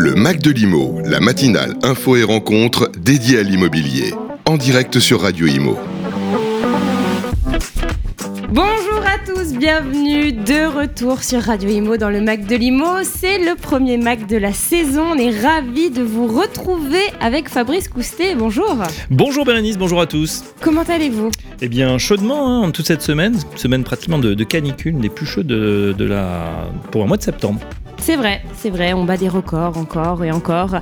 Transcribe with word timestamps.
Le 0.00 0.14
Mac 0.14 0.38
de 0.38 0.52
l'Imo, 0.52 1.00
la 1.04 1.18
matinale 1.18 1.74
info 1.82 2.14
et 2.14 2.22
rencontre 2.22 2.88
dédiée 3.00 3.40
à 3.40 3.42
l'immobilier. 3.42 4.14
En 4.46 4.56
direct 4.56 5.00
sur 5.00 5.22
Radio 5.22 5.48
Imo. 5.48 5.76
Bonjour 8.48 9.02
à 9.04 9.18
tous, 9.26 9.54
bienvenue 9.54 10.30
de 10.30 10.72
retour 10.72 11.24
sur 11.24 11.42
Radio 11.42 11.68
Imo 11.68 11.96
dans 11.96 12.10
le 12.10 12.20
Mac 12.20 12.46
de 12.46 12.54
l'Imo. 12.54 13.02
C'est 13.02 13.40
le 13.40 13.56
premier 13.56 13.98
Mac 13.98 14.28
de 14.28 14.36
la 14.36 14.52
saison. 14.52 15.02
On 15.14 15.18
est 15.18 15.36
ravis 15.36 15.90
de 15.90 16.02
vous 16.02 16.28
retrouver 16.28 17.02
avec 17.20 17.48
Fabrice 17.48 17.88
Coustet. 17.88 18.36
Bonjour. 18.36 18.76
Bonjour 19.10 19.44
Bérénice, 19.44 19.78
bonjour 19.78 20.00
à 20.00 20.06
tous. 20.06 20.44
Comment 20.60 20.84
allez-vous? 20.84 21.32
Eh 21.60 21.68
bien, 21.68 21.98
chaudement, 21.98 22.62
hein, 22.62 22.70
toute 22.70 22.86
cette 22.86 23.02
semaine, 23.02 23.36
semaine 23.56 23.82
pratiquement 23.82 24.20
de, 24.20 24.34
de 24.34 24.44
canicule, 24.44 24.96
des 24.98 25.08
plus 25.08 25.26
chaudes 25.26 25.48
de, 25.48 25.92
de 25.98 26.04
la... 26.04 26.68
pour 26.92 27.02
un 27.02 27.06
mois 27.06 27.16
de 27.16 27.22
septembre. 27.24 27.58
C'est 28.00 28.16
vrai, 28.16 28.42
c'est 28.56 28.70
vrai, 28.70 28.94
on 28.94 29.04
bat 29.04 29.16
des 29.16 29.28
records 29.28 29.76
encore 29.76 30.24
et 30.24 30.30
encore. 30.30 30.76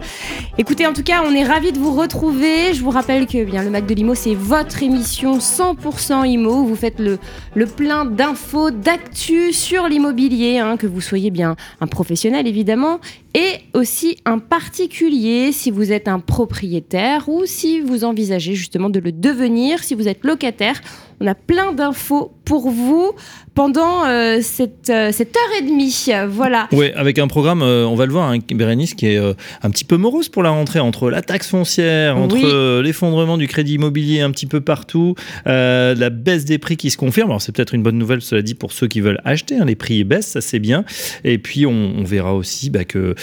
Écoutez, 0.59 0.87
en 0.87 0.93
tout 0.93 1.03
cas, 1.03 1.23
on 1.27 1.35
est 1.35 1.45
ravis 1.45 1.73
de 1.73 1.79
vous 1.79 1.93
retrouver. 1.93 2.73
Je 2.73 2.83
vous 2.83 2.91
rappelle 2.91 3.27
que 3.27 3.45
bien 3.45 3.63
le 3.65 3.71
Mac 3.71 3.87
de 3.87 3.95
l'IMO, 3.95 4.15
c'est 4.15 4.35
votre 4.35 4.83
émission 4.83 5.39
100% 5.39 6.27
IMO. 6.27 6.65
Vous 6.65 6.77
faites 6.77 7.01
le, 7.01 7.19
le 7.55 7.67
plein 7.67 8.05
d'infos, 8.05 8.71
d'actu 8.71 9.53
sur 9.53 9.89
l'immobilier, 9.89 10.59
hein, 10.59 10.77
que 10.77 10.87
vous 10.87 11.01
soyez 11.01 11.31
bien 11.31 11.57
un 11.81 11.87
professionnel 11.87 12.47
évidemment, 12.47 13.01
et 13.35 13.61
aussi 13.75 14.19
un 14.25 14.39
particulier 14.39 15.53
si 15.53 15.71
vous 15.71 15.93
êtes 15.93 16.09
un 16.09 16.21
propriétaire 16.21 17.29
ou 17.29 17.45
si 17.45 17.81
vous 17.81 18.05
envisagez 18.05 18.55
justement 18.55 18.89
de 18.89 19.01
le 19.01 19.13
devenir, 19.13 19.83
si 19.83 19.95
vous 19.95 20.07
êtes 20.07 20.25
locataire. 20.25 20.81
On 21.21 21.27
a 21.27 21.35
plein 21.35 21.73
d'infos 21.73 22.33
pour 22.45 22.71
vous 22.71 23.13
pendant 23.57 24.05
euh, 24.07 24.41
cette, 24.43 24.91
euh, 24.91 25.11
cette 25.13 25.35
heure 25.35 25.59
et 25.59 25.63
demie. 25.63 26.07
Voilà. 26.29 26.69
Oui, 26.73 26.91
avec 26.95 27.19
un 27.19 27.27
programme, 27.27 27.63
euh, 27.63 27.87
on 27.87 27.95
va 27.97 28.05
le 28.07 28.13
voir, 28.13 28.31
hein, 28.31 28.39
Bérénice, 28.55 28.93
qui 28.95 29.07
est 29.07 29.17
un 29.19 29.71
petit 29.71 29.85
peu 29.85 29.97
morose 29.97 30.29
pour 30.29 30.43
la 30.43 30.51
rentrée, 30.51 30.79
entre 30.79 31.11
la 31.11 31.23
taxe 31.23 31.49
foncière, 31.49 32.17
entre 32.19 32.35
Oui. 32.37 32.83
l'effondrement 32.85 33.39
du 33.39 33.49
crédit 33.49 33.75
immobilier 33.75 34.21
un 34.21 34.31
petit 34.31 34.47
peu 34.47 34.61
partout, 34.61 35.15
la 35.47 36.11
baisse 36.11 36.45
des 36.45 36.59
prix 36.59 36.77
qui 36.77 36.91
se 36.91 36.97
confirme. 36.99 37.31
Alors 37.31 37.41
c'est 37.43 37.51
peut-être 37.53 37.75
une 37.75 37.83
bonne 37.83 37.99
nouvelle, 37.99 38.21
cela 38.21 38.43
dit, 38.43 38.55
pour 38.55 38.73
ceux 38.73 38.87
qui 38.87 39.01
veulent 39.01 39.21
acheter. 39.25 39.57
hein, 39.57 39.65
les 39.65 39.75
prix 39.75 40.05
baissent, 40.05 40.29
ça 40.29 40.41
c'est 40.43 40.59
bien. 40.59 40.85
Et 41.25 41.39
puis 41.39 41.65
on, 41.67 41.95
on 41.99 42.05
verra 42.05 42.35
aussi 42.35 42.69
bah, 42.71 42.85
que 42.85 43.15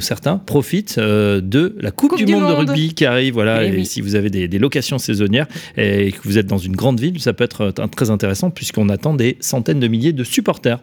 certains 0.00 0.38
profitent 0.38 0.98
de 0.98 1.76
la 1.78 1.90
Coupe, 1.90 2.10
Coupe 2.10 2.18
du, 2.18 2.24
du 2.24 2.32
monde, 2.34 2.48
de 2.48 2.52
rugby 2.54 2.94
qui 2.94 3.04
arrive. 3.04 3.34
Voilà, 3.34 3.64
Eh 3.64 3.68
et 3.68 3.72
oui. 3.72 3.86
si 3.86 4.00
vous 4.00 4.14
avez 4.14 4.30
des, 4.30 4.48
des 4.48 4.58
locations 4.58 4.96
saisonnières 4.98 5.46
et 5.76 6.10
que 6.12 6.18
vous 6.24 6.38
êtes 6.38 6.46
dans 6.46 6.58
une 6.58 6.74
grande 6.74 6.98
ville, 7.00 7.20
ça 7.20 7.34
peut 7.34 7.44
être 7.44 7.70
très 7.92 8.08
intéressant 8.10 8.50
puisqu'on 8.50 8.88
attend 8.88 9.12
des 9.14 9.36
centaines 9.40 9.73
de 9.80 9.88
milliers 9.88 10.12
de 10.12 10.24
supporters. 10.24 10.80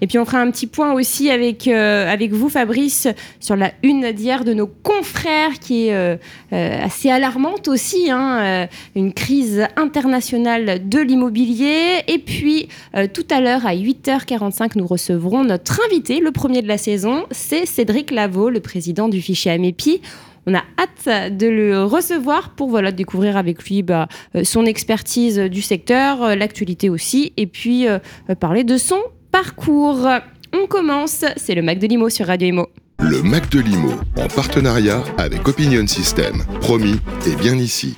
Et 0.00 0.06
puis 0.06 0.18
on 0.18 0.24
fera 0.24 0.40
un 0.40 0.50
petit 0.50 0.66
point 0.66 0.92
aussi 0.92 1.30
avec, 1.30 1.66
euh, 1.66 2.10
avec 2.10 2.32
vous, 2.32 2.48
Fabrice, 2.48 3.08
sur 3.40 3.56
la 3.56 3.72
une 3.82 4.12
d'hier 4.12 4.44
de 4.44 4.54
nos 4.54 4.66
confrères 4.66 5.58
qui 5.60 5.88
est 5.88 5.94
euh, 5.94 6.16
assez 6.50 7.10
alarmante 7.10 7.68
aussi. 7.68 8.10
hein, 8.10 8.38
euh, 8.38 8.66
une 8.94 9.12
crise 9.12 9.66
internationale 9.76 10.88
de 10.88 10.98
l'immobilier. 10.98 12.02
Et 12.08 12.18
puis 12.18 12.68
tout 13.12 13.26
à 13.30 13.40
l'heure, 13.40 13.66
à 13.66 13.74
8h45, 13.74 14.72
nous 14.76 14.86
recevrons 14.86 15.44
notre 15.44 15.80
invité, 15.86 16.20
le 16.20 16.30
premier 16.30 16.62
de 16.62 16.68
la 16.68 16.78
saison. 16.78 17.24
C'est 17.30 17.66
Cédric 17.66 18.10
Lavaux, 18.10 18.50
le 18.50 18.60
président 18.60 19.08
du 19.08 19.20
fichier 19.20 19.50
Amépi. 19.50 20.00
On 20.46 20.54
a 20.54 20.62
hâte 20.78 21.34
de 21.34 21.46
le 21.46 21.84
recevoir 21.84 22.50
pour 22.50 22.68
voilà, 22.68 22.92
découvrir 22.92 23.36
avec 23.36 23.64
lui 23.64 23.82
bah, 23.82 24.08
euh, 24.36 24.44
son 24.44 24.66
expertise 24.66 25.38
du 25.38 25.62
secteur, 25.62 26.22
euh, 26.22 26.34
l'actualité 26.34 26.90
aussi, 26.90 27.32
et 27.36 27.46
puis 27.46 27.88
euh, 27.88 27.98
euh, 28.28 28.34
parler 28.34 28.64
de 28.64 28.76
son 28.76 29.00
parcours. 29.30 30.06
On 30.52 30.66
commence, 30.66 31.24
c'est 31.36 31.54
le 31.54 31.62
Mac 31.62 31.78
de 31.78 31.86
Limo 31.86 32.10
sur 32.10 32.26
Radio 32.26 32.48
Imo. 32.48 32.68
Le 33.00 33.22
Mac 33.22 33.50
de 33.50 33.60
l'Imo, 33.60 33.92
en 34.16 34.28
partenariat 34.28 35.02
avec 35.18 35.48
Opinion 35.48 35.86
System. 35.86 36.44
Promis, 36.60 37.00
et 37.26 37.34
bien 37.36 37.56
ici. 37.56 37.96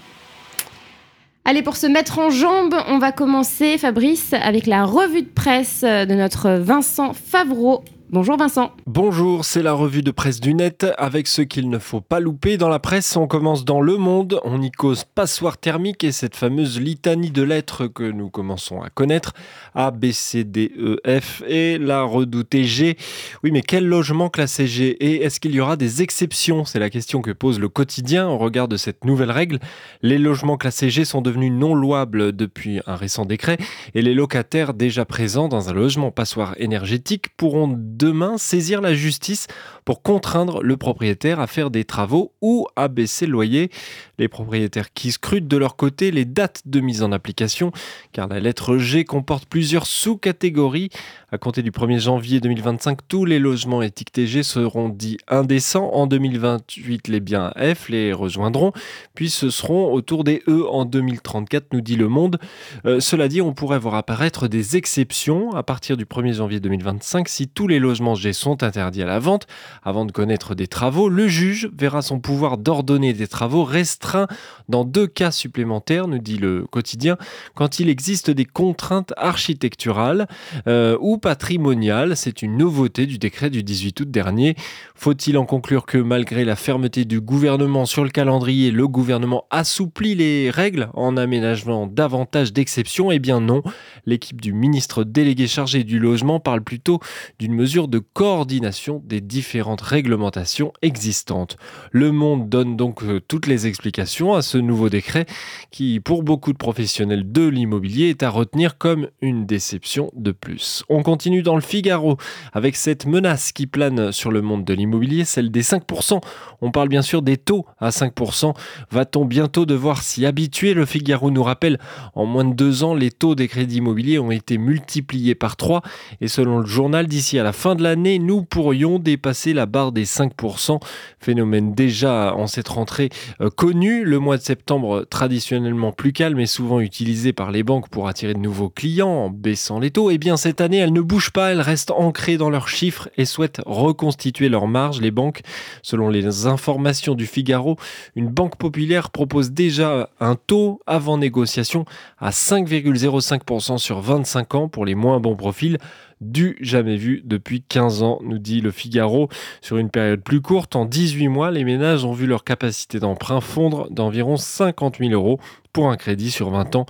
Allez, 1.45 1.63
pour 1.63 1.77
se 1.77 1.87
mettre 1.87 2.19
en 2.19 2.31
jambe, 2.31 2.75
on 2.89 2.99
va 2.99 3.13
commencer, 3.13 3.77
Fabrice, 3.79 4.33
avec 4.33 4.67
la 4.67 4.85
revue 4.85 5.23
de 5.23 5.29
presse 5.29 5.83
de 5.83 6.15
notre 6.15 6.51
Vincent 6.51 7.13
Favreau. 7.13 7.85
Bonjour 8.09 8.37
Vincent. 8.37 8.71
Bonjour, 8.87 9.45
c'est 9.45 9.65
la 9.65 9.73
revue 9.73 10.01
de 10.01 10.13
presse 10.13 10.39
du 10.39 10.55
net 10.55 10.87
avec 10.97 11.27
ce 11.27 11.43
qu'il 11.43 11.69
ne 11.69 11.81
faut 11.81 12.01
pas 12.01 12.21
louper. 12.21 12.57
Dans 12.57 12.69
la 12.69 12.79
presse, 12.79 13.17
on 13.17 13.27
commence 13.27 13.65
dans 13.65 13.81
Le 13.81 13.97
Monde, 13.97 14.41
on 14.45 14.63
y 14.63 14.71
cause 14.71 15.03
passoire 15.03 15.59
thermique 15.59 16.05
et 16.05 16.13
cette 16.13 16.37
fameuse 16.37 16.81
litanie 16.81 17.33
de 17.33 17.43
lettres 17.43 17.89
que 17.89 18.05
nous 18.05 18.31
commençons 18.31 18.81
à 18.81 18.91
connaître. 18.91 19.33
A, 19.75 19.91
B, 19.91 20.13
C, 20.13 20.45
D, 20.45 20.71
E, 20.79 21.01
F 21.21 21.43
et 21.49 21.79
la 21.79 22.03
redoutée 22.03 22.63
G. 22.63 22.97
Oui, 23.43 23.51
mais 23.51 23.63
quel 23.63 23.85
logement 23.85 24.31
classé 24.31 24.69
G 24.69 24.91
Et 25.05 25.25
est-ce 25.25 25.41
qu'il 25.41 25.57
y 25.57 25.61
aura 25.61 25.77
des 25.77 26.01
exceptions? 26.01 26.65
C'est 26.65 26.79
la 26.79 26.91
question 26.91 27.23
que 27.23 27.33
pose 27.33 27.59
le 27.59 27.69
quotidien 27.69 28.29
au 28.29 28.39
regard 28.39 28.69
de 28.69 28.77
cette 28.77 29.05
nouvelle 29.05 29.33
règle. 29.33 29.59
Les 30.03 30.19
logements 30.19 30.57
classés 30.57 30.91
G 30.91 31.05
sont 31.05 31.23
devenus 31.23 31.51
non 31.51 31.75
louables 31.75 32.31
depuis 32.31 32.79
un 32.87 32.95
récent 32.95 33.25
décret 33.25 33.59
et 33.95 34.01
les 34.01 34.15
locataires 34.15 34.75
déjà 34.75 35.05
présents 35.05 35.49
dans 35.49 35.71
un 35.71 35.75
logement 35.75 36.13
passoire 36.13 36.55
énergétique 36.59 37.31
pourront 37.37 37.67
demain 37.97 38.39
saisir 38.39 38.81
la 38.81 38.95
justice 38.95 39.47
pour 39.85 40.03
contraindre 40.03 40.63
le 40.63 40.77
propriétaire 40.77 41.41
à 41.41 41.47
faire 41.47 41.71
des 41.71 41.85
travaux 41.85 42.33
ou 42.43 42.67
à 42.77 42.89
baisser 42.89 43.27
le 43.27 43.33
loyer. 43.33 43.71
Les 44.19 44.29
propriétaires 44.29 44.93
qui 44.93 45.13
scrutent 45.13 45.49
de 45.49 45.57
leur 45.57 45.77
côté 45.77 46.11
les 46.11 46.25
dates 46.25 46.63
de 46.67 46.81
mise 46.81 47.03
en 47.03 47.13
application, 47.13 47.73
car 48.13 48.29
la 48.29 48.41
lettre 48.41 48.79
G 48.79 49.05
comporte 49.05 49.47
plusieurs 49.49 49.87
sous-catégories. 49.87 50.91
À 51.37 51.39
compter 51.39 51.61
du 51.61 51.71
1er 51.71 51.99
janvier 51.99 52.41
2025, 52.41 53.01
tous 53.09 53.27
les 53.27 53.39
logements 53.39 53.83
étiquetés 53.83 54.27
G 54.27 54.43
seront 54.43 54.89
dits 54.89 55.19
indécents. 55.29 55.91
En 55.93 56.07
2028, 56.07 57.09
les 57.09 57.21
biens 57.21 57.53
F 57.59 57.91
les 57.91 58.15
rejoindront, 58.15 58.73
puis 59.15 59.29
ce 59.29 59.51
seront 59.51 59.93
autour 59.93 60.25
des 60.25 60.43
E 60.49 60.67
en 60.67 60.87
2034, 60.87 61.75
nous 61.75 61.83
dit 61.83 61.97
Le 61.97 62.09
Monde. 62.09 62.39
Euh, 62.87 63.01
cela 63.01 63.29
dit, 63.29 63.43
on 63.43 63.53
pourrait 63.53 63.79
voir 63.79 63.97
apparaître 63.97 64.49
des 64.49 64.79
exceptions 64.79 65.53
à 65.53 65.63
partir 65.63 65.99
du 65.99 66.07
1er 66.07 66.33
janvier 66.33 66.59
2025 66.59 67.29
si 67.29 67.49
tous 67.49 67.69
les 67.69 67.81
logements 67.81 68.15
G 68.15 68.33
sont 68.33 68.63
interdits 68.63 69.03
à 69.03 69.07
la 69.07 69.19
vente. 69.19 69.47
Avant 69.85 70.07
de 70.07 70.13
connaître 70.13 70.55
des 70.55 70.69
travaux, 70.69 71.11
le 71.11 71.29
juge 71.29 71.69
verra 71.77 72.01
son 72.01 72.19
pouvoir 72.19 72.57
d'ordonner 72.57 73.13
des 73.13 73.29
travaux 73.29 73.65
restreint 73.65 74.27
dans 74.71 74.85
deux 74.85 75.07
cas 75.07 75.33
supplémentaires, 75.33 76.09
nous 76.09 76.19
dit 76.19 76.39
le 76.39 76.67
quotidien, 76.67 77.19
quand 77.55 77.79
il 77.79 77.91
existe 77.91 78.31
des 78.31 78.47
contraintes 78.47 79.13
architecturales 79.19 80.29
euh, 80.67 80.97
ou 80.99 81.19
patrimoniales. 81.27 82.17
C'est 82.17 82.41
une 82.41 82.57
nouveauté 82.57 83.05
du 83.05 83.19
décret 83.19 83.51
du 83.51 83.65
18 83.65 83.99
août 83.99 84.09
dernier. 84.13 84.55
Faut-il 84.95 85.37
en 85.39 85.45
conclure 85.45 85.85
que 85.85 85.99
malgré 85.99 86.45
la 86.45 86.55
fermeté 86.55 87.05
du 87.05 87.21
gouvernement 87.21 87.85
sur 87.85 88.05
le 88.05 88.11
calendrier, 88.11 88.71
le 88.71 88.87
gouvernement 88.87 89.45
assouplit 89.51 90.15
les 90.15 90.51
règles 90.51 90.89
en 90.95 91.17
aménagement 91.17 91.89
davantage 91.89 92.53
d'exceptions? 92.53 93.11
Eh 93.11 93.19
bien 93.19 93.41
non. 93.41 93.65
L'équipe 94.05 94.41
du 94.41 94.53
ministre 94.53 95.03
délégué 95.03 95.49
chargé 95.49 95.83
du 95.83 95.99
logement 95.99 96.39
parle 96.39 96.63
plutôt 96.63 97.01
d'une 97.41 97.55
mesure 97.55 97.89
de 97.89 97.99
coordination 97.99 99.03
des 99.05 99.21
différentes 99.21 99.81
réglementations 99.81 100.73
existantes. 100.81 101.57
Le 101.91 102.13
Monde 102.13 102.49
donne 102.49 102.77
donc 102.77 103.03
euh, 103.03 103.21
toutes 103.27 103.49
les 103.49 103.67
explications 103.67 104.35
à 104.35 104.43
ce 104.43 104.59
nouveau 104.59 104.91
décret 104.91 105.27
qui, 105.73 105.99
pour 105.99 106.23
beaucoup 106.23 106.53
de 106.53 106.59
professionnels 106.59 107.33
de 107.33 107.49
l'immobilier, 107.49 108.11
est 108.11 108.23
à 108.23 108.31
retenir 108.31 108.79
comme 108.79 109.09
une 109.21 109.45
déception 109.45 110.13
de 110.15 110.31
plus. 110.31 110.85
On 110.89 111.03
continue 111.07 111.45
dans 111.45 111.55
le 111.55 111.61
Figaro 111.61 112.17
avec 112.53 112.75
cette 112.75 113.07
menace 113.07 113.53
qui 113.53 113.69
plane 113.69 114.11
sur 114.11 114.33
le 114.33 114.43
monde 114.43 114.65
de 114.65 114.75
l'immobilier, 114.75 115.25
celle 115.25 115.53
des 115.53 115.63
5%. 115.63 116.21
On 116.63 116.73
parle 116.73 116.89
bien 116.89 117.03
sûr 117.03 117.23
des 117.23 117.37
taux 117.37 117.65
à 117.79 117.91
5%. 117.91 118.57
Va-t-on 118.91 119.25
bientôt 119.25 119.67
devoir 119.67 120.03
s'y 120.03 120.27
habituer? 120.27 120.75
Le 120.75 120.85
Figaro 120.85 121.31
nous 121.31 121.45
rappelle, 121.45 121.79
en 122.17 122.27
moins 122.27 122.45
de 122.45 122.55
deux 122.55 122.83
ans, 122.83 122.93
les 122.93 123.13
taux 123.13 123.37
des 123.37 123.47
crédits 123.47 123.77
immobiliers 123.77 124.19
ont 124.19 124.33
été 124.33 124.59
multipliés 124.59 125.37
par 125.37 125.55
3 125.55 125.83
et 126.21 126.27
selon 126.27 126.59
le 126.59 126.67
journal, 126.67 127.07
d'ici 127.07 127.39
à 127.39 127.45
la 127.45 127.53
fin 127.53 127.77
de 127.77 127.85
l'année, 127.85 128.19
nous 128.19 128.43
pourrions 128.43 128.99
dépasser 128.99 129.53
la 129.53 129.67
barre 129.67 129.93
des 129.93 130.07
5%. 130.07 130.81
Phénomène 131.21 131.73
déjà 131.73 132.35
en 132.35 132.49
cette 132.49 132.67
rentrée 132.67 133.11
euh, 133.41 133.49
connu. 133.49 134.03
Le 134.03 134.19
mois 134.19 134.39
de 134.39 134.43
septembre, 134.43 135.07
traditionnellement 135.09 135.93
plus 135.93 136.13
calme 136.13 136.41
et 136.41 136.47
souvent 136.47 136.81
utilisé 136.81 137.33
par 137.33 137.53
les 137.53 137.63
banques 137.63 137.91
pour 137.91 138.09
attirer 138.09 138.35
de 138.35 138.41
nouveaux 138.41 138.71
clients 138.71 139.09
en 139.09 139.31
baissant 139.31 139.79
les 139.79 139.93
taux. 139.93 140.11
Et 140.11 140.19
bien 140.19 140.37
cette 140.37 140.61
année, 140.61 140.79
elles 140.79 140.96
ne 140.97 141.03
bougent 141.03 141.31
pas, 141.31 141.53
elles 141.53 141.61
restent 141.61 141.91
ancrées 141.91 142.39
dans 142.39 142.49
leurs 142.49 142.69
chiffres 142.69 143.09
et 143.19 143.27
souhaitent 143.27 143.61
reconstituer 143.67 144.49
leurs 144.49 144.67
marges. 144.67 145.01
Les 145.01 145.11
banques, 145.11 145.43
selon 145.83 146.09
les 146.09 146.47
informations 146.47 147.15
du 147.15 147.27
Figaro, 147.27 147.77
une 148.15 148.29
banque 148.29 148.57
populaire 148.57 149.11
propose 149.11 149.51
déjà 149.51 150.09
un 150.21 150.37
taux 150.37 150.81
avant 150.87 151.19
négociation 151.19 151.85
à 152.19 152.31
5,05% 152.31 153.79
sur 153.79 154.01
25 154.01 154.55
ans 154.55 154.69
pour 154.69 154.87
les 154.87 154.95
moins 154.95 155.21
bons 155.21 155.37
profils. 155.37 155.79
Du 156.21 156.57
jamais 156.61 156.97
vu 156.97 157.23
depuis 157.25 157.63
15 157.63 158.03
ans, 158.03 158.19
nous 158.23 158.39
dit 158.39 158.61
le 158.61 158.71
Figaro. 158.71 159.29
Sur 159.61 159.77
une 159.77 159.91
période 159.91 160.23
plus 160.23 160.41
courte, 160.41 160.77
en 160.77 160.85
18 160.85 161.29
mois, 161.29 161.51
les 161.51 161.65
ménages 161.65 162.05
ont 162.05 162.13
vu 162.13 162.27
leur 162.27 162.45
capacité 162.45 162.99
d'emprunt 163.01 163.41
fondre 163.41 163.91
d'environ 163.91 164.37
50 164.37 164.99
000 164.99 165.13
euros 165.13 165.39
pour 165.77 165.91
un 165.91 165.99
crédit 165.99 166.31
sur 166.31 166.49
20 166.49 166.75
ans. 166.75 166.87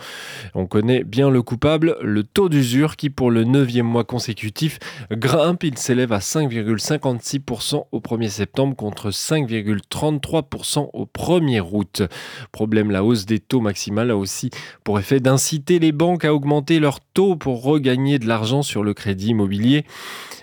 On 0.54 0.66
connaît 0.66 1.02
bien 1.02 1.28
le 1.28 1.42
coupable, 1.42 1.96
le 2.02 2.22
taux 2.22 2.48
d'usure 2.48 2.94
qui 2.94 3.10
pour 3.10 3.32
le 3.32 3.44
9e 3.44 3.82
mois 3.82 4.04
consécutif 4.04 4.78
grimpe, 5.10 5.64
il 5.64 5.76
s'élève 5.76 6.12
à 6.12 6.20
5,56% 6.20 7.86
au 7.90 7.98
1er 7.98 8.28
septembre 8.28 8.76
contre 8.76 9.10
5,33% 9.10 10.90
au 10.92 11.04
1er 11.04 11.62
août. 11.68 12.02
Problème, 12.52 12.92
la 12.92 13.02
hausse 13.02 13.26
des 13.26 13.40
taux 13.40 13.60
maximales 13.60 14.12
a 14.12 14.16
aussi 14.16 14.50
pour 14.84 15.00
effet 15.00 15.18
d'inciter 15.18 15.80
les 15.80 15.90
banques 15.90 16.24
à 16.24 16.32
augmenter 16.32 16.78
leurs 16.78 17.00
taux 17.00 17.34
pour 17.34 17.64
regagner 17.64 18.20
de 18.20 18.28
l'argent 18.28 18.62
sur 18.62 18.84
le 18.84 18.94
crédit 18.94 19.15
immobilier. 19.22 19.84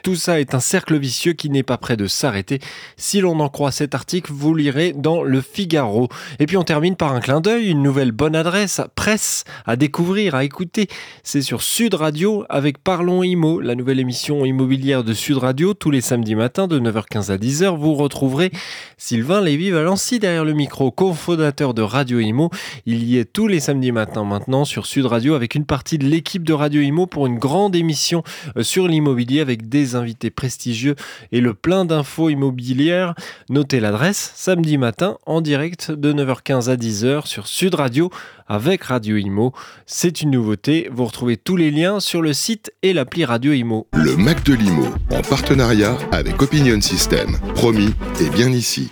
Tout 0.04 0.18
ça 0.18 0.42
est 0.42 0.54
un 0.54 0.60
cercle 0.60 0.98
vicieux 0.98 1.32
qui 1.32 1.50
n'est 1.50 1.64
pas 1.64 1.78
prêt 1.78 1.96
de 1.96 2.08
s'arrêter. 2.08 2.60
Si 2.98 3.22
l'on 3.22 3.40
en 3.40 3.48
croit 3.48 3.72
cet 3.72 3.96
article, 3.96 4.34
vous 4.34 4.54
lirez 4.54 4.92
dans 4.92 5.24
le 5.24 5.40
Figaro. 5.40 6.10
Et 6.40 6.46
puis 6.46 6.58
on 6.58 6.66
termine 6.66 6.98
par 6.98 7.14
un 7.14 7.22
clin 7.22 7.40
d'œil, 7.40 7.70
une 7.70 7.82
nouvelle 7.82 8.12
bonne 8.12 8.36
adresse, 8.36 8.82
presse, 8.96 9.46
à 9.66 9.78
découvrir, 9.78 10.36
à 10.36 10.44
écouter. 10.44 10.88
C'est 11.24 11.42
sur 11.42 11.62
Sud 11.62 11.94
Radio 11.94 12.44
avec 12.50 12.80
Parlons 12.84 13.24
Imo, 13.24 13.62
la 13.62 13.76
nouvelle 13.76 14.02
émission 14.02 14.44
immobilière 14.44 15.06
de 15.06 15.14
Sud 15.14 15.38
Radio, 15.38 15.74
tous 15.74 15.90
les 15.90 16.02
samedis 16.02 16.36
matins 16.36 16.68
de 16.68 16.82
9h15 16.82 17.32
à 17.32 17.38
10h. 17.38 17.78
Vous 17.78 17.94
retrouverez 17.94 18.52
Sylvain 18.98 19.40
Lévy-Valency 19.40 20.20
derrière 20.20 20.44
le 20.44 20.54
micro, 20.54 20.92
cofondateur 20.92 21.74
de 21.74 21.82
Radio 21.82 22.20
Imo. 22.20 22.50
Il 22.86 23.06
y 23.06 23.20
est 23.20 23.32
tous 23.32 23.48
les 23.48 23.62
samedis 23.62 23.94
matins 23.94 24.26
maintenant 24.26 24.66
sur 24.66 24.86
Sud 24.86 25.06
Radio 25.06 25.34
avec 25.34 25.56
une 25.56 25.66
partie 25.66 25.98
de 25.98 26.06
l'équipe 26.06 26.44
de 26.44 26.52
Radio 26.52 26.82
Imo 26.82 27.08
pour 27.08 27.26
une 27.26 27.38
grande 27.38 27.74
émission 27.74 28.22
sur 28.64 28.88
l'immobilier 28.88 29.42
avec 29.42 29.70
des 29.70 29.96
invités 29.96 30.30
prestigieux 30.30 30.96
et 31.32 31.42
le 31.42 31.54
plein 31.54 31.86
d'infos 31.86 32.30
immobilières. 32.30 33.14
Notez 33.50 33.80
l'adresse, 33.80 34.32
samedi 34.36 34.78
matin 34.78 35.18
en 35.26 35.42
direct 35.42 35.92
de 35.92 36.14
9h15 36.14 36.70
à 36.70 36.76
10h 36.76 37.28
sur 37.28 37.48
Sud 37.48 37.76
Radio 37.76 38.10
avec 38.48 38.84
Radio 38.84 39.18
Imo. 39.18 39.54
C'est 39.86 40.22
une 40.22 40.32
nouveauté, 40.32 40.90
vous 40.92 41.06
retrouvez 41.06 41.38
tous 41.38 41.56
les 41.56 41.72
liens 41.72 42.00
sur 42.00 42.22
le 42.22 42.34
site 42.34 42.72
et 42.82 42.94
l'appli 42.94 43.26
Radio 43.26 43.54
Imo. 43.54 43.88
Le 43.94 44.16
Mac 44.18 44.44
de 44.44 44.54
l'Imo, 44.54 44.88
en 45.12 45.22
partenariat 45.22 45.98
avec 46.12 46.42
Opinion 46.42 46.80
System. 46.82 47.38
Promis, 47.56 47.94
et 48.22 48.30
bien 48.30 48.50
ici. 48.52 48.92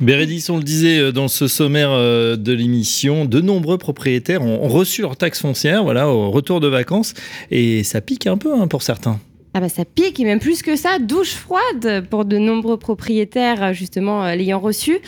Bérédis, 0.00 0.46
on 0.48 0.56
le 0.56 0.62
disait 0.62 0.98
euh, 0.98 1.12
dans 1.12 1.28
ce 1.28 1.46
sommaire 1.46 1.90
euh, 1.92 2.36
de 2.36 2.52
l'émission, 2.52 3.24
de 3.24 3.40
nombreux 3.40 3.78
propriétaires 3.78 4.42
ont 4.42 4.68
reçu 4.68 5.02
leur 5.02 5.16
taxe 5.16 5.40
foncière 5.40 5.84
voilà, 5.84 6.08
au 6.08 6.30
retour 6.30 6.60
de 6.60 6.68
vacances 6.68 7.14
et 7.50 7.84
ça 7.84 8.00
pique 8.00 8.26
un 8.26 8.36
peu 8.36 8.54
hein, 8.54 8.66
pour 8.66 8.82
certains. 8.82 9.20
Ah 9.54 9.60
bah 9.60 9.68
ça 9.68 9.84
pique 9.84 10.18
et 10.18 10.24
même 10.24 10.40
plus 10.40 10.62
que 10.62 10.76
ça, 10.76 10.98
douche 10.98 11.34
froide 11.34 12.06
pour 12.08 12.24
de 12.24 12.38
nombreux 12.38 12.78
propriétaires 12.78 13.74
justement 13.74 14.24
euh, 14.24 14.34
l'ayant 14.34 14.60
reçu. 14.60 14.98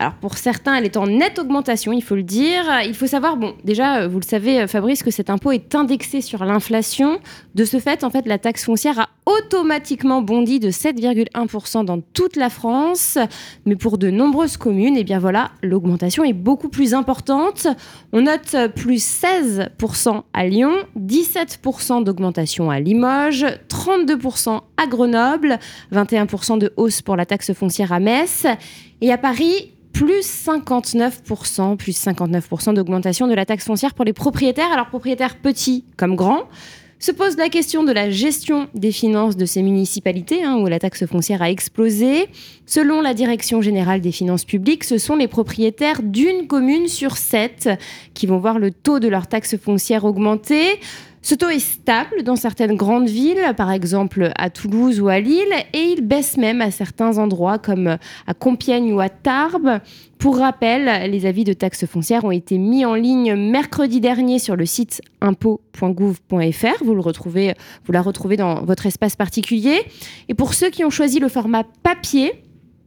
Alors 0.00 0.14
pour 0.14 0.38
certains, 0.38 0.76
elle 0.76 0.84
est 0.84 0.96
en 0.96 1.08
nette 1.08 1.40
augmentation, 1.40 1.92
il 1.92 2.04
faut 2.04 2.14
le 2.14 2.22
dire. 2.22 2.64
Il 2.84 2.94
faut 2.94 3.08
savoir, 3.08 3.36
bon, 3.36 3.54
déjà, 3.64 4.06
vous 4.06 4.20
le 4.20 4.24
savez, 4.24 4.68
Fabrice, 4.68 5.02
que 5.02 5.10
cet 5.10 5.28
impôt 5.28 5.50
est 5.50 5.74
indexé 5.74 6.20
sur 6.20 6.44
l'inflation. 6.44 7.18
De 7.56 7.64
ce 7.64 7.80
fait, 7.80 8.04
en 8.04 8.10
fait, 8.10 8.24
la 8.26 8.38
taxe 8.38 8.64
foncière 8.64 9.00
a 9.00 9.08
automatiquement 9.26 10.22
bondi 10.22 10.60
de 10.60 10.70
7,1% 10.70 11.84
dans 11.84 12.00
toute 12.00 12.36
la 12.36 12.48
France. 12.48 13.18
Mais 13.66 13.74
pour 13.74 13.98
de 13.98 14.08
nombreuses 14.08 14.56
communes, 14.56 14.96
et 14.96 15.00
eh 15.00 15.04
bien 15.04 15.18
voilà, 15.18 15.50
l'augmentation 15.62 16.22
est 16.22 16.32
beaucoup 16.32 16.68
plus 16.68 16.94
importante. 16.94 17.66
On 18.12 18.20
note 18.20 18.56
plus 18.76 19.04
16% 19.04 20.22
à 20.32 20.46
Lyon, 20.46 20.74
17% 20.96 22.04
d'augmentation 22.04 22.70
à 22.70 22.78
Limoges, 22.78 23.46
32% 23.68 24.60
à 24.76 24.86
Grenoble, 24.86 25.58
21% 25.92 26.58
de 26.58 26.72
hausse 26.76 27.02
pour 27.02 27.16
la 27.16 27.26
taxe 27.26 27.52
foncière 27.52 27.92
à 27.92 27.98
Metz. 27.98 28.46
Et 29.00 29.12
à 29.12 29.18
Paris, 29.18 29.72
plus 29.92 30.26
59%, 30.46 31.76
plus 31.76 31.96
59% 31.96 32.74
d'augmentation 32.74 33.26
de 33.26 33.34
la 33.34 33.44
taxe 33.44 33.64
foncière 33.64 33.94
pour 33.94 34.04
les 34.04 34.12
propriétaires, 34.12 34.72
alors 34.72 34.88
propriétaires 34.88 35.36
petits 35.36 35.84
comme 35.96 36.16
grands. 36.16 36.44
Se 37.00 37.12
pose 37.12 37.36
la 37.36 37.48
question 37.48 37.84
de 37.84 37.92
la 37.92 38.10
gestion 38.10 38.68
des 38.74 38.90
finances 38.90 39.36
de 39.36 39.46
ces 39.46 39.62
municipalités, 39.62 40.42
hein, 40.42 40.56
où 40.56 40.66
la 40.66 40.80
taxe 40.80 41.06
foncière 41.06 41.42
a 41.42 41.50
explosé. 41.50 42.26
Selon 42.66 43.00
la 43.00 43.14
Direction 43.14 43.62
générale 43.62 44.00
des 44.00 44.10
finances 44.10 44.44
publiques, 44.44 44.82
ce 44.82 44.98
sont 44.98 45.14
les 45.14 45.28
propriétaires 45.28 46.02
d'une 46.02 46.48
commune 46.48 46.88
sur 46.88 47.16
sept 47.16 47.70
qui 48.14 48.26
vont 48.26 48.38
voir 48.38 48.58
le 48.58 48.72
taux 48.72 48.98
de 48.98 49.06
leur 49.06 49.28
taxe 49.28 49.56
foncière 49.56 50.04
augmenter. 50.04 50.80
Ce 51.28 51.34
taux 51.34 51.50
est 51.50 51.58
stable 51.58 52.22
dans 52.22 52.36
certaines 52.36 52.74
grandes 52.74 53.10
villes, 53.10 53.52
par 53.54 53.70
exemple 53.70 54.32
à 54.34 54.48
Toulouse 54.48 54.98
ou 54.98 55.08
à 55.08 55.20
Lille, 55.20 55.52
et 55.74 55.92
il 55.92 56.00
baisse 56.00 56.38
même 56.38 56.62
à 56.62 56.70
certains 56.70 57.18
endroits 57.18 57.58
comme 57.58 57.98
à 58.26 58.32
Compiègne 58.32 58.94
ou 58.94 59.00
à 59.00 59.10
Tarbes. 59.10 59.80
Pour 60.18 60.38
rappel, 60.38 61.10
les 61.10 61.26
avis 61.26 61.44
de 61.44 61.52
taxes 61.52 61.84
foncières 61.84 62.24
ont 62.24 62.30
été 62.30 62.56
mis 62.56 62.86
en 62.86 62.94
ligne 62.94 63.34
mercredi 63.34 64.00
dernier 64.00 64.38
sur 64.38 64.56
le 64.56 64.64
site 64.64 65.02
impôt.gouv.fr. 65.20 66.82
Vous 66.82 66.94
vous 66.94 67.92
la 67.92 68.00
retrouvez 68.00 68.36
dans 68.38 68.64
votre 68.64 68.86
espace 68.86 69.14
particulier. 69.14 69.82
Et 70.30 70.34
pour 70.34 70.54
ceux 70.54 70.70
qui 70.70 70.82
ont 70.82 70.90
choisi 70.90 71.20
le 71.20 71.28
format 71.28 71.64
papier, 71.82 72.42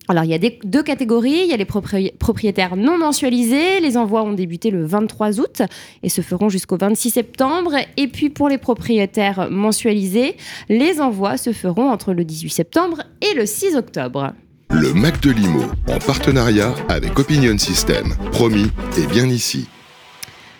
alors, 0.07 0.24
il 0.24 0.31
y 0.31 0.33
a 0.33 0.51
deux 0.63 0.83
catégories. 0.83 1.44
Il 1.44 1.48
y 1.48 1.53
a 1.53 1.57
les 1.57 1.65
propriétaires 1.65 2.75
non 2.75 2.98
mensualisés. 2.98 3.80
Les 3.80 3.98
envois 3.98 4.24
ont 4.24 4.33
débuté 4.33 4.69
le 4.71 4.83
23 4.86 5.39
août 5.39 5.62
et 6.03 6.09
se 6.09 6.21
feront 6.21 6.50
jusqu'au 6.50 6.75
26 6.75 7.12
septembre. 7.12 7.75
Et 7.98 8.07
puis, 8.07 8.30
pour 8.30 8.50
les 8.50 8.57
propriétaires 8.57 9.50
mensualisés, 9.50 10.36
les 10.69 11.00
envois 11.00 11.38
se 11.38 11.53
feront 11.53 11.89
entre 11.89 12.13
le 12.13 12.25
18 12.25 12.50
septembre 12.50 13.03
et 13.21 13.36
le 13.36 13.45
6 13.45 13.75
octobre. 13.75 14.33
Le 14.71 14.94
Mac 14.94 15.21
de 15.21 15.31
Limo, 15.31 15.63
en 15.88 16.00
partenariat 16.00 16.74
avec 16.89 17.19
Opinion 17.19 17.57
System. 17.57 18.13
Promis, 18.31 18.68
et 18.98 19.06
bien 19.06 19.25
ici. 19.25 19.68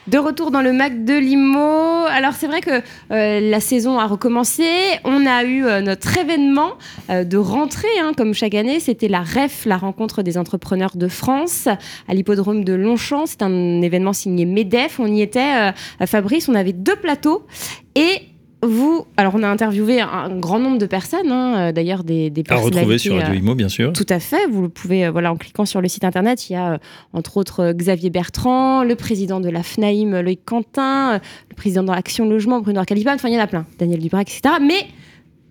De 0.08 0.18
retour 0.18 0.52
dans 0.52 0.62
le 0.62 0.74
Mac 0.74 1.06
de 1.06 1.18
Limo. 1.18 1.81
Alors 2.06 2.33
c'est 2.33 2.48
vrai 2.48 2.62
que 2.62 2.81
euh, 3.12 3.39
la 3.39 3.59
saison 3.59 4.00
a 4.00 4.07
recommencé. 4.07 4.63
On 5.03 5.25
a 5.25 5.44
eu 5.44 5.65
euh, 5.65 5.81
notre 5.81 6.18
événement 6.18 6.74
euh, 7.09 7.24
de 7.24 7.38
rentrée, 7.38 7.88
hein, 8.00 8.12
comme 8.15 8.33
chaque 8.33 8.56
année. 8.56 8.80
C'était 8.80 9.07
la 9.07 9.21
REF, 9.21 9.65
la 9.65 9.77
rencontre 9.77 10.21
des 10.21 10.38
entrepreneurs 10.38 10.95
de 10.95 11.07
France, 11.07 11.68
à 12.07 12.13
l'hippodrome 12.13 12.63
de 12.63 12.74
Longchamp. 12.74 13.25
C'est 13.25 13.42
un 13.42 13.81
événement 13.81 14.13
signé 14.13 14.45
MEDEF. 14.45 15.00
On 15.00 15.07
y 15.07 15.21
était, 15.21 15.74
Fabrice. 16.06 16.50
On 16.50 16.56
avait 16.56 16.74
deux 16.74 16.95
plateaux. 16.95 17.45
Et 17.95 18.31
vous, 18.63 19.06
alors 19.18 19.34
on 19.36 19.44
a 19.44 19.48
interviewé 19.48 20.02
un, 20.02 20.30
grand 20.38 20.60
nombre 20.60 20.78
de 20.78 20.86
personnes, 20.86 21.31
hein, 21.31 21.69
euh, 21.69 21.72
d'ailleurs 21.72 22.04
des, 22.04 22.30
des 22.30 22.44
À 22.50 22.58
retrouver 22.58 22.98
sur 22.98 23.16
Radio 23.16 23.34
euh, 23.34 23.38
Imo, 23.38 23.56
bien 23.56 23.69
sûr. 23.69 23.92
Tout 23.94 24.06
à 24.10 24.19
fait. 24.19 24.46
Vous 24.48 24.62
le 24.62 24.69
pouvez, 24.69 25.06
euh, 25.06 25.12
voilà, 25.12 25.31
en 25.31 25.36
cliquant 25.36 25.66
sur 25.66 25.81
le 25.81 25.88
site 25.88 26.04
internet, 26.04 26.50
il 26.50 26.54
y 26.54 26.56
a 26.56 26.80
entre 27.13 27.38
autres 27.38 27.72
Xavier 27.72 28.10
Bertrand, 28.12 28.84
le 28.84 28.96
président 28.96 29.40
de 29.40 29.50
la 29.50 29.63
FNAIM, 29.63 30.22
Loïc 30.22 30.42
Quentin, 30.46 31.13
le 31.50 31.56
président 31.56 31.84
de 31.84 31.92
l'Action 31.92 32.30
Logement, 32.30 32.60
Bruno 32.62 32.80
Arcaliban, 32.80 33.13
enfin 33.16 33.30
il 33.30 33.34
y 33.34 33.38
en 33.38 33.44
a 33.44 33.48
plein, 33.48 33.66
Daniel 33.80 34.00
Dubrac, 34.00 34.30
etc. 34.30 34.56
Mais 34.62 34.88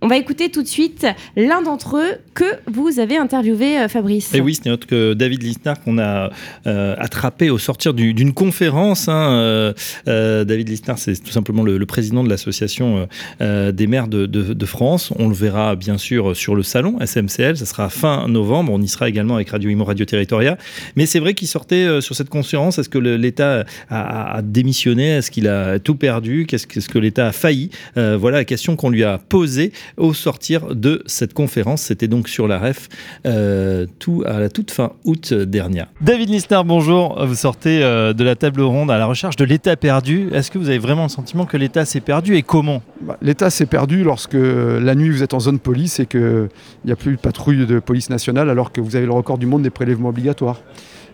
on 0.03 0.09
va 0.09 0.17
écouter 0.17 0.51
tout 0.51 0.63
de 0.63 0.69
suite 0.69 1.07
l'un 1.37 1.63
d'entre 1.63 1.99
eux 1.99 2.19
que 2.35 2.45
vous 2.67 3.01
avez 3.01 3.17
interviewé, 3.17 3.79
euh, 3.79 3.89
Fabrice. 3.89 4.35
Et 4.35 4.41
oui, 4.41 4.55
c'est 4.55 4.69
notre 4.69 4.87
que 4.87 5.13
David 5.13 5.43
Lisnard 5.43 5.81
qu'on 5.83 5.99
a 5.99 6.31
euh, 6.67 6.95
attrapé 6.99 7.51
au 7.51 7.59
sortir 7.59 7.93
d'une 7.93 8.33
conférence. 8.33 9.09
Hein, 9.09 9.75
euh, 10.09 10.45
David 10.45 10.69
Lisnard, 10.69 10.99
c'est 10.99 11.23
tout 11.23 11.33
simplement 11.33 11.63
le, 11.63 11.85
président 11.87 12.23
de 12.23 12.29
l'association 12.29 13.09
des 13.41 13.87
maires 13.87 14.07
de, 14.09 14.67
France. 14.67 15.13
On 15.19 15.29
le 15.29 15.35
verra 15.35 15.75
bien 15.75 15.99
sûr 15.99 16.37
sur 16.37 16.55
le 16.55 16.63
salon 16.63 16.99
SMCL. 17.05 17.57
Ça 17.57 17.67
sera 17.67 17.91
fin 17.91 18.29
novembre. 18.29 18.73
On 18.73 18.81
y 18.81 18.89
sera 18.89 19.09
également 19.09 19.35
avec 19.35 19.51
Radio 19.51 19.71
Imo 19.71 19.85
Radio 19.85 20.05
Territoria. 20.05 20.57
Mais 20.95 21.07
c'est 21.07 21.19
vrai 21.19 21.35
qu'il 21.35 21.49
sortait 21.49 22.01
sur 22.01 22.15
cette 22.15 22.29
conférence. 22.29 22.79
Est-ce 22.79 22.89
que 22.89 22.99
l'État 22.99 23.65
a, 23.91 24.41
démissionné? 24.43 25.09
Est-ce 25.17 25.31
qu'il 25.31 25.49
a 25.49 25.79
tout 25.81 25.97
perdu? 25.97 26.47
Qu'est-ce 26.47 26.67
que, 26.67 26.81
que 26.81 26.99
l'État 26.99 27.27
a 27.27 27.33
failli? 27.33 27.71
Voilà 27.97 28.39
la 28.39 28.45
question 28.45 28.77
qu'on 28.77 28.91
lui 28.91 29.03
a 29.03 29.19
posée 29.19 29.73
au 29.97 30.15
sortir 30.15 30.75
de 30.75 31.03
cette 31.07 31.35
conférence. 31.35 31.83
C'était 31.83 32.09
donc 32.09 32.29
sur 32.29 32.49
la 32.49 32.59
REF 32.59 32.89
euh, 33.27 33.87
tout, 33.99 34.23
à 34.27 34.39
la 34.39 34.49
toute 34.49 34.71
fin 34.71 34.93
août 35.05 35.33
dernière. 35.33 35.87
David 36.01 36.31
Lisnard, 36.31 36.65
bonjour. 36.65 37.25
Vous 37.25 37.35
sortez 37.35 37.83
euh, 37.83 38.13
de 38.13 38.25
la 38.25 38.37
table 38.37 38.63
ronde 38.63 38.91
à 38.91 38.99
la 38.99 39.07
recherche 39.07 39.37
de 39.37 39.45
l'État 39.45 39.77
perdu. 39.77 40.29
Est-ce 40.33 40.51
que 40.51 40.59
vous 40.59 40.69
avez 40.69 40.79
vraiment 40.79 41.05
le 41.05 41.09
sentiment 41.09 41.47
que 41.47 41.57
l'État 41.57 41.85
s'est 41.85 42.01
perdu 42.01 42.37
et 42.37 42.43
comment? 42.43 42.83
Bah, 43.01 43.17
L'État 43.23 43.51
s'est 43.51 43.67
perdu 43.67 44.05
lorsque 44.05 44.35
la 44.35 44.95
nuit 44.95 45.11
vous 45.11 45.23
êtes 45.23 45.35
en 45.35 45.41
zone 45.41 45.59
police 45.59 46.01
et 46.01 46.07
qu'il 46.07 46.49
n'y 46.85 46.93
a 46.93 46.97
plus 46.97 47.17
de 47.17 47.21
patrouille 47.21 47.67
de 47.67 47.79
police 47.79 48.11
nationale 48.11 48.51
alors 48.51 48.73
que 48.73 48.81
vous 48.81 48.97
avez 48.97 49.07
le 49.07 49.13
record 49.13 49.39
du 49.39 49.47
monde 49.47 49.63
des 49.63 49.71
prélèvements 49.71 50.11
obligatoires. 50.11 50.61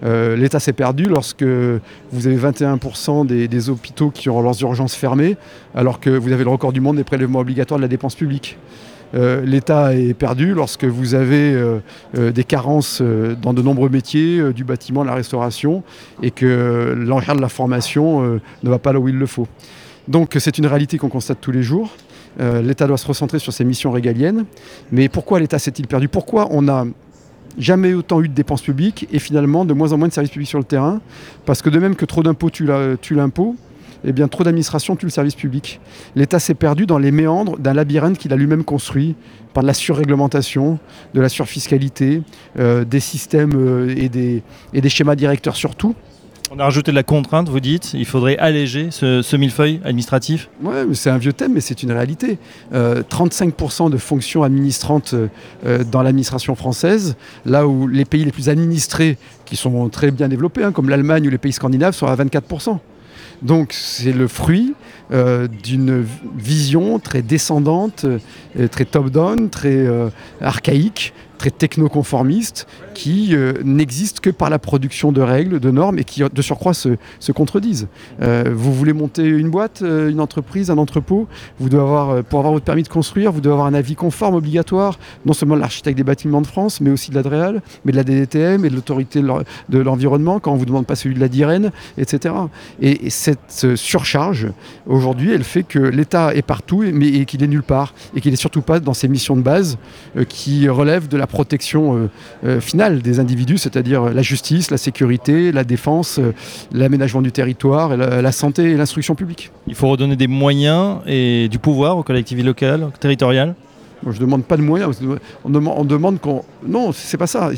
Euh, 0.04 0.36
L'État 0.36 0.60
s'est 0.60 0.72
perdu 0.72 1.04
lorsque 1.04 1.42
vous 1.42 2.26
avez 2.26 2.36
21% 2.36 3.26
des, 3.26 3.70
hôpitaux 3.70 4.10
qui 4.10 4.28
ont 4.28 4.42
leurs 4.42 4.60
urgences 4.62 4.94
fermées, 4.94 5.36
alors 5.74 6.00
que 6.00 6.10
vous 6.10 6.32
avez 6.32 6.44
le 6.44 6.50
record 6.50 6.72
du 6.72 6.80
monde 6.80 6.96
des 6.96 7.04
prélèvements 7.04 7.40
obligatoires 7.40 7.78
de 7.78 7.82
la 7.82 7.88
dépense 7.88 8.14
publique. 8.14 8.58
Euh, 9.14 9.44
L'État 9.44 9.94
est 9.94 10.14
perdu 10.14 10.52
lorsque 10.52 10.84
vous 10.84 11.14
avez 11.14 11.54
euh, 11.54 12.32
des 12.32 12.44
carences 12.44 13.00
dans 13.00 13.54
de 13.54 13.62
nombreux 13.62 13.88
métiers, 13.88 14.52
du 14.52 14.64
bâtiment, 14.64 15.02
de 15.02 15.08
la 15.08 15.14
restauration, 15.14 15.82
et 16.22 16.30
que 16.30 16.94
l'enjeu 16.96 17.34
de 17.34 17.40
la 17.40 17.48
formation 17.48 18.40
ne 18.62 18.70
va 18.70 18.78
pas 18.78 18.92
là 18.92 19.00
où 19.00 19.08
il 19.08 19.16
le 19.16 19.26
faut. 19.26 19.46
Donc 20.08 20.36
c'est 20.38 20.58
une 20.58 20.66
réalité 20.66 20.98
qu'on 20.98 21.08
constate 21.08 21.38
tous 21.40 21.52
les 21.52 21.62
jours. 21.62 21.90
L'État 22.38 22.86
doit 22.86 22.98
se 22.98 23.06
recentrer 23.06 23.38
sur 23.38 23.52
ses 23.52 23.64
missions 23.64 23.90
régaliennes. 23.90 24.44
Mais 24.92 25.08
pourquoi 25.08 25.40
l'État 25.40 25.58
s'est-il 25.58 25.86
perdu? 25.86 26.08
Pourquoi 26.08 26.48
on 26.50 26.62
n'a 26.62 26.84
jamais 27.58 27.94
autant 27.94 28.20
eu 28.22 28.28
de 28.28 28.34
dépenses 28.34 28.62
publiques 28.62 29.06
et 29.12 29.18
finalement 29.18 29.64
de 29.64 29.74
moins 29.74 29.92
en 29.92 29.98
moins 29.98 30.08
de 30.08 30.12
services 30.12 30.30
publics 30.30 30.48
sur 30.48 30.58
le 30.58 30.64
terrain 30.64 31.00
Parce 31.44 31.62
que 31.62 31.70
de 31.70 31.78
même 31.78 31.96
que 31.96 32.04
trop 32.04 32.22
d'impôts 32.22 32.50
tue 32.50 32.66
l'impôt, 32.66 33.56
eh 34.04 34.12
bien, 34.12 34.28
trop 34.28 34.44
d'administration 34.44 34.94
tue 34.96 35.06
le 35.06 35.10
service 35.10 35.34
public. 35.34 35.80
L'État 36.14 36.38
s'est 36.38 36.54
perdu 36.54 36.86
dans 36.86 36.98
les 36.98 37.10
méandres 37.10 37.58
d'un 37.58 37.74
labyrinthe 37.74 38.18
qu'il 38.18 38.32
a 38.32 38.36
lui-même 38.36 38.64
construit 38.64 39.16
par 39.52 39.62
de 39.62 39.66
la 39.66 39.74
surréglementation, 39.74 40.78
de 41.14 41.20
la 41.20 41.28
surfiscalité, 41.28 42.22
euh, 42.58 42.84
des 42.84 43.00
systèmes 43.00 43.54
euh, 43.54 43.94
et, 43.96 44.08
des, 44.08 44.42
et 44.74 44.80
des 44.80 44.88
schémas 44.88 45.16
directeurs 45.16 45.56
surtout. 45.56 45.94
On 46.52 46.60
a 46.60 46.64
rajouté 46.64 46.92
de 46.92 46.96
la 46.96 47.02
contrainte, 47.02 47.48
vous 47.48 47.60
dites. 47.60 47.92
Il 47.94 48.04
faudrait 48.04 48.38
alléger 48.38 48.90
ce, 48.90 49.36
millefeuille 49.36 49.80
administratif 49.84 50.48
Oui, 50.62 50.74
c'est 50.94 51.10
un 51.10 51.18
vieux 51.18 51.32
thème, 51.32 51.54
mais 51.54 51.60
c'est 51.60 51.82
une 51.82 51.90
réalité. 51.90 52.38
35% 52.72 53.86
euh, 53.86 53.90
de 53.90 53.96
fonctions 53.96 54.44
administrantes 54.44 55.14
dans 55.90 56.02
l'administration 56.02 56.54
française, 56.54 57.16
là 57.44 57.66
où 57.66 57.88
les 57.88 58.04
pays 58.04 58.24
les 58.24 58.30
plus 58.30 58.48
administrés, 58.48 59.18
qui 59.44 59.56
sont 59.56 59.88
très 59.88 60.10
bien 60.12 60.28
développés, 60.28 60.62
hein, 60.62 60.72
comme 60.72 60.88
l'Allemagne 60.88 61.26
ou 61.26 61.30
les 61.30 61.38
pays 61.38 61.52
scandinaves, 61.52 61.94
sont 61.94 62.06
à 62.06 62.14
24%. 62.14 62.78
Donc 63.42 63.72
c'est 63.72 64.12
le 64.12 64.28
fruit 64.28 64.74
euh, 65.12 65.46
d'une 65.46 66.04
vision 66.36 66.98
très 66.98 67.22
descendante, 67.22 68.04
euh, 68.04 68.68
très 68.68 68.84
top-down, 68.84 69.50
très 69.50 69.76
euh, 69.76 70.08
archaïque 70.40 71.12
très 71.36 71.50
technoconformiste 71.50 72.66
qui 72.94 73.34
euh, 73.34 73.52
n'existe 73.64 74.20
que 74.20 74.30
par 74.30 74.50
la 74.50 74.58
production 74.58 75.12
de 75.12 75.20
règles, 75.20 75.60
de 75.60 75.70
normes 75.70 75.98
et 75.98 76.04
qui 76.04 76.22
de 76.22 76.42
surcroît 76.42 76.74
se, 76.74 76.96
contredisent. 77.32 77.88
Euh, 78.22 78.44
vous 78.54 78.72
voulez 78.72 78.92
monter 78.92 79.24
une 79.24 79.50
boîte, 79.50 79.82
euh, 79.82 80.10
une 80.10 80.20
entreprise, 80.20 80.70
un 80.70 80.78
entrepôt, 80.78 81.28
vous 81.58 81.68
devez 81.68 81.82
avoir, 81.82 82.24
pour 82.24 82.38
avoir 82.38 82.54
votre 82.54 82.64
permis 82.64 82.82
de 82.82 82.88
construire, 82.88 83.32
vous 83.32 83.40
devez 83.40 83.52
avoir 83.52 83.66
un 83.66 83.74
avis 83.74 83.94
conforme 83.94 84.34
obligatoire, 84.34 84.98
non 85.26 85.32
seulement 85.32 85.56
de 85.56 85.60
l'architecte 85.60 85.96
des 85.96 86.04
bâtiments 86.04 86.40
de 86.40 86.46
France, 86.46 86.80
mais 86.80 86.90
aussi 86.90 87.10
de 87.10 87.16
l'ADREAL, 87.16 87.62
mais 87.84 87.92
de 87.92 87.96
la 87.96 88.04
DDTM 88.04 88.64
et 88.64 88.70
de 88.70 88.74
l'autorité 88.74 89.20
de 89.20 89.78
l'environnement 89.78 90.40
quand 90.40 90.52
on 90.52 90.56
vous 90.56 90.66
demande 90.66 90.86
pas 90.86 90.96
celui 90.96 91.14
de 91.14 91.20
la 91.20 91.28
DIREN, 91.28 91.70
etc. 91.98 92.34
Et, 92.80 93.10
cette 93.10 93.76
surcharge, 93.76 94.48
aujourd'hui, 94.86 95.32
elle 95.32 95.44
fait 95.44 95.62
que 95.62 95.78
l'État 95.78 96.34
est 96.34 96.42
partout, 96.42 96.84
mais 96.92 97.24
qu'il 97.24 97.42
est 97.42 97.46
nulle 97.46 97.62
part 97.62 97.94
et 98.14 98.20
qu'il 98.20 98.30
n'est 98.30 98.36
surtout 98.36 98.62
pas 98.62 98.80
dans 98.80 98.94
ses 98.94 99.08
missions 99.08 99.36
de 99.36 99.42
base 99.42 99.78
qui 100.28 100.68
relèvent 100.68 101.08
de 101.08 101.16
la 101.16 101.25
protection 101.26 101.96
euh, 101.96 102.10
euh, 102.44 102.60
finale 102.60 103.02
des 103.02 103.20
individus, 103.20 103.58
c'est-à-dire 103.58 104.04
la 104.04 104.22
justice, 104.22 104.70
la 104.70 104.78
sécurité, 104.78 105.52
la 105.52 105.64
défense, 105.64 106.18
euh, 106.18 106.32
l'aménagement 106.72 107.22
du 107.22 107.32
territoire, 107.32 107.96
la, 107.96 108.32
santé 108.32 108.70
et 108.72 108.76
l'instruction 108.76 109.14
publique. 109.14 109.50
Il 109.66 109.74
faut 109.74 109.88
redonner 109.88 110.16
des 110.16 110.26
moyens 110.26 110.98
et 111.06 111.48
du 111.48 111.58
pouvoir 111.58 111.96
aux 111.96 112.02
collectivités 112.02 112.46
locales, 112.46 112.88
territoriales? 113.00 113.54
Moi, 114.02 114.12
je 114.12 114.20
ne 114.20 114.26
demande 114.26 114.44
pas 114.44 114.56
de 114.56 114.62
moyens. 114.62 115.00
On, 115.44 115.54
on 115.54 115.84
demande 115.84 116.20
qu'on. 116.20 116.44
Non, 116.66 116.92
c'est 116.92 117.16
pas 117.16 117.26
ça. 117.26 117.50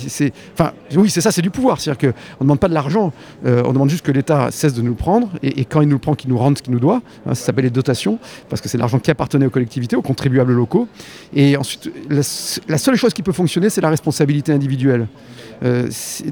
Enfin, 0.52 0.72
oui, 0.94 1.10
c'est 1.10 1.20
ça, 1.20 1.32
c'est 1.32 1.42
du 1.42 1.50
pouvoir. 1.50 1.80
C'est-à-dire 1.80 2.12
qu'on 2.12 2.44
ne 2.44 2.44
demande 2.46 2.60
pas 2.60 2.68
de 2.68 2.74
l'argent. 2.74 3.12
on 3.44 3.72
demande 3.72 3.90
juste 3.90 4.04
que 4.04 4.12
l'État 4.12 4.50
cesse 4.50 4.74
de 4.74 4.82
nous 4.82 4.90
le 4.90 4.96
prendre. 4.96 5.30
Et, 5.42 5.64
quand 5.64 5.80
il 5.80 5.88
nous 5.88 5.96
le 5.96 6.00
prend, 6.00 6.14
qu'il 6.14 6.30
nous 6.30 6.38
rende 6.38 6.56
ce 6.56 6.62
qu'il 6.62 6.72
nous 6.72 6.80
doit. 6.80 7.02
Hein, 7.26 7.34
ça 7.34 7.46
s'appelle 7.46 7.64
les 7.64 7.70
dotations. 7.70 8.18
Parce 8.48 8.62
que 8.62 8.68
c'est 8.68 8.78
l'argent 8.78 8.98
qui 8.98 9.10
appartenait 9.10 9.46
aux 9.46 9.50
collectivités, 9.50 9.96
aux 9.96 10.02
contribuables 10.02 10.52
locaux. 10.52 10.86
Et 11.34 11.56
ensuite, 11.56 11.90
la, 12.08 12.22
seule 12.22 12.96
chose 12.96 13.14
qui 13.14 13.22
peut 13.22 13.32
fonctionner, 13.32 13.68
c'est 13.68 13.80
la 13.80 13.90
responsabilité 13.90 14.52
individuelle. 14.52 15.08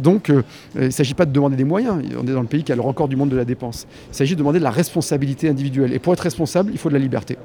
donc, 0.01 0.31
il 0.77 0.83
ne 0.83 0.91
s'agit 0.91 1.15
pas 1.15 1.27
de 1.27 1.33
demander 1.33 1.57
des 1.57 1.65
moyens. 1.65 1.97
On 2.17 2.27
est 2.27 2.33
dans 2.33 2.43
le 2.43 2.47
pays 2.47 2.63
qui 2.63 2.73
a 2.73 2.77
le 2.77 2.83
record 2.83 3.09
du 3.09 3.17
monde 3.17 3.31
de 3.31 3.37
la 3.37 3.45
dépense. 3.45 3.87
Il 4.13 4.15
s'agit 4.15 4.35
de 4.35 4.39
demander 4.39 4.61
de 4.61 4.65
la 4.65 4.71
responsabilité 4.71 5.49
individuelle. 5.49 5.93
Et 5.93 5.99
pour 5.99 6.13
être 6.13 6.21
responsable, 6.21 6.71
il 6.73 6.79
faut 6.79 6.89
de 6.89 6.95
la 6.95 7.01
liberté. 7.01 7.37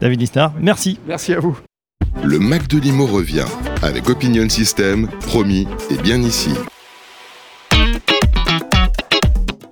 David 0.00 0.20
Lisnard, 0.20 0.52
merci. 0.60 0.98
Merci 1.06 1.32
à 1.32 1.40
vous. 1.40 1.58
Le 2.24 2.38
Mac 2.38 2.68
de 2.68 2.78
Limo 2.78 3.04
revient 3.06 3.46
avec 3.82 4.08
Opinion 4.08 4.48
System, 4.48 5.08
promis 5.26 5.66
et 5.90 5.96
bien 5.96 6.22
ici. 6.22 6.50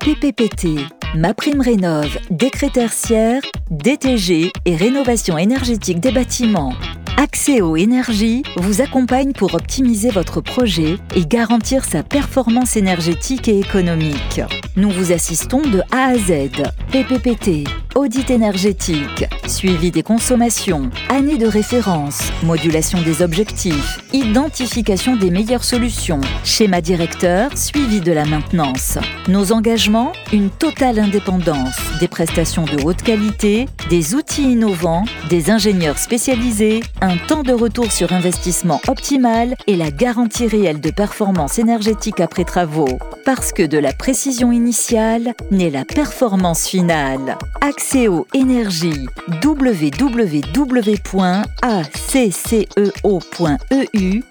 PPPT, 0.00 0.80
Ma 1.14 1.32
Prime 1.32 1.60
Rénove, 1.60 2.18
décret 2.30 2.70
tertiaire, 2.70 3.40
DTG 3.70 4.52
et 4.64 4.76
rénovation 4.76 5.38
énergétique 5.38 6.00
des 6.00 6.10
bâtiments. 6.10 6.72
Axéo 7.22 7.76
Énergie 7.76 8.42
vous 8.56 8.80
accompagne 8.80 9.34
pour 9.34 9.52
optimiser 9.52 10.08
votre 10.08 10.40
projet 10.40 10.96
et 11.14 11.26
garantir 11.26 11.84
sa 11.84 12.02
performance 12.02 12.78
énergétique 12.78 13.46
et 13.46 13.58
économique. 13.58 14.40
Nous 14.76 14.88
vous 14.88 15.12
assistons 15.12 15.60
de 15.60 15.82
A 15.92 16.12
à 16.12 16.16
Z. 16.16 16.62
PPPT, 16.90 17.68
audit 17.94 18.30
énergétique, 18.30 19.26
suivi 19.46 19.90
des 19.90 20.02
consommations, 20.02 20.90
année 21.08 21.36
de 21.36 21.46
référence, 21.46 22.32
modulation 22.42 23.02
des 23.02 23.20
objectifs, 23.20 24.00
identification 24.12 25.16
des 25.16 25.30
meilleures 25.30 25.64
solutions, 25.64 26.20
schéma 26.42 26.80
directeur, 26.80 27.56
suivi 27.56 28.00
de 28.00 28.12
la 28.12 28.24
maintenance. 28.24 28.98
Nos 29.28 29.52
engagements, 29.52 30.12
une 30.32 30.50
totale 30.50 30.98
indépendance, 30.98 31.76
des 32.00 32.08
prestations 32.08 32.64
de 32.64 32.82
haute 32.82 33.02
qualité, 33.02 33.66
des 33.88 34.14
outils 34.14 34.52
innovants, 34.52 35.04
des 35.28 35.50
ingénieurs 35.50 35.98
spécialisés, 35.98 36.80
temps 37.16 37.42
de 37.42 37.52
retour 37.52 37.90
sur 37.90 38.12
investissement 38.12 38.80
optimal 38.88 39.56
et 39.66 39.76
la 39.76 39.90
garantie 39.90 40.46
réelle 40.46 40.80
de 40.80 40.90
performance 40.90 41.58
énergétique 41.58 42.20
après 42.20 42.44
travaux. 42.44 42.98
Parce 43.24 43.52
que 43.52 43.62
de 43.62 43.78
la 43.78 43.92
précision 43.92 44.52
initiale 44.52 45.34
naît 45.50 45.70
la 45.70 45.84
performance 45.84 46.66
finale. 46.66 47.38
Accéo 47.60 48.26
Énergie 48.34 49.06
www.acceo.eu 49.44 49.82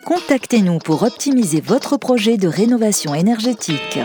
Contactez-nous 0.06 0.80
pour 0.80 1.04
optimiser 1.04 1.62
votre 1.62 1.98
projet 1.98 2.38
de 2.38 2.48
rénovation 2.48 3.14
énergétique. 3.14 4.00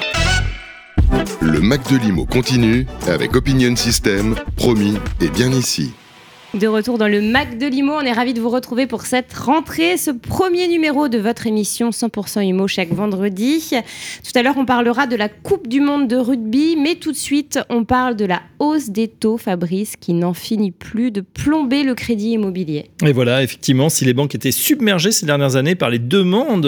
Le 1.41 1.61
Mac 1.61 1.89
de 1.91 1.97
Limo 1.97 2.27
continue 2.27 2.87
avec 3.07 3.37
Opinion 3.37 3.77
System, 3.77 4.35
promis 4.57 4.99
et 5.21 5.29
bien 5.29 5.51
ici. 5.51 5.93
De 6.55 6.69
retour 6.69 6.99
dans 6.99 7.09
le 7.09 7.21
Mac 7.21 7.59
de 7.59 7.67
Limo, 7.67 7.95
on 7.95 8.03
est 8.03 8.13
ravis 8.13 8.33
de 8.33 8.41
vous 8.41 8.49
retrouver 8.49 8.87
pour 8.87 9.07
cette 9.07 9.33
rentrée, 9.33 9.97
ce 9.97 10.13
premier 10.13 10.69
numéro 10.69 11.09
de 11.09 11.19
votre 11.19 11.49
émission 11.49 11.91
100% 11.91 12.45
Imo 12.45 12.69
chaque 12.69 12.93
vendredi. 12.93 13.71
Tout 14.23 14.39
à 14.39 14.43
l'heure, 14.45 14.55
on 14.57 14.65
parlera 14.65 15.09
de 15.09 15.17
la 15.17 15.29
Coupe 15.29 15.67
du 15.67 15.81
Monde 15.81 16.07
de 16.07 16.15
rugby, 16.15 16.77
mais 16.81 16.95
tout 16.95 17.11
de 17.11 17.17
suite, 17.17 17.59
on 17.71 17.85
parle 17.85 18.15
de 18.15 18.25
la 18.25 18.41
hausse 18.61 18.91
des 18.91 19.09
taux, 19.09 19.37
Fabrice, 19.37 19.97
qui 19.99 20.13
n'en 20.13 20.33
finit 20.33 20.71
plus 20.71 21.11
de 21.11 21.23
plomber 21.23 21.83
le 21.83 21.97
crédit 21.97 22.31
immobilier. 22.31 22.85
Et 23.05 23.13
voilà, 23.13 23.43
effectivement, 23.43 23.89
si 23.89 24.05
les 24.05 24.15
banques 24.15 24.37
étaient 24.37 24.53
submergées 24.53 25.11
ces 25.11 25.27
dernières 25.27 25.57
années 25.57 25.75
par 25.75 25.91
les 25.91 25.99
demandes 25.99 26.67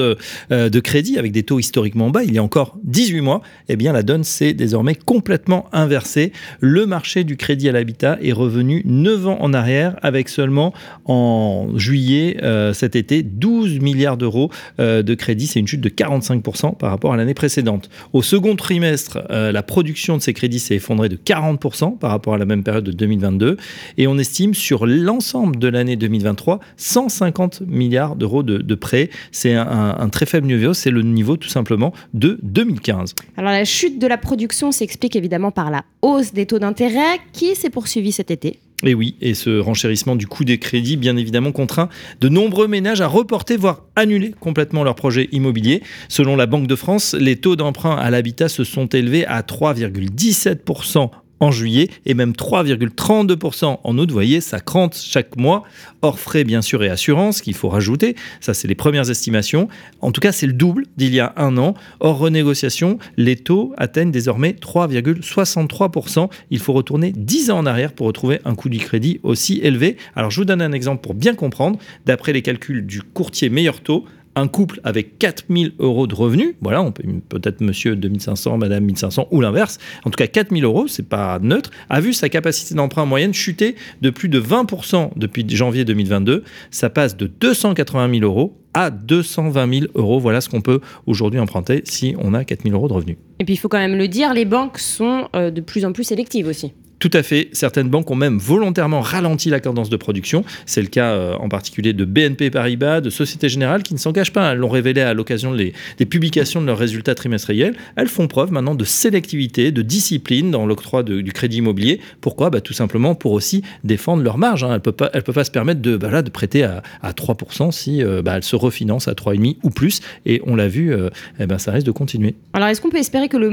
euh, 0.50 0.68
de 0.68 0.80
crédit 0.80 1.16
avec 1.16 1.30
des 1.30 1.44
taux 1.44 1.60
historiquement 1.60 2.10
bas, 2.10 2.24
il 2.24 2.34
y 2.34 2.38
a 2.38 2.42
encore 2.42 2.76
18 2.82 3.20
mois, 3.20 3.40
eh 3.68 3.76
bien 3.76 3.92
la 3.92 4.02
donne 4.02 4.24
s'est 4.24 4.52
désormais 4.52 4.96
complètement 4.96 5.66
inversée. 5.72 6.32
Le 6.58 6.86
marché 6.86 7.22
du 7.22 7.36
crédit 7.36 7.68
à 7.68 7.72
l'habitat 7.72 8.18
est 8.20 8.32
revenu 8.32 8.82
9 8.84 9.28
ans 9.28 9.38
en 9.40 9.54
arrière 9.54 9.75
avec 10.02 10.28
seulement 10.28 10.72
en 11.04 11.68
juillet 11.76 12.38
euh, 12.42 12.72
cet 12.72 12.96
été 12.96 13.22
12 13.22 13.80
milliards 13.80 14.16
d'euros 14.16 14.50
euh, 14.80 15.02
de 15.02 15.14
crédits. 15.14 15.46
C'est 15.46 15.60
une 15.60 15.66
chute 15.66 15.80
de 15.80 15.88
45% 15.88 16.76
par 16.76 16.90
rapport 16.90 17.12
à 17.12 17.16
l'année 17.16 17.34
précédente. 17.34 17.88
Au 18.12 18.22
second 18.22 18.56
trimestre, 18.56 19.18
euh, 19.30 19.52
la 19.52 19.62
production 19.62 20.16
de 20.16 20.22
ces 20.22 20.32
crédits 20.32 20.58
s'est 20.58 20.76
effondrée 20.76 21.08
de 21.08 21.16
40% 21.16 21.98
par 21.98 22.10
rapport 22.10 22.34
à 22.34 22.38
la 22.38 22.44
même 22.44 22.62
période 22.62 22.84
de 22.84 22.92
2022 22.92 23.56
et 23.98 24.06
on 24.06 24.18
estime 24.18 24.54
sur 24.54 24.86
l'ensemble 24.86 25.58
de 25.58 25.68
l'année 25.68 25.96
2023 25.96 26.60
150 26.76 27.62
milliards 27.66 28.16
d'euros 28.16 28.42
de, 28.42 28.74
prêts. 28.74 29.10
C'est 29.32 29.54
un, 29.54 30.08
très 30.10 30.26
faible 30.26 30.46
niveau, 30.46 30.74
c'est 30.74 30.90
le 30.90 31.02
niveau 31.02 31.36
tout 31.36 31.48
simplement 31.48 31.92
de 32.14 32.38
2015. 32.42 33.14
Alors 33.36 33.50
la 33.50 33.64
chute 33.64 33.98
de 33.98 34.06
la 34.06 34.18
production 34.18 34.72
s'explique 34.72 35.16
évidemment 35.16 35.50
par 35.50 35.70
la 35.70 35.82
hausse 36.02 36.32
des 36.32 36.46
taux 36.46 36.58
d'intérêt 36.58 37.18
qui 37.32 37.54
s'est 37.54 37.70
poursuivie 37.70 38.12
cet 38.12 38.30
été. 38.30 38.60
Et 38.84 38.94
oui, 38.94 39.16
et 39.22 39.32
ce 39.34 39.58
renchérissement 39.58 40.16
du 40.16 40.26
coût 40.26 40.44
des 40.44 40.58
crédits, 40.58 40.96
bien 40.96 41.16
évidemment, 41.16 41.50
contraint 41.50 41.88
de 42.20 42.28
nombreux 42.28 42.68
ménages 42.68 43.00
à 43.00 43.06
reporter, 43.06 43.56
voire 43.56 43.84
annuler 43.96 44.34
complètement 44.38 44.84
leur 44.84 44.94
projet 44.94 45.28
immobilier. 45.32 45.82
Selon 46.08 46.36
la 46.36 46.46
Banque 46.46 46.66
de 46.66 46.76
France, 46.76 47.14
les 47.18 47.36
taux 47.36 47.56
d'emprunt 47.56 47.96
à 47.96 48.10
l'habitat 48.10 48.48
se 48.48 48.64
sont 48.64 48.86
élevés 48.86 49.24
à 49.26 49.40
3,17% 49.40 51.10
en 51.40 51.50
juillet 51.50 51.88
et 52.04 52.14
même 52.14 52.32
3,32% 52.32 53.78
en 53.82 53.98
août. 53.98 54.08
Vous 54.08 54.14
voyez, 54.14 54.40
ça 54.40 54.60
crante 54.60 54.96
chaque 54.96 55.36
mois, 55.36 55.64
hors 56.02 56.18
frais 56.18 56.44
bien 56.44 56.62
sûr 56.62 56.82
et 56.82 56.88
assurance 56.88 57.40
qu'il 57.40 57.54
faut 57.54 57.68
rajouter. 57.68 58.16
Ça, 58.40 58.54
c'est 58.54 58.68
les 58.68 58.74
premières 58.74 59.10
estimations. 59.10 59.68
En 60.00 60.12
tout 60.12 60.20
cas, 60.20 60.32
c'est 60.32 60.46
le 60.46 60.52
double 60.52 60.86
d'il 60.96 61.14
y 61.14 61.20
a 61.20 61.32
un 61.36 61.56
an. 61.58 61.74
Hors 62.00 62.18
renégociation, 62.18 62.98
les 63.16 63.36
taux 63.36 63.74
atteignent 63.76 64.10
désormais 64.10 64.52
3,63%. 64.52 66.30
Il 66.50 66.58
faut 66.58 66.72
retourner 66.72 67.12
10 67.12 67.50
ans 67.50 67.58
en 67.58 67.66
arrière 67.66 67.92
pour 67.92 68.06
retrouver 68.06 68.40
un 68.44 68.54
coût 68.54 68.68
du 68.68 68.78
crédit 68.78 69.20
aussi 69.22 69.60
élevé. 69.62 69.96
Alors, 70.14 70.30
je 70.30 70.40
vous 70.40 70.44
donne 70.44 70.62
un 70.62 70.72
exemple 70.72 71.02
pour 71.02 71.14
bien 71.14 71.34
comprendre. 71.34 71.78
D'après 72.06 72.32
les 72.32 72.42
calculs 72.42 72.86
du 72.86 73.02
courtier 73.02 73.48
Meilleur 73.48 73.80
Taux, 73.80 74.04
un 74.36 74.48
couple 74.48 74.80
avec 74.84 75.18
4000 75.18 75.72
euros 75.78 76.06
de 76.06 76.14
revenus, 76.14 76.54
voilà, 76.60 76.82
on 76.82 76.92
peut 76.92 77.02
peut-être 77.28 77.62
monsieur 77.62 77.96
2500, 77.96 78.58
madame 78.58 78.84
1500 78.84 79.28
ou 79.30 79.40
l'inverse, 79.40 79.78
en 80.04 80.10
tout 80.10 80.16
cas 80.16 80.26
4000 80.26 80.62
euros, 80.64 80.86
c'est 80.86 81.08
pas 81.08 81.38
neutre, 81.40 81.70
a 81.88 82.00
vu 82.00 82.12
sa 82.12 82.28
capacité 82.28 82.74
d'emprunt 82.74 83.06
moyenne 83.06 83.34
chuter 83.34 83.74
de 84.02 84.10
plus 84.10 84.28
de 84.28 84.40
20% 84.40 85.10
depuis 85.16 85.44
janvier 85.48 85.84
2022. 85.84 86.44
Ça 86.70 86.90
passe 86.90 87.16
de 87.16 87.26
280 87.26 88.20
000 88.20 88.24
euros 88.24 88.56
à 88.74 88.90
220 88.90 89.80
000 89.80 89.86
euros. 89.94 90.20
Voilà 90.20 90.42
ce 90.42 90.50
qu'on 90.50 90.60
peut 90.60 90.80
aujourd'hui 91.06 91.40
emprunter 91.40 91.80
si 91.84 92.14
on 92.18 92.34
a 92.34 92.44
4 92.44 92.64
000 92.64 92.74
euros 92.74 92.88
de 92.88 92.92
revenus. 92.92 93.16
Et 93.38 93.44
puis 93.44 93.54
il 93.54 93.56
faut 93.56 93.68
quand 93.68 93.78
même 93.78 93.96
le 93.96 94.08
dire, 94.08 94.34
les 94.34 94.44
banques 94.44 94.78
sont 94.78 95.28
euh, 95.34 95.50
de 95.50 95.62
plus 95.62 95.84
en 95.84 95.92
plus 95.92 96.04
sélectives 96.04 96.46
aussi. 96.46 96.72
Tout 96.98 97.10
à 97.12 97.22
fait. 97.22 97.50
Certaines 97.52 97.90
banques 97.90 98.10
ont 98.10 98.16
même 98.16 98.38
volontairement 98.38 99.00
ralenti 99.00 99.50
la 99.50 99.60
cadence 99.60 99.90
de 99.90 99.96
production. 99.96 100.44
C'est 100.64 100.80
le 100.80 100.88
cas 100.88 101.10
euh, 101.10 101.34
en 101.36 101.48
particulier 101.48 101.92
de 101.92 102.04
BNP 102.06 102.50
Paribas, 102.50 103.02
de 103.02 103.10
Société 103.10 103.50
Générale, 103.50 103.82
qui 103.82 103.92
ne 103.92 103.98
s'engagent 103.98 104.32
pas. 104.32 104.52
Elles 104.52 104.58
l'ont 104.58 104.70
révélé 104.70 105.02
à 105.02 105.12
l'occasion 105.12 105.54
des 105.54 105.72
publications 106.06 106.62
de 106.62 106.66
leurs 106.66 106.78
résultats 106.78 107.14
trimestriels. 107.14 107.74
Elles 107.96 108.08
font 108.08 108.28
preuve 108.28 108.50
maintenant 108.50 108.74
de 108.74 108.84
sélectivité, 108.84 109.72
de 109.72 109.82
discipline 109.82 110.50
dans 110.50 110.64
l'octroi 110.64 111.02
du 111.02 111.32
crédit 111.32 111.58
immobilier. 111.58 112.00
Pourquoi? 112.22 112.48
Bah, 112.48 112.62
Tout 112.62 112.72
simplement 112.72 113.14
pour 113.14 113.32
aussi 113.32 113.62
défendre 113.84 114.22
leur 114.22 114.38
marge. 114.38 114.64
Hein. 114.64 114.68
Elles 114.68 114.74
ne 114.74 114.78
peuvent, 114.78 114.94
pas, 114.94 115.08
peuvent 115.08 115.34
pas 115.34 115.44
se 115.44 115.50
permettre 115.50 115.82
de, 115.82 115.98
bah, 115.98 116.22
de 116.22 116.30
prêter 116.30 116.62
à, 116.64 116.82
3% 117.04 117.72
si 117.72 118.02
euh, 118.02 118.22
bah, 118.22 118.36
elles 118.36 118.42
se 118.42 118.56
refinancent 118.56 119.08
à 119.08 119.12
3,5% 119.12 119.56
ou 119.62 119.70
plus. 119.70 120.00
Et 120.24 120.40
on 120.46 120.56
l'a 120.56 120.68
vu, 120.68 120.94
euh, 120.94 121.10
eh 121.38 121.46
ben, 121.46 121.58
ça 121.58 121.72
risque 121.72 121.86
de 121.86 121.92
continuer. 121.92 122.34
Alors 122.54 122.68
est-ce 122.68 122.80
qu'on 122.80 122.90
peut 122.90 122.96
espérer 122.96 123.28
que 123.28 123.36
le, 123.36 123.50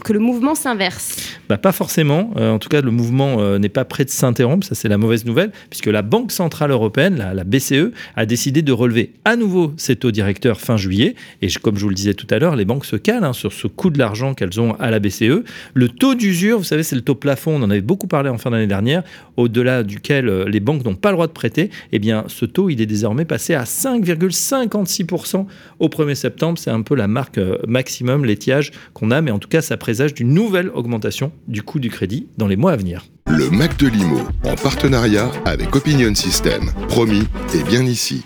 que 0.00 0.12
le 0.12 0.18
mouvement 0.18 0.56
s'inverse? 0.56 1.38
Pas 1.46 1.72
forcément. 1.72 2.30
en 2.36 2.58
tout 2.58 2.68
le 2.80 2.90
mouvement 2.90 3.40
euh, 3.40 3.58
n'est 3.58 3.68
pas 3.68 3.84
prêt 3.84 4.04
de 4.04 4.10
s'interrompre. 4.10 4.66
Ça, 4.66 4.74
c'est 4.74 4.88
la 4.88 4.98
mauvaise 4.98 5.24
nouvelle, 5.24 5.52
puisque 5.70 5.86
la 5.86 6.02
Banque 6.02 6.32
Centrale 6.32 6.70
Européenne, 6.70 7.16
la, 7.34 7.44
BCE, 7.44 7.92
a 8.16 8.26
décidé 8.26 8.62
de 8.62 8.72
relever 8.72 9.12
à 9.24 9.36
nouveau 9.36 9.72
ses 9.76 9.96
taux 9.96 10.10
directeurs 10.10 10.60
fin 10.60 10.76
juillet. 10.76 11.14
Et 11.42 11.48
comme 11.62 11.76
je 11.76 11.82
vous 11.82 11.88
le 11.88 11.94
disais 11.94 12.14
tout 12.14 12.26
à 12.30 12.38
l'heure, 12.38 12.56
les 12.56 12.64
banques 12.64 12.84
se 12.84 12.96
calent 12.96 13.24
hein, 13.24 13.32
sur 13.32 13.52
ce 13.52 13.66
coût 13.66 13.90
de 13.90 13.98
l'argent 13.98 14.34
qu'elles 14.34 14.60
ont 14.60 14.74
à 14.74 14.90
la 14.90 15.00
BCE. 15.00 15.42
Le 15.74 15.88
taux 15.88 16.14
d'usure, 16.14 16.58
vous 16.58 16.64
savez, 16.64 16.82
c'est 16.82 16.96
le 16.96 17.02
taux 17.02 17.14
plafond, 17.14 17.56
on 17.56 17.62
en 17.62 17.70
avait 17.70 17.80
beaucoup 17.80 18.06
parlé 18.06 18.30
en 18.30 18.38
fin 18.38 18.50
d'année 18.50 18.66
dernière, 18.66 19.02
au-delà 19.36 19.82
duquel 19.82 20.28
euh, 20.28 20.44
les 20.46 20.60
banques 20.60 20.84
n'ont 20.84 20.94
pas 20.94 21.10
le 21.10 21.16
droit 21.16 21.26
de 21.26 21.32
prêter. 21.32 21.70
Eh 21.92 21.98
bien, 21.98 22.24
ce 22.28 22.44
taux, 22.44 22.70
il 22.70 22.80
est 22.80 22.86
désormais 22.86 23.24
passé 23.24 23.54
à 23.54 23.64
5,56% 23.64 25.46
au 25.78 25.88
1er 25.88 26.14
septembre. 26.14 26.58
C'est 26.58 26.70
un 26.70 26.82
peu 26.82 26.94
la 26.94 27.08
marque 27.08 27.38
euh, 27.38 27.58
maximum, 27.66 28.24
l'étiage 28.24 28.72
qu'on 28.94 29.10
a, 29.10 29.20
mais 29.20 29.30
en 29.30 29.38
tout 29.38 29.48
cas, 29.48 29.62
ça 29.62 29.76
présage 29.76 30.14
d'une 30.14 30.32
nouvelle 30.32 30.70
augmentation 30.70 31.32
du 31.48 31.62
coût 31.62 31.80
du 31.80 31.90
crédit 31.90 32.26
dans 32.38 32.46
les 32.46 32.56
mois 32.56 32.61
à 32.70 32.76
venir. 32.76 33.04
Le 33.28 33.50
Mac 33.50 33.76
de 33.78 33.88
Limo, 33.88 34.20
en 34.44 34.54
partenariat 34.54 35.30
avec 35.44 35.74
Opinion 35.74 36.14
System. 36.14 36.70
Promis, 36.88 37.24
et 37.54 37.62
bien 37.62 37.84
ici. 37.84 38.24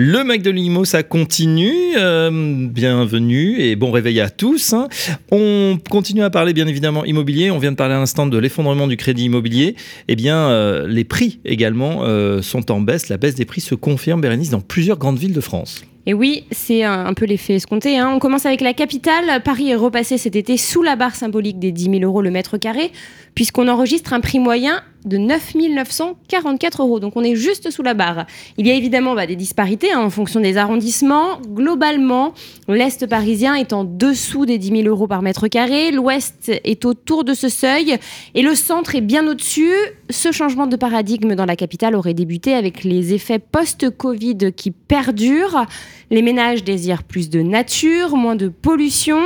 Le 0.00 0.22
Mac 0.22 0.42
de 0.42 0.50
Limo, 0.50 0.84
ça 0.84 1.02
continue. 1.02 1.96
Euh, 1.96 2.68
bienvenue 2.68 3.60
et 3.60 3.74
bon 3.74 3.90
réveil 3.90 4.20
à 4.20 4.30
tous. 4.30 4.72
Hein. 4.72 4.86
On 5.32 5.76
continue 5.90 6.22
à 6.22 6.30
parler 6.30 6.52
bien 6.52 6.68
évidemment 6.68 7.04
immobilier. 7.04 7.50
On 7.50 7.58
vient 7.58 7.72
de 7.72 7.76
parler 7.76 7.94
à 7.94 7.98
l'instant 7.98 8.28
de 8.28 8.38
l'effondrement 8.38 8.86
du 8.86 8.96
crédit 8.96 9.24
immobilier. 9.24 9.74
Eh 10.06 10.14
bien, 10.14 10.36
euh, 10.50 10.86
les 10.86 11.02
prix 11.02 11.40
également 11.44 12.04
euh, 12.04 12.42
sont 12.42 12.70
en 12.70 12.80
baisse. 12.80 13.08
La 13.08 13.16
baisse 13.16 13.34
des 13.34 13.44
prix 13.44 13.60
se 13.60 13.74
confirme, 13.74 14.20
Bérénice, 14.20 14.50
dans 14.50 14.60
plusieurs 14.60 14.98
grandes 14.98 15.18
villes 15.18 15.32
de 15.32 15.40
France. 15.40 15.82
Et 16.08 16.14
oui, 16.14 16.46
c'est 16.50 16.84
un, 16.84 17.12
peu 17.12 17.26
l'effet 17.26 17.56
escompté. 17.56 17.98
Hein. 17.98 18.10
On 18.14 18.18
commence 18.18 18.46
avec 18.46 18.62
la 18.62 18.72
capitale. 18.72 19.42
Paris 19.42 19.72
est 19.72 19.74
repassé 19.74 20.16
cet 20.16 20.36
été 20.36 20.56
sous 20.56 20.82
la 20.82 20.96
barre 20.96 21.14
symbolique 21.14 21.58
des 21.58 21.70
10 21.70 21.90
000 21.90 21.96
euros 22.02 22.22
le 22.22 22.30
mètre 22.30 22.56
carré, 22.56 22.92
puisqu'on 23.38 23.68
enregistre 23.68 24.14
un 24.14 24.18
prix 24.18 24.40
moyen 24.40 24.82
de 25.04 25.16
9 25.16 25.54
944 25.54 26.82
euros. 26.82 26.98
Donc 26.98 27.14
on 27.14 27.22
est 27.22 27.36
juste 27.36 27.70
sous 27.70 27.84
la 27.84 27.94
barre. 27.94 28.26
Il 28.56 28.66
y 28.66 28.70
a 28.72 28.74
évidemment 28.74 29.14
bah, 29.14 29.28
des 29.28 29.36
disparités 29.36 29.92
hein, 29.92 30.00
en 30.00 30.10
fonction 30.10 30.40
des 30.40 30.56
arrondissements. 30.56 31.40
Globalement, 31.46 32.34
l'Est 32.66 33.06
parisien 33.06 33.54
est 33.54 33.72
en 33.72 33.84
dessous 33.84 34.44
des 34.44 34.58
10 34.58 34.82
000 34.82 34.88
euros 34.88 35.06
par 35.06 35.22
mètre 35.22 35.46
carré, 35.46 35.92
l'Ouest 35.92 36.50
est 36.64 36.84
autour 36.84 37.22
de 37.22 37.32
ce 37.32 37.48
seuil 37.48 37.96
et 38.34 38.42
le 38.42 38.56
centre 38.56 38.96
est 38.96 39.00
bien 39.00 39.24
au-dessus. 39.28 39.72
Ce 40.10 40.32
changement 40.32 40.66
de 40.66 40.74
paradigme 40.74 41.36
dans 41.36 41.46
la 41.46 41.54
capitale 41.54 41.94
aurait 41.94 42.14
débuté 42.14 42.54
avec 42.54 42.82
les 42.82 43.14
effets 43.14 43.38
post-Covid 43.38 44.52
qui 44.56 44.72
perdurent. 44.72 45.64
Les 46.10 46.22
ménages 46.22 46.64
désirent 46.64 47.04
plus 47.04 47.30
de 47.30 47.42
nature, 47.42 48.16
moins 48.16 48.34
de 48.34 48.48
pollution 48.48 49.20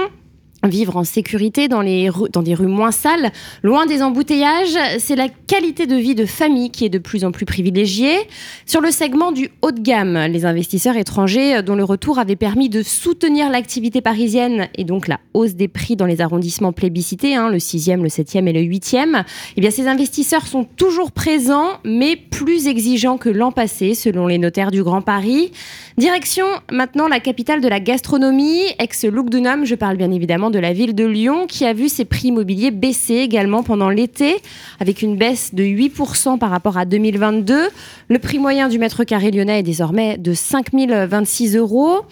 vivre 0.68 0.96
en 0.96 1.04
sécurité 1.04 1.68
dans, 1.68 1.80
les 1.80 2.10
dans 2.32 2.42
des 2.42 2.54
rues 2.54 2.66
moins 2.66 2.92
sales, 2.92 3.32
loin 3.62 3.86
des 3.86 4.02
embouteillages, 4.02 4.78
c'est 4.98 5.16
la 5.16 5.28
qualité 5.28 5.86
de 5.86 5.96
vie 5.96 6.14
de 6.14 6.26
famille 6.26 6.70
qui 6.70 6.84
est 6.84 6.88
de 6.88 6.98
plus 6.98 7.24
en 7.24 7.32
plus 7.32 7.46
privilégiée. 7.46 8.16
Sur 8.66 8.80
le 8.80 8.90
segment 8.90 9.32
du 9.32 9.50
haut 9.62 9.72
de 9.72 9.80
gamme, 9.80 10.18
les 10.30 10.44
investisseurs 10.44 10.96
étrangers 10.96 11.56
euh, 11.56 11.62
dont 11.62 11.74
le 11.74 11.84
retour 11.84 12.18
avait 12.18 12.36
permis 12.36 12.68
de 12.68 12.82
soutenir 12.82 13.50
l'activité 13.50 14.00
parisienne 14.00 14.68
et 14.76 14.84
donc 14.84 15.08
la 15.08 15.20
hausse 15.34 15.54
des 15.54 15.68
prix 15.68 15.96
dans 15.96 16.06
les 16.06 16.20
arrondissements 16.20 16.72
plébiscités, 16.72 17.34
hein, 17.34 17.50
le 17.50 17.58
6e, 17.58 18.02
le 18.02 18.08
7e 18.08 18.46
et 18.46 18.52
le 18.52 18.60
8e, 18.60 19.24
eh 19.56 19.60
bien 19.60 19.70
ces 19.70 19.88
investisseurs 19.88 20.46
sont 20.46 20.64
toujours 20.64 21.12
présents 21.12 21.70
mais 21.84 22.16
plus 22.16 22.66
exigeants 22.66 23.18
que 23.18 23.28
l'an 23.28 23.52
passé 23.52 23.94
selon 23.94 24.26
les 24.26 24.38
notaires 24.38 24.70
du 24.70 24.82
Grand 24.82 25.02
Paris. 25.02 25.52
Direction 25.98 26.46
maintenant 26.70 27.06
la 27.06 27.20
capitale 27.20 27.60
de 27.60 27.68
la 27.68 27.78
gastronomie, 27.78 28.62
ex-Lugdunum, 28.78 29.66
je 29.66 29.74
parle 29.74 29.98
bien 29.98 30.10
évidemment 30.10 30.50
de 30.50 30.58
la 30.58 30.72
ville 30.72 30.94
de 30.94 31.04
Lyon 31.04 31.46
qui 31.46 31.66
a 31.66 31.74
vu 31.74 31.90
ses 31.90 32.06
prix 32.06 32.28
immobiliers 32.28 32.70
baisser 32.70 33.16
également 33.16 33.62
pendant 33.62 33.90
l'été 33.90 34.36
avec 34.80 35.02
une 35.02 35.16
baisse 35.16 35.54
de 35.54 35.62
8% 35.62 36.38
par 36.38 36.48
rapport 36.48 36.78
à 36.78 36.86
2022. 36.86 37.68
Le 38.08 38.18
prix 38.18 38.38
moyen 38.38 38.70
du 38.70 38.78
mètre 38.78 39.04
carré 39.04 39.30
lyonnais 39.30 39.60
est 39.60 39.62
désormais 39.62 40.16
de 40.16 40.32
5026 40.32 41.56
euros. 41.56 42.06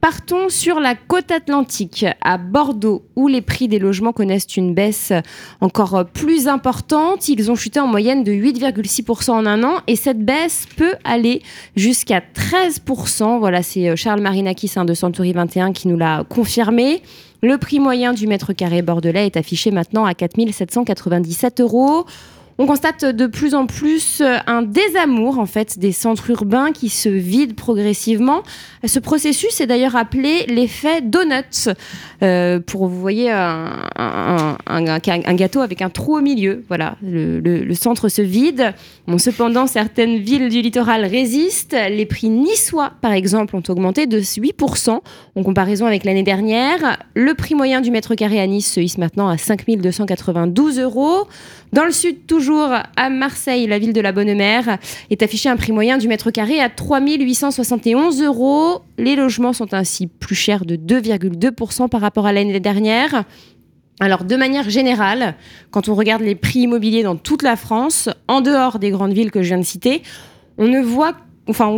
Partons 0.00 0.48
sur 0.48 0.80
la 0.80 0.94
côte 0.94 1.30
atlantique, 1.30 2.06
à 2.22 2.38
Bordeaux, 2.38 3.02
où 3.16 3.28
les 3.28 3.42
prix 3.42 3.68
des 3.68 3.78
logements 3.78 4.12
connaissent 4.12 4.56
une 4.56 4.72
baisse 4.72 5.12
encore 5.60 6.06
plus 6.06 6.48
importante. 6.48 7.28
Ils 7.28 7.50
ont 7.50 7.54
chuté 7.54 7.80
en 7.80 7.86
moyenne 7.86 8.24
de 8.24 8.32
8,6% 8.32 9.30
en 9.30 9.44
un 9.44 9.62
an 9.62 9.80
et 9.86 9.96
cette 9.96 10.24
baisse 10.24 10.66
peut 10.76 10.94
aller 11.04 11.42
jusqu'à 11.76 12.20
13%. 12.20 13.38
Voilà, 13.40 13.62
c'est 13.62 13.94
Charles 13.94 14.22
Marinakis 14.22 14.72
de 14.82 14.94
Century 14.94 15.34
21 15.34 15.72
qui 15.72 15.86
nous 15.86 15.98
l'a 15.98 16.24
confirmé. 16.26 17.02
Le 17.42 17.58
prix 17.58 17.78
moyen 17.78 18.14
du 18.14 18.26
mètre 18.26 18.54
carré 18.54 18.80
bordelais 18.80 19.26
est 19.26 19.36
affiché 19.36 19.70
maintenant 19.70 20.06
à 20.06 20.14
4 20.14 20.50
797 20.50 21.60
euros. 21.60 22.06
On 22.62 22.66
constate 22.66 23.06
de 23.06 23.26
plus 23.26 23.54
en 23.54 23.64
plus 23.64 24.20
euh, 24.20 24.36
un 24.46 24.60
désamour 24.60 25.38
en 25.38 25.46
fait 25.46 25.78
des 25.78 25.92
centres 25.92 26.28
urbains 26.28 26.72
qui 26.72 26.90
se 26.90 27.08
vident 27.08 27.54
progressivement. 27.54 28.42
Ce 28.84 28.98
processus 28.98 29.62
est 29.62 29.66
d'ailleurs 29.66 29.96
appelé 29.96 30.44
l'effet 30.46 31.00
donut. 31.00 31.70
Euh, 32.22 32.60
pour 32.60 32.86
vous 32.86 33.00
voyez 33.00 33.30
un, 33.30 33.88
un, 33.96 35.34
gâteau 35.34 35.60
avec 35.60 35.80
un 35.80 35.88
trou 35.88 36.18
au 36.18 36.20
milieu. 36.20 36.62
Voilà, 36.68 36.96
le, 37.02 37.72
centre 37.72 38.10
se 38.10 38.20
vide. 38.20 38.74
Cependant, 39.16 39.66
certaines 39.66 40.18
villes 40.18 40.50
du 40.50 40.60
littoral 40.60 41.06
résistent. 41.06 41.76
Les 41.88 42.04
prix 42.04 42.28
niçois, 42.28 42.92
par 43.00 43.12
exemple, 43.12 43.56
ont 43.56 43.62
augmenté 43.68 44.06
de 44.06 44.20
8% 44.20 44.98
en 45.34 45.42
comparaison 45.42 45.86
avec 45.86 46.04
l'année 46.04 46.22
dernière. 46.22 46.98
Le 47.14 47.32
prix 47.32 47.54
moyen 47.54 47.80
du 47.80 47.90
mètre 47.90 48.14
carré 48.14 48.38
à 48.38 48.46
Nice 48.46 48.70
se 48.70 48.80
hisse 48.80 48.98
maintenant 48.98 49.28
à 49.28 49.38
5292 49.38 50.78
euros. 50.78 51.26
Dans 51.72 51.84
le 51.84 51.92
sud, 51.92 52.26
toujours 52.26 52.72
à 52.96 53.10
Marseille, 53.10 53.68
la 53.68 53.78
ville 53.78 53.92
de 53.92 54.00
la 54.00 54.10
Bonne 54.10 54.34
Mère, 54.34 54.78
est 55.08 55.22
affiché 55.22 55.48
un 55.48 55.56
prix 55.56 55.70
moyen 55.70 55.98
du 55.98 56.08
mètre 56.08 56.32
carré 56.32 56.60
à 56.60 56.68
3871 56.68 58.22
euros. 58.22 58.80
Les 58.98 59.14
logements 59.14 59.52
sont 59.52 59.72
ainsi 59.72 60.08
plus 60.08 60.34
chers 60.34 60.64
de 60.64 60.74
2,2% 60.74 61.88
par 61.88 62.00
rapport 62.00 62.26
à 62.26 62.32
l'année 62.32 62.58
dernière. 62.58 63.24
Alors, 64.00 64.24
de 64.24 64.34
manière 64.34 64.68
générale, 64.68 65.36
quand 65.70 65.88
on 65.88 65.94
regarde 65.94 66.22
les 66.22 66.34
prix 66.34 66.60
immobiliers 66.60 67.04
dans 67.04 67.16
toute 67.16 67.42
la 67.42 67.54
France, 67.54 68.08
en 68.26 68.40
dehors 68.40 68.80
des 68.80 68.90
grandes 68.90 69.12
villes 69.12 69.30
que 69.30 69.42
je 69.42 69.48
viens 69.48 69.58
de 69.58 69.62
citer, 69.62 70.02
on 70.58 70.82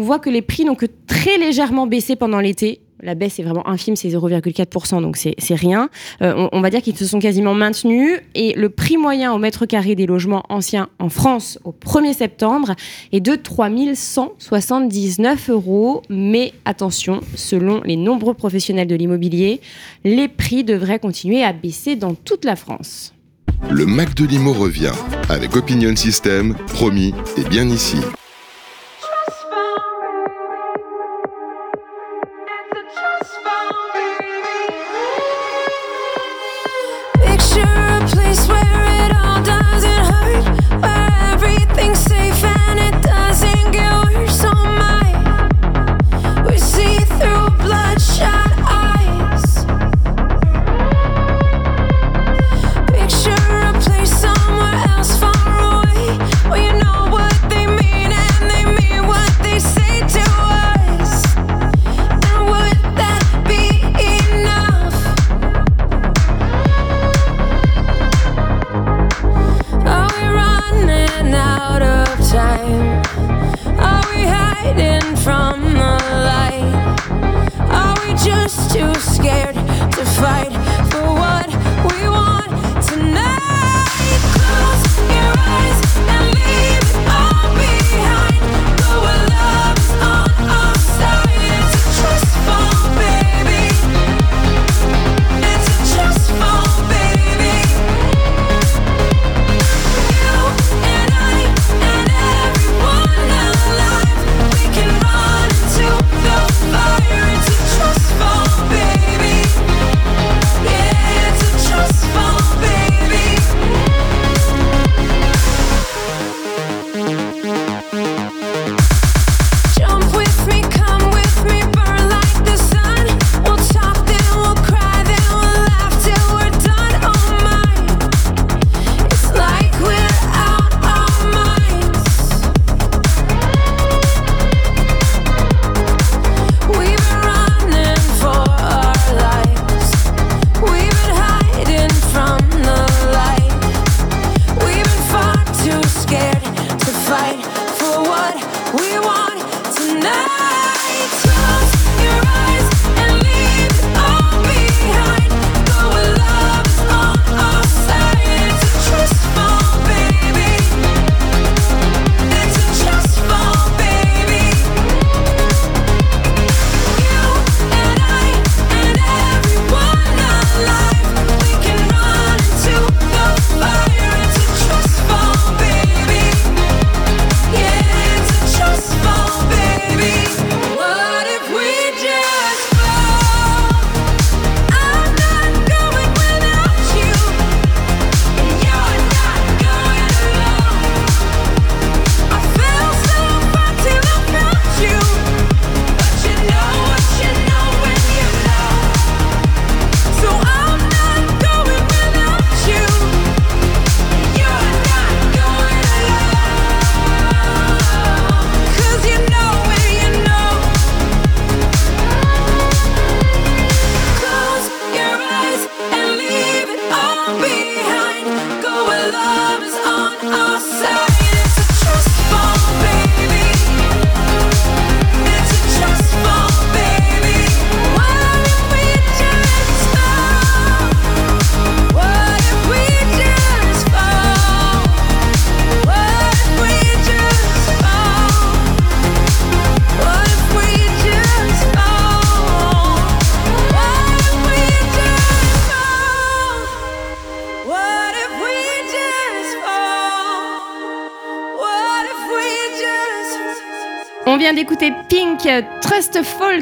voit 0.00 0.18
que 0.20 0.30
les 0.30 0.42
prix 0.42 0.64
n'ont 0.64 0.74
que 0.74 0.86
très 1.06 1.36
légèrement 1.36 1.86
baissé 1.86 2.16
pendant 2.16 2.40
l'été 2.40 2.80
la 3.02 3.14
baisse 3.14 3.38
est 3.38 3.42
vraiment 3.42 3.68
infime, 3.68 3.96
c'est 3.96 4.08
0,4%, 4.08 5.02
donc 5.02 5.16
c'est 5.16 5.54
rien. 5.54 5.88
Euh, 6.22 6.48
on, 6.52 6.60
va 6.60 6.68
dire 6.70 6.80
qu'ils 6.82 6.96
se 6.96 7.04
sont 7.04 7.18
quasiment 7.18 7.54
maintenus. 7.54 8.20
Et 8.34 8.54
le 8.54 8.70
prix 8.70 8.96
moyen 8.96 9.32
au 9.32 9.38
mètre 9.38 9.66
carré 9.66 9.96
des 9.96 10.06
logements 10.06 10.44
anciens 10.48 10.88
en 10.98 11.08
France 11.08 11.58
au 11.64 11.72
1er 11.72 12.14
septembre 12.14 12.74
est 13.12 13.20
de 13.20 13.34
3179 13.34 15.50
euros. 15.50 16.02
Mais 16.08 16.52
attention, 16.64 17.20
selon 17.34 17.80
les 17.84 17.96
nombreux 17.96 18.34
professionnels 18.34 18.86
de 18.86 18.94
l'immobilier, 18.94 19.60
les 20.04 20.28
prix 20.28 20.62
devraient 20.64 21.00
continuer 21.00 21.42
à 21.42 21.52
baisser 21.52 21.96
dans 21.96 22.14
toute 22.14 22.44
la 22.44 22.54
France. 22.56 23.14
Le 23.70 23.86
Mac 23.86 24.14
de 24.14 24.24
Limo 24.24 24.52
revient 24.52 24.92
avec 25.28 25.56
Opinion 25.56 25.94
System, 25.96 26.54
promis 26.68 27.14
et 27.36 27.42
bien 27.48 27.68
ici. 27.68 27.96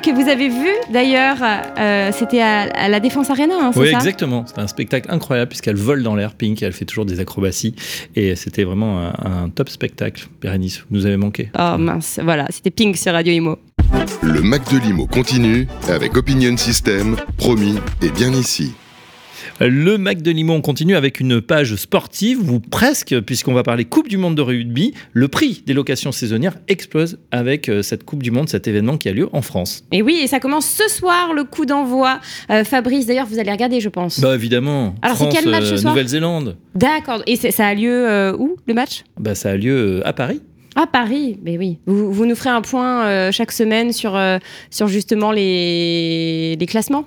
Que 0.02 0.12
vous 0.12 0.28
avez 0.30 0.48
vu 0.48 0.68
d'ailleurs. 0.90 1.36
euh, 1.78 2.10
C'était 2.12 2.40
à, 2.40 2.60
à 2.62 2.88
la 2.88 3.00
Défense 3.00 3.28
Arena, 3.28 3.54
hein, 3.60 3.70
c'est 3.74 3.80
Oui, 3.80 3.90
ça 3.90 3.98
exactement. 3.98 4.44
C'était 4.46 4.60
un 4.62 4.66
spectacle 4.66 5.10
incroyable 5.12 5.50
puisqu'elle 5.50 5.76
vole 5.76 6.02
dans 6.02 6.14
l'air, 6.14 6.32
Pink, 6.34 6.62
et 6.62 6.64
elle 6.66 6.72
fait 6.72 6.86
toujours 6.86 7.04
des 7.04 7.20
acrobaties. 7.20 7.74
Et 8.16 8.34
c'était 8.34 8.64
vraiment 8.64 8.98
un, 8.98 9.12
un 9.44 9.48
top 9.50 9.68
spectacle. 9.68 10.26
Bérénice, 10.40 10.78
vous 10.90 10.96
nous 10.96 11.06
avez 11.06 11.18
manqué. 11.18 11.50
Oh 11.58 11.76
mince, 11.78 12.18
voilà, 12.22 12.46
c'était 12.48 12.70
Pink 12.70 12.96
sur 12.96 13.12
Radio 13.12 13.32
Imo. 13.34 13.58
Le 14.22 14.40
Mac 14.40 14.72
de 14.72 14.78
Limo 14.78 15.06
continue 15.06 15.66
avec 15.88 16.16
Opinion 16.16 16.56
System, 16.56 17.16
promis 17.36 17.74
et 18.02 18.08
bien 18.10 18.32
ici. 18.32 18.72
Le 19.62 19.98
Mac 19.98 20.22
de 20.22 20.30
Limon 20.30 20.62
continue 20.62 20.96
avec 20.96 21.20
une 21.20 21.42
page 21.42 21.76
sportive, 21.76 22.50
ou 22.50 22.60
presque, 22.60 23.20
puisqu'on 23.20 23.52
va 23.52 23.62
parler 23.62 23.84
Coupe 23.84 24.08
du 24.08 24.16
Monde 24.16 24.34
de 24.34 24.40
rugby. 24.40 24.94
Le 25.12 25.28
prix 25.28 25.62
des 25.66 25.74
locations 25.74 26.12
saisonnières 26.12 26.56
explose 26.66 27.18
avec 27.30 27.68
euh, 27.68 27.82
cette 27.82 28.04
Coupe 28.04 28.22
du 28.22 28.30
Monde, 28.30 28.48
cet 28.48 28.68
événement 28.68 28.96
qui 28.96 29.10
a 29.10 29.12
lieu 29.12 29.28
en 29.34 29.42
France. 29.42 29.84
Et 29.92 30.00
oui, 30.00 30.18
et 30.22 30.28
ça 30.28 30.40
commence 30.40 30.66
ce 30.66 30.88
soir, 30.88 31.34
le 31.34 31.44
coup 31.44 31.66
d'envoi. 31.66 32.20
Euh, 32.50 32.64
Fabrice, 32.64 33.04
d'ailleurs, 33.04 33.26
vous 33.26 33.38
allez 33.38 33.50
regarder, 33.50 33.80
je 33.80 33.90
pense. 33.90 34.18
Bah 34.20 34.34
évidemment. 34.34 34.94
Alors, 35.02 35.18
c'est 35.18 35.28
quel 35.28 35.50
match 35.50 35.64
ce 35.64 35.74
euh, 35.74 35.76
soir? 35.76 35.92
Nouvelle-Zélande. 35.92 36.56
D'accord. 36.74 37.22
Et 37.26 37.36
ça 37.36 37.66
a 37.66 37.74
lieu 37.74 38.08
euh, 38.08 38.34
où, 38.38 38.56
le 38.66 38.72
match? 38.72 39.04
Bah 39.18 39.34
ça 39.34 39.50
a 39.50 39.56
lieu 39.58 40.00
à 40.06 40.14
Paris. 40.14 40.40
À 40.80 40.86
Paris, 40.86 41.38
mais 41.42 41.58
oui. 41.58 41.76
Vous, 41.84 42.10
vous 42.10 42.24
nous 42.24 42.34
ferez 42.34 42.48
un 42.48 42.62
point 42.62 43.04
euh, 43.04 43.32
chaque 43.32 43.52
semaine 43.52 43.92
sur, 43.92 44.16
euh, 44.16 44.38
sur 44.70 44.88
justement 44.88 45.30
les, 45.30 46.56
les 46.58 46.66
classements 46.66 47.04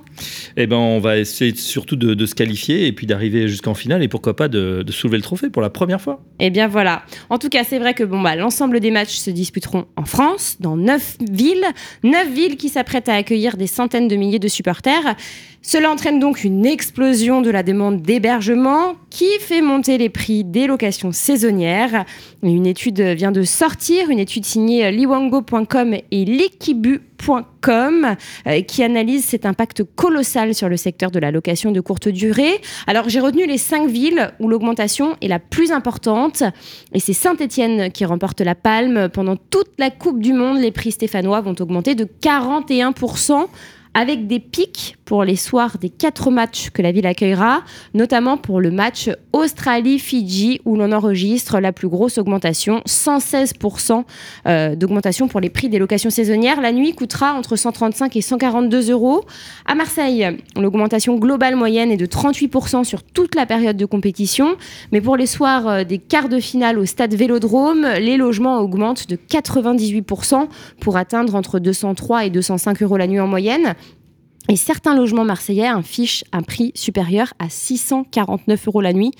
Eh 0.56 0.68
ben 0.68 0.76
on 0.76 1.00
va 1.00 1.18
essayer 1.18 1.52
surtout 1.56 1.96
de, 1.96 2.14
de 2.14 2.24
se 2.26 2.36
qualifier 2.36 2.86
et 2.86 2.92
puis 2.92 3.08
d'arriver 3.08 3.48
jusqu'en 3.48 3.74
finale 3.74 4.04
et 4.04 4.06
pourquoi 4.06 4.36
pas 4.36 4.46
de, 4.46 4.84
de 4.86 4.92
soulever 4.92 5.16
le 5.16 5.24
trophée 5.24 5.50
pour 5.50 5.60
la 5.60 5.70
première 5.70 6.00
fois. 6.00 6.22
Eh 6.38 6.50
bien 6.50 6.68
voilà. 6.68 7.02
En 7.30 7.38
tout 7.38 7.48
cas, 7.48 7.64
c'est 7.64 7.80
vrai 7.80 7.94
que 7.94 8.04
bon, 8.04 8.22
bah, 8.22 8.36
l'ensemble 8.36 8.78
des 8.78 8.92
matchs 8.92 9.16
se 9.16 9.30
disputeront 9.30 9.86
en 9.96 10.04
France, 10.04 10.58
dans 10.60 10.76
neuf 10.76 11.16
villes. 11.28 11.66
Neuf 12.04 12.32
villes 12.32 12.56
qui 12.56 12.68
s'apprêtent 12.68 13.08
à 13.08 13.14
accueillir 13.14 13.56
des 13.56 13.66
centaines 13.66 14.06
de 14.06 14.14
milliers 14.14 14.38
de 14.38 14.46
supporters. 14.46 15.16
Cela 15.66 15.90
entraîne 15.90 16.20
donc 16.20 16.44
une 16.44 16.66
explosion 16.66 17.40
de 17.40 17.48
la 17.48 17.62
demande 17.62 18.02
d'hébergement 18.02 18.96
qui 19.08 19.30
fait 19.40 19.62
monter 19.62 19.96
les 19.96 20.10
prix 20.10 20.44
des 20.44 20.66
locations 20.66 21.10
saisonnières. 21.10 22.04
Une 22.42 22.66
étude 22.66 23.00
vient 23.00 23.32
de 23.32 23.44
sortir, 23.44 24.10
une 24.10 24.18
étude 24.18 24.44
signée 24.44 24.90
liwango.com 24.90 25.94
et 25.94 26.24
likibu.com 26.26 28.14
euh, 28.46 28.60
qui 28.60 28.82
analyse 28.82 29.24
cet 29.24 29.46
impact 29.46 29.84
colossal 29.96 30.54
sur 30.54 30.68
le 30.68 30.76
secteur 30.76 31.10
de 31.10 31.18
la 31.18 31.30
location 31.30 31.72
de 31.72 31.80
courte 31.80 32.08
durée. 32.08 32.60
Alors 32.86 33.08
j'ai 33.08 33.20
retenu 33.20 33.46
les 33.46 33.56
cinq 33.56 33.88
villes 33.88 34.34
où 34.40 34.50
l'augmentation 34.50 35.16
est 35.22 35.28
la 35.28 35.38
plus 35.38 35.72
importante 35.72 36.42
et 36.92 37.00
c'est 37.00 37.14
Saint-Étienne 37.14 37.90
qui 37.90 38.04
remporte 38.04 38.42
la 38.42 38.54
palme. 38.54 39.08
Pendant 39.08 39.36
toute 39.36 39.70
la 39.78 39.88
Coupe 39.90 40.20
du 40.20 40.34
Monde, 40.34 40.58
les 40.58 40.72
prix 40.72 40.92
stéphanois 40.92 41.40
vont 41.40 41.54
augmenter 41.58 41.94
de 41.94 42.04
41% 42.04 43.46
avec 43.94 44.26
des 44.26 44.40
pics 44.40 44.96
pour 45.04 45.24
les 45.24 45.36
soirs 45.36 45.78
des 45.78 45.90
quatre 45.90 46.30
matchs 46.30 46.70
que 46.70 46.82
la 46.82 46.92
ville 46.92 47.06
accueillera, 47.06 47.62
notamment 47.92 48.36
pour 48.36 48.60
le 48.60 48.70
match 48.70 49.10
Australie-Fidji 49.32 50.60
où 50.64 50.76
l'on 50.76 50.92
enregistre 50.92 51.60
la 51.60 51.72
plus 51.72 51.88
grosse 51.88 52.18
augmentation, 52.18 52.80
116% 52.86 54.04
euh, 54.46 54.74
d'augmentation 54.74 55.28
pour 55.28 55.40
les 55.40 55.50
prix 55.50 55.68
des 55.68 55.78
locations 55.78 56.10
saisonnières. 56.10 56.60
La 56.60 56.72
nuit 56.72 56.94
coûtera 56.94 57.34
entre 57.34 57.56
135 57.56 58.16
et 58.16 58.20
142 58.20 58.90
euros. 58.90 59.24
À 59.66 59.74
Marseille, 59.74 60.38
l'augmentation 60.56 61.16
globale 61.16 61.56
moyenne 61.56 61.90
est 61.90 61.96
de 61.96 62.06
38% 62.06 62.84
sur 62.84 63.02
toute 63.02 63.34
la 63.34 63.46
période 63.46 63.76
de 63.76 63.86
compétition, 63.86 64.56
mais 64.92 65.00
pour 65.00 65.16
les 65.16 65.26
soirs 65.26 65.68
euh, 65.68 65.84
des 65.84 65.98
quarts 65.98 66.28
de 66.28 66.40
finale 66.40 66.78
au 66.78 66.86
stade 66.86 67.14
Vélodrome, 67.14 67.86
les 67.98 68.16
logements 68.16 68.58
augmentent 68.58 69.08
de 69.08 69.16
98% 69.16 70.48
pour 70.80 70.96
atteindre 70.96 71.34
entre 71.34 71.58
203 71.58 72.26
et 72.26 72.30
205 72.30 72.82
euros 72.82 72.96
la 72.96 73.06
nuit 73.06 73.20
en 73.20 73.26
moyenne. 73.26 73.74
Et 74.48 74.56
certains 74.56 74.94
logements 74.94 75.24
marseillais 75.24 75.66
affichent 75.66 76.24
un 76.32 76.42
prix 76.42 76.72
supérieur 76.74 77.32
à 77.38 77.48
649 77.48 78.68
euros 78.68 78.80
la 78.82 78.92
nuit. 78.92 79.12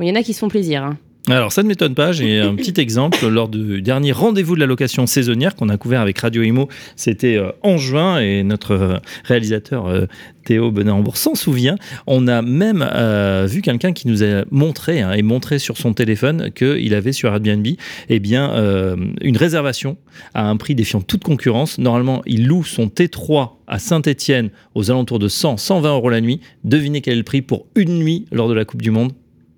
Il 0.00 0.08
y 0.08 0.10
en 0.10 0.16
a 0.16 0.22
qui 0.22 0.32
se 0.34 0.40
font 0.40 0.48
plaisir. 0.48 0.82
hein. 0.82 0.98
Alors 1.28 1.52
ça 1.52 1.62
ne 1.62 1.68
m'étonne 1.68 1.94
pas, 1.94 2.10
j'ai 2.10 2.40
un 2.40 2.54
petit 2.56 2.74
exemple 2.80 3.26
lors 3.28 3.48
du 3.48 3.80
dernier 3.80 4.10
rendez-vous 4.10 4.56
de 4.56 4.60
la 4.60 4.66
location 4.66 5.06
saisonnière 5.06 5.54
qu'on 5.54 5.68
a 5.68 5.76
couvert 5.76 6.00
avec 6.00 6.18
Radio 6.18 6.42
Imo, 6.42 6.68
c'était 6.96 7.36
euh, 7.36 7.52
en 7.62 7.78
juin 7.78 8.18
et 8.18 8.42
notre 8.42 8.72
euh, 8.72 8.98
réalisateur 9.24 9.86
euh, 9.86 10.06
Théo 10.44 10.70
Benet-Hambourg 10.70 11.16
s'en 11.16 11.34
souvient. 11.34 11.76
On 12.06 12.28
a 12.28 12.42
même 12.42 12.86
euh, 12.94 13.46
vu 13.48 13.62
quelqu'un 13.62 13.92
qui 13.92 14.08
nous 14.08 14.22
a 14.22 14.44
montré 14.50 15.00
hein, 15.00 15.12
et 15.12 15.22
montré 15.22 15.58
sur 15.58 15.76
son 15.76 15.94
téléphone 15.94 16.50
qu'il 16.52 16.94
avait 16.94 17.12
sur 17.12 17.32
Airbnb 17.32 17.66
eh 18.08 18.18
bien, 18.18 18.52
euh, 18.52 18.96
une 19.20 19.36
réservation 19.36 19.96
à 20.34 20.48
un 20.48 20.56
prix 20.56 20.74
défiant 20.74 21.00
toute 21.00 21.24
concurrence. 21.24 21.78
Normalement, 21.78 22.22
il 22.26 22.46
loue 22.46 22.64
son 22.64 22.86
T3 22.86 23.52
à 23.66 23.78
Saint-Etienne 23.78 24.50
aux 24.74 24.90
alentours 24.90 25.18
de 25.18 25.28
100, 25.28 25.56
120 25.56 25.94
euros 25.94 26.10
la 26.10 26.20
nuit. 26.20 26.40
Devinez 26.64 27.00
quel 27.00 27.14
est 27.14 27.18
le 27.18 27.22
prix 27.22 27.42
pour 27.42 27.66
une 27.74 27.98
nuit 27.98 28.26
lors 28.32 28.48
de 28.48 28.54
la 28.54 28.64
Coupe 28.64 28.82
du 28.82 28.90
Monde? 28.90 29.12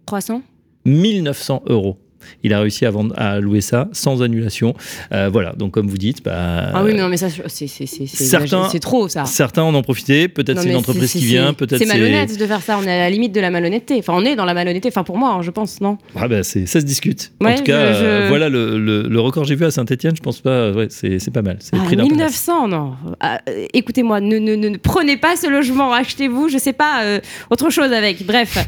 300 0.07 0.43
1900 0.85 1.63
euros. 1.67 1.97
Il 2.43 2.53
a 2.55 2.61
réussi 2.61 2.87
à, 2.87 2.91
vendre, 2.91 3.15
à 3.19 3.41
louer 3.41 3.61
ça 3.61 3.89
sans 3.93 4.23
annulation. 4.23 4.75
Euh, 5.13 5.29
voilà, 5.33 5.53
donc 5.53 5.73
comme 5.73 5.89
vous 5.89 5.99
dites, 5.99 6.23
bah, 6.25 6.71
Ah 6.75 6.83
oui, 6.85 6.95
non, 6.95 7.09
mais 7.09 7.17
ça, 7.17 7.29
c'est 7.49 8.81
trop, 8.81 9.09
ça. 9.09 9.25
certains 9.25 9.63
en 9.63 9.75
ont 9.75 9.83
profité. 9.83 10.29
Peut-être 10.29 10.61
c'est 10.61 10.71
une 10.71 10.77
entreprise 10.77 11.13
qui 11.13 11.25
vient, 11.25 11.53
peut-être 11.55 11.79
C'est 11.79 11.87
malhonnête 11.87 12.39
de 12.39 12.47
faire 12.47 12.63
ça. 12.63 12.79
On 12.81 12.87
est 12.87 12.91
à 12.93 12.99
la 12.99 13.11
limite 13.11 13.33
de 13.35 13.41
la 13.41 13.51
malhonnêteté. 13.51 13.97
Enfin, 13.99 14.15
on 14.17 14.25
est 14.25 14.37
dans 14.37 14.45
la 14.45 14.55
malhonnêteté. 14.55 14.89
Enfin, 14.89 15.05
pour 15.05 15.19
moi, 15.19 15.31
hein, 15.33 15.43
je 15.43 15.51
pense, 15.51 15.81
non? 15.81 15.99
Ah 16.17 16.29
bah 16.29 16.43
c'est, 16.43 16.67
ça 16.67 16.81
se 16.81 16.85
discute. 16.85 17.33
en 17.43 17.55
tout 17.55 17.63
cas, 17.65 17.93
je- 17.93 17.99
je- 17.99 18.05
euh, 18.05 18.27
voilà 18.29 18.49
le, 18.49 18.79
le- 18.79 19.03
le 19.09 19.21
record 19.21 19.43
que 19.45 19.49
j'ai 19.49 19.55
vu 19.57 19.65
à 19.65 19.71
Saint-Etienne. 19.71 20.15
Je 20.17 20.23
pense 20.23 20.41
pas. 20.41 20.71
Ouais, 20.73 20.87
c'est, 20.91 21.19
pas 21.33 21.43
mal. 21.43 21.59
Ah, 21.73 21.77
prix 21.85 21.97
d'un 21.97 22.05
place. 22.05 22.11
1900, 22.13 22.69
non. 22.69 22.95
Ah, 23.21 23.41
euh, 23.49 23.67
Écoutez-moi, 23.73 24.21
ne, 24.21 24.39
ne- 24.39 24.55
ne- 24.55 24.69
ne 24.69 24.77
prenez 24.77 25.17
pas 25.17 25.37
ce 25.37 25.49
logement, 25.49 25.93
achetez-vous, 25.93 26.49
je 26.49 26.59
sais 26.59 26.73
pas, 26.73 27.03
euh, 27.05 27.21
autre 27.51 27.71
chose 27.71 27.93
avec. 27.93 28.25
Bref, 28.27 28.59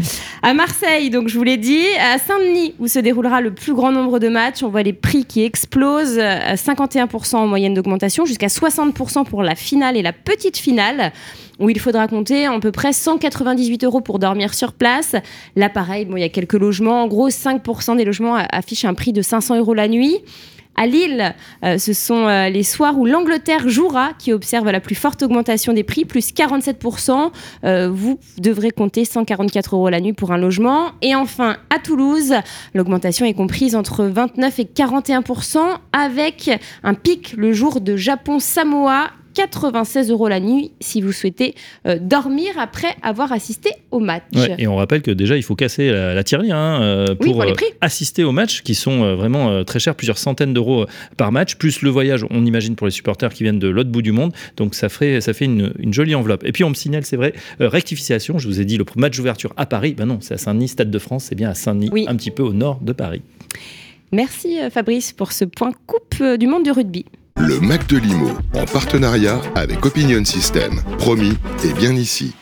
à 0.42 0.54
Marseille, 0.54 1.10
donc 1.10 1.28
je 1.28 1.36
vous 1.38 1.44
l'ai 1.44 1.56
dit, 1.56 1.84
à 2.00 2.18
Saint-Denis, 2.18 2.74
où 2.78 2.88
se 2.88 2.98
déroulera 2.98 3.40
le 3.40 3.45
plus 3.52 3.74
grand 3.74 3.92
nombre 3.92 4.18
de 4.18 4.28
matchs, 4.28 4.62
on 4.62 4.68
voit 4.68 4.82
les 4.82 4.92
prix 4.92 5.24
qui 5.24 5.42
explosent, 5.42 6.18
à 6.18 6.54
51% 6.54 7.36
en 7.36 7.46
moyenne 7.46 7.74
d'augmentation, 7.74 8.24
jusqu'à 8.24 8.48
60% 8.48 9.24
pour 9.24 9.42
la 9.42 9.54
finale 9.54 9.96
et 9.96 10.02
la 10.02 10.12
petite 10.12 10.56
finale 10.56 11.12
où 11.58 11.70
il 11.70 11.80
faudra 11.80 12.06
compter 12.06 12.46
à 12.46 12.58
peu 12.58 12.72
près 12.72 12.92
198 12.92 13.84
euros 13.84 14.00
pour 14.00 14.18
dormir 14.18 14.54
sur 14.54 14.72
place. 14.72 15.16
Là, 15.56 15.68
pareil, 15.68 16.04
bon, 16.04 16.16
il 16.16 16.20
y 16.20 16.24
a 16.24 16.28
quelques 16.28 16.54
logements. 16.54 17.02
En 17.02 17.08
gros, 17.08 17.30
5% 17.30 17.96
des 17.96 18.04
logements 18.04 18.36
affichent 18.50 18.84
un 18.84 18.94
prix 18.94 19.12
de 19.12 19.22
500 19.22 19.56
euros 19.58 19.74
la 19.74 19.88
nuit. 19.88 20.18
À 20.76 20.86
Lille, 20.86 21.34
euh, 21.64 21.78
ce 21.78 21.94
sont 21.94 22.26
euh, 22.26 22.50
les 22.50 22.62
soirs 22.62 22.98
où 22.98 23.06
l'Angleterre 23.06 23.68
jouera 23.68 24.10
qui 24.18 24.32
observe 24.32 24.70
la 24.70 24.80
plus 24.80 24.94
forte 24.94 25.22
augmentation 25.22 25.72
des 25.72 25.84
prix, 25.84 26.04
plus 26.04 26.34
47%. 26.34 27.30
Euh, 27.64 27.88
vous 27.90 28.20
devrez 28.38 28.70
compter 28.70 29.06
144 29.06 29.74
euros 29.74 29.88
la 29.88 30.00
nuit 30.00 30.12
pour 30.12 30.32
un 30.32 30.38
logement. 30.38 30.92
Et 31.00 31.14
enfin, 31.14 31.56
à 31.70 31.78
Toulouse, 31.78 32.34
l'augmentation 32.74 33.24
est 33.24 33.32
comprise 33.32 33.74
entre 33.74 34.04
29 34.04 34.58
et 34.58 34.64
41%, 34.64 35.58
avec 35.92 36.50
un 36.82 36.94
pic 36.94 37.32
le 37.38 37.52
jour 37.54 37.80
de 37.80 37.96
Japon-Samoa. 37.96 39.10
96 39.36 40.10
euros 40.10 40.28
la 40.28 40.40
nuit 40.40 40.72
si 40.80 41.02
vous 41.02 41.12
souhaitez 41.12 41.54
euh, 41.86 41.98
dormir 42.00 42.52
après 42.58 42.96
avoir 43.02 43.32
assisté 43.32 43.70
au 43.90 43.98
match. 44.00 44.22
Ouais, 44.34 44.54
et 44.58 44.66
on 44.66 44.76
rappelle 44.76 45.02
que 45.02 45.10
déjà, 45.10 45.36
il 45.36 45.42
faut 45.42 45.54
casser 45.54 45.90
la, 45.90 46.14
la 46.14 46.24
tirelire 46.24 46.56
hein, 46.56 46.80
euh, 46.82 47.14
Oui, 47.20 47.32
pour, 47.32 47.44
les 47.44 47.50
euh, 47.50 47.54
prix. 47.54 47.66
assister 47.82 48.24
aux 48.24 48.32
matchs 48.32 48.62
qui 48.62 48.74
sont 48.74 49.14
vraiment 49.14 49.62
très 49.64 49.78
chers, 49.78 49.94
plusieurs 49.94 50.16
centaines 50.16 50.54
d'euros 50.54 50.86
par 51.18 51.32
match, 51.32 51.56
plus 51.56 51.82
le 51.82 51.90
voyage, 51.90 52.24
on 52.30 52.46
imagine, 52.46 52.76
pour 52.76 52.86
les 52.86 52.90
supporters 52.90 53.32
qui 53.32 53.42
viennent 53.42 53.58
de 53.58 53.68
l'autre 53.68 53.90
bout 53.90 54.00
du 54.00 54.12
monde. 54.12 54.32
Donc 54.56 54.74
ça, 54.74 54.88
ferait, 54.88 55.20
ça 55.20 55.34
fait 55.34 55.44
une, 55.44 55.74
une 55.78 55.92
jolie 55.92 56.14
enveloppe. 56.14 56.42
Et 56.46 56.52
puis 56.52 56.64
on 56.64 56.70
me 56.70 56.74
signale, 56.74 57.04
c'est 57.04 57.16
vrai, 57.16 57.34
rectification, 57.60 58.38
je 58.38 58.48
vous 58.48 58.60
ai 58.60 58.64
dit, 58.64 58.78
le 58.78 58.86
match 58.96 59.18
d'ouverture 59.18 59.52
à 59.58 59.66
Paris, 59.66 59.92
ben 59.94 60.06
non, 60.06 60.18
c'est 60.22 60.34
à 60.34 60.38
Saint-Denis, 60.38 60.68
Stade 60.68 60.90
de 60.90 60.98
France, 60.98 61.24
c'est 61.28 61.34
bien 61.34 61.50
à 61.50 61.54
Saint-Denis, 61.54 61.90
Oui. 61.92 62.06
un 62.08 62.16
petit 62.16 62.30
peu 62.30 62.42
au 62.42 62.54
nord 62.54 62.78
de 62.80 62.92
Paris. 62.92 63.20
Merci 64.12 64.56
Fabrice 64.70 65.12
pour 65.12 65.32
ce 65.32 65.44
point 65.44 65.72
coupe 65.86 66.22
du 66.38 66.46
monde 66.46 66.62
du 66.62 66.70
rugby. 66.70 67.04
Le 67.38 67.60
Mac 67.60 67.86
de 67.86 67.98
Limo, 67.98 68.30
en 68.54 68.64
partenariat 68.64 69.40
avec 69.54 69.84
Opinion 69.84 70.24
System. 70.24 70.80
Promis, 70.98 71.34
et 71.64 71.72
bien 71.74 71.92
ici. 71.92 72.34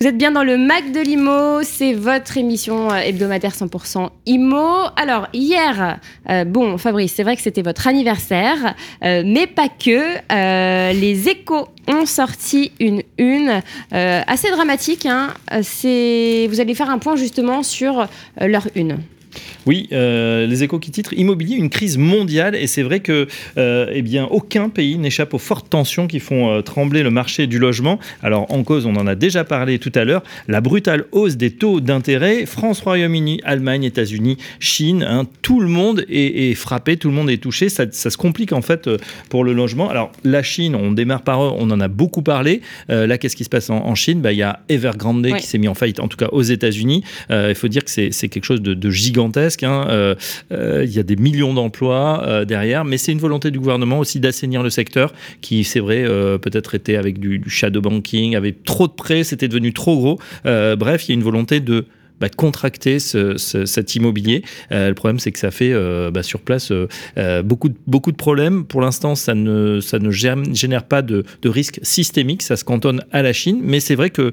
Vous 0.00 0.06
êtes 0.08 0.16
bien 0.16 0.32
dans 0.32 0.42
le 0.42 0.56
Mac 0.56 0.92
de 0.92 1.00
l'IMO, 1.00 1.62
c'est 1.62 1.92
votre 1.92 2.38
émission 2.38 2.90
euh, 2.90 2.96
hebdomadaire 2.96 3.52
100% 3.52 4.08
IMO. 4.26 4.88
Alors 4.96 5.28
hier, 5.32 6.00
euh, 6.28 6.44
bon 6.44 6.78
Fabrice, 6.78 7.12
c'est 7.14 7.22
vrai 7.22 7.36
que 7.36 7.42
c'était 7.42 7.62
votre 7.62 7.86
anniversaire, 7.86 8.74
euh, 9.04 9.22
mais 9.24 9.46
pas 9.46 9.68
que. 9.68 10.92
Les 10.92 11.28
échos 11.28 11.68
ont 11.86 12.06
sorti 12.06 12.72
une 12.80 13.02
une 13.18 13.62
assez 13.92 14.50
dramatique. 14.50 15.06
Hein. 15.06 15.34
Vous 15.52 16.60
allez 16.60 16.74
faire 16.74 16.90
un 16.90 16.98
point 16.98 17.16
justement 17.16 17.62
sur 17.62 18.08
leur 18.40 18.68
une. 18.74 18.98
Oui, 19.66 19.88
euh, 19.92 20.46
les 20.46 20.62
échos 20.64 20.78
qui 20.78 20.90
titrent 20.90 21.12
Immobilier, 21.12 21.56
une 21.56 21.70
crise 21.70 21.98
mondiale. 21.98 22.54
Et 22.56 22.66
c'est 22.66 22.82
vrai 22.82 23.00
que 23.00 23.26
euh, 23.58 23.86
eh 23.92 24.02
bien, 24.02 24.26
aucun 24.30 24.68
pays 24.68 24.98
n'échappe 24.98 25.34
aux 25.34 25.38
fortes 25.38 25.68
tensions 25.70 26.06
qui 26.06 26.18
font 26.20 26.50
euh, 26.50 26.62
trembler 26.62 27.02
le 27.02 27.10
marché 27.10 27.46
du 27.46 27.58
logement. 27.58 27.98
Alors, 28.22 28.50
en 28.52 28.62
cause, 28.62 28.86
on 28.86 28.96
en 28.96 29.06
a 29.06 29.14
déjà 29.14 29.44
parlé 29.44 29.78
tout 29.78 29.92
à 29.94 30.04
l'heure, 30.04 30.22
la 30.48 30.60
brutale 30.60 31.04
hausse 31.12 31.36
des 31.36 31.50
taux 31.50 31.80
d'intérêt. 31.80 32.46
France, 32.46 32.80
Royaume-Uni, 32.80 33.40
Allemagne, 33.44 33.84
États-Unis, 33.84 34.36
Chine, 34.58 35.04
hein, 35.08 35.26
tout 35.42 35.60
le 35.60 35.68
monde 35.68 36.04
est, 36.08 36.50
est 36.50 36.54
frappé, 36.54 36.96
tout 36.96 37.08
le 37.08 37.14
monde 37.14 37.30
est 37.30 37.38
touché. 37.42 37.68
Ça, 37.68 37.84
ça 37.90 38.10
se 38.10 38.16
complique 38.16 38.52
en 38.52 38.62
fait 38.62 38.88
pour 39.28 39.44
le 39.44 39.52
logement. 39.52 39.88
Alors, 39.90 40.10
la 40.24 40.42
Chine, 40.42 40.74
on 40.74 40.92
démarre 40.92 41.22
par 41.22 41.44
eux, 41.44 41.52
on 41.56 41.70
en 41.70 41.80
a 41.80 41.88
beaucoup 41.88 42.22
parlé. 42.22 42.62
Là, 42.88 43.18
qu'est-ce 43.18 43.36
qui 43.36 43.44
se 43.44 43.48
passe 43.48 43.70
en, 43.70 43.76
en 43.86 43.94
Chine? 43.94 44.20
Bah, 44.20 44.32
Il 44.32 44.38
y 44.38 44.42
a 44.42 44.60
Evergrande 44.68 45.20
Ouais. 45.20 45.38
qui 45.38 45.46
s'est 45.46 45.58
mis 45.58 45.68
en 45.68 45.74
faillite, 45.74 46.00
en 46.00 46.08
tout 46.08 46.16
cas 46.16 46.28
aux 46.32 46.42
États-Unis. 46.42 47.02
Il 47.30 47.54
faut 47.54 47.68
dire 47.68 47.84
que 47.84 47.90
c'est 47.90 48.10
c'est 48.10 48.28
quelque 48.28 48.44
chose 48.44 48.62
de, 48.62 48.72
de 48.74 48.90
gigantesque. 48.90 49.19
Hein. 49.62 49.86
Euh, 49.88 50.14
euh, 50.52 50.84
Il 50.84 50.92
y 50.92 50.98
a 50.98 51.02
des 51.02 51.16
millions 51.16 51.54
d'emplois 51.54 52.22
euh, 52.26 52.44
derrière, 52.44 52.84
mais 52.84 52.98
c'est 52.98 53.12
une 53.12 53.18
volonté 53.18 53.50
du 53.50 53.58
gouvernement 53.58 53.98
aussi 53.98 54.20
d'assainir 54.20 54.62
le 54.62 54.70
secteur 54.70 55.12
qui, 55.40 55.64
c'est 55.64 55.80
vrai, 55.80 56.04
peut-être 56.40 56.74
était 56.74 56.96
avec 56.96 57.18
du, 57.18 57.38
du 57.38 57.50
shadow 57.50 57.80
banking, 57.80 58.36
avec 58.36 58.64
trop 58.64 58.86
de 58.86 58.92
prêts, 58.92 59.24
c'était 59.24 59.48
devenu 59.48 59.72
trop 59.72 59.96
gros. 59.96 60.18
Bref, 60.44 61.08
il 61.08 61.10
y 61.10 61.12
a 61.12 61.14
une 61.14 61.22
volonté 61.22 61.60
de 61.60 61.86
bah, 62.20 62.28
contracter 62.28 62.98
ce- 62.98 63.36
ce- 63.36 63.64
cet 63.66 63.94
immobilier. 63.96 64.42
Euh, 64.72 64.88
le 64.88 64.94
problème, 64.94 65.18
c'est 65.18 65.32
que 65.32 65.38
ça 65.38 65.50
fait 65.50 65.72
euh, 65.72 66.10
bah, 66.10 66.22
sur 66.22 66.40
place 66.40 66.70
euh, 66.72 67.42
beaucoup, 67.42 67.68
de, 67.68 67.74
beaucoup 67.86 68.12
de 68.12 68.16
problèmes. 68.16 68.64
Pour 68.64 68.80
l'instant, 68.80 69.14
ça 69.14 69.34
ne, 69.34 69.80
ça 69.80 69.98
ne 69.98 70.10
génère 70.10 70.84
pas 70.84 71.02
de, 71.02 71.24
de 71.42 71.48
risque 71.48 71.80
systémique. 71.82 72.42
Ça 72.42 72.56
se 72.56 72.64
cantonne 72.64 73.02
à 73.12 73.22
la 73.22 73.32
Chine. 73.32 73.60
Mais 73.62 73.80
c'est 73.80 73.94
vrai 73.94 74.10
que 74.10 74.32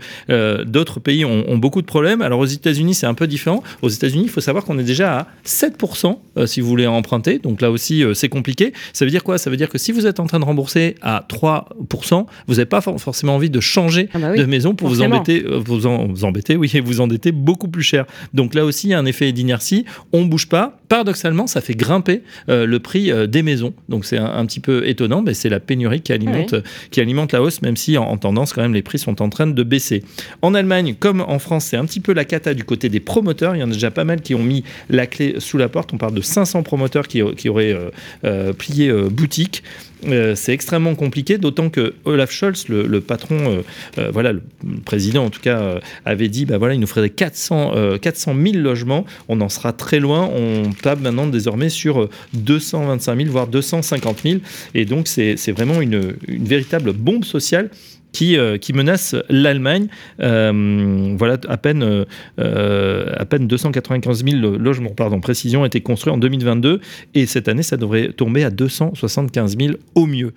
d'autres 0.64 1.00
pays 1.00 1.26
ont, 1.26 1.50
ont 1.50 1.58
beaucoup 1.58 1.82
de 1.82 1.88
problèmes. 1.88 2.22
Alors 2.22 2.40
aux 2.40 2.46
États-Unis, 2.46 2.94
c'est 2.94 3.06
un 3.06 3.14
peu 3.14 3.28
différent. 3.28 3.64
Aux 3.82 3.90
États-Unis, 3.90 4.24
il 4.26 4.30
faut 4.30 4.42
savoir 4.42 4.64
qu'on 4.66 4.78
est 4.80 4.84
déjà 4.84 5.20
à 5.20 5.28
7% 5.46 6.18
euh, 6.38 6.46
si 6.46 6.62
vous 6.62 6.68
voulez 6.68 6.88
emprunter. 6.88 7.40
Donc 7.40 7.62
là 7.62 7.72
aussi, 7.72 8.04
c'est 8.14 8.30
compliqué. 8.30 8.74
Ça 8.94 9.06
veut 9.06 9.12
dire 9.12 9.24
quoi? 9.24 9.38
Ça 9.38 9.50
veut 9.50 9.58
dire 9.58 9.70
que 9.70 9.78
si 9.78 9.92
vous 9.92 10.06
êtes 10.08 10.20
en 10.20 10.26
train 10.28 10.40
de 10.40 10.46
rembourser 10.46 10.96
à 11.02 11.26
3%, 11.30 12.26
vous 12.48 12.54
n'avez 12.56 12.66
pas 12.66 12.82
for- 12.82 13.00
forcément 13.00 13.36
envie 13.36 13.50
de 13.50 13.60
changer 13.60 14.10
Ah 14.14 14.20
bah 14.20 14.30
oui, 14.32 14.40
de 14.40 14.46
maison 14.46 14.76
pour 14.76 14.90
vous 14.90 15.02
embêter, 15.16 15.46
vous, 15.66 15.86
en- 15.86 16.08
vous 16.08 16.26
embêter, 16.26 16.56
oui, 16.56 16.70
et 16.74 16.80
vous 16.82 17.02
endetter 17.02 17.32
beaucoup 17.32 17.68
plus 17.68 17.77
cher. 17.84 18.06
Donc 18.34 18.54
là 18.54 18.66
aussi, 18.66 18.88
il 18.88 18.90
y 18.92 18.94
a 18.94 19.00
un 19.00 19.06
effet 19.06 19.32
d'inertie. 19.32 19.86
On 20.14 20.26
bouge 20.26 20.48
pas. 20.48 20.80
Paradoxalement, 20.90 21.48
ça 21.48 21.62
fait 21.62 21.76
grimper 21.76 22.22
euh, 22.50 22.66
le 22.66 22.80
prix 22.80 23.12
euh, 23.12 23.28
des 23.28 23.44
maisons. 23.44 23.74
Donc 23.90 24.06
c'est 24.06 24.18
un, 24.18 24.26
un 24.26 24.46
petit 24.46 24.60
peu 24.60 24.88
étonnant, 24.88 25.22
mais 25.22 25.34
c'est 25.34 25.50
la 25.50 25.60
pénurie 25.60 26.02
qui 26.02 26.14
alimente, 26.14 26.56
qui 26.92 27.02
alimente 27.02 27.34
la 27.34 27.42
hausse, 27.42 27.62
même 27.62 27.76
si 27.76 27.98
en, 27.98 28.06
en 28.06 28.18
tendance, 28.18 28.54
quand 28.54 28.62
même, 28.62 28.74
les 28.74 28.82
prix 28.82 29.00
sont 29.00 29.22
en 29.22 29.30
train 29.30 29.48
de 29.48 29.64
baisser. 29.64 30.04
En 30.42 30.54
Allemagne, 30.54 30.96
comme 30.98 31.22
en 31.22 31.40
France, 31.40 31.66
c'est 31.66 31.78
un 31.78 31.86
petit 31.86 32.00
peu 32.00 32.14
la 32.14 32.26
cata 32.26 32.54
du 32.54 32.64
côté 32.64 32.90
des 32.90 33.00
promoteurs. 33.00 33.56
Il 33.56 33.60
y 33.60 33.64
en 33.64 33.70
a 33.70 33.74
déjà 33.74 33.92
pas 33.92 34.06
mal 34.06 34.22
qui 34.22 34.34
ont 34.36 34.44
mis 34.44 34.64
la 34.90 35.08
clé 35.08 35.36
sous 35.40 35.58
la 35.58 35.70
porte. 35.70 35.94
On 35.94 35.98
parle 35.98 36.14
de 36.14 36.22
500 36.22 36.64
promoteurs 36.64 37.08
qui, 37.08 37.22
qui 37.36 37.50
auraient 37.50 37.78
euh, 38.24 38.54
plié 38.54 38.92
boutique. 39.10 39.64
Euh, 40.06 40.36
c'est 40.36 40.54
extrêmement 40.54 40.96
compliqué, 40.96 41.38
d'autant 41.38 41.70
que 41.70 41.94
Olaf 42.06 42.32
Scholz, 42.32 42.68
le, 42.70 43.02
patron, 43.02 43.38
euh, 43.38 43.62
euh, 43.98 44.12
voilà, 44.12 44.32
le 44.32 44.42
président 44.86 45.26
en 45.26 45.30
tout 45.30 45.42
cas, 45.42 45.80
avait 46.06 46.30
dit 46.30 46.46
bah 46.46 46.58
voilà, 46.58 46.74
il 46.74 46.80
nous 46.80 46.88
faudrait 46.88 47.10
400, 47.10 47.72
euh, 47.76 47.98
400 47.98 48.36
000 48.36 48.58
logements. 48.58 49.06
On 49.28 49.42
en 49.42 49.50
sera 49.50 49.74
très 49.74 50.00
loin. 50.00 50.30
On 50.34 50.72
tape 50.72 51.02
maintenant 51.02 51.28
désormais 51.28 51.70
sur 51.70 52.02
euh, 52.02 52.10
225 52.34 53.18
000, 53.18 53.30
voire 53.30 53.48
250 53.48 54.22
000. 54.24 54.40
Et 54.74 54.86
donc, 54.86 55.08
c'est 55.08 55.52
vraiment 55.52 55.82
une 55.82 56.14
véritable 56.28 56.94
bombe 56.94 57.26
sociale 57.26 57.70
qui, 58.12 58.38
euh, 58.38 58.58
menace 58.74 59.16
l'Allemagne. 59.30 59.88
Euh, 60.22 61.16
voilà, 61.18 61.38
à 61.48 61.58
peine, 61.58 62.06
euh, 62.40 63.14
à 63.16 63.26
peine 63.26 63.48
295 63.48 64.24
000 64.24 64.58
logements, 64.58 64.92
pardon, 64.92 65.20
précision, 65.20 65.62
ont 65.62 65.66
été 65.66 65.82
construits 65.82 66.14
en 66.14 66.18
2022 66.18 66.82
et 67.16 67.26
cette 67.26 67.48
année, 67.48 67.64
ça 67.64 67.78
devrait 67.78 68.12
tomber 68.14 68.44
à 68.44 68.50
275 68.50 69.58
000 69.58 69.74
au 69.96 70.06
mieux. 70.06 70.34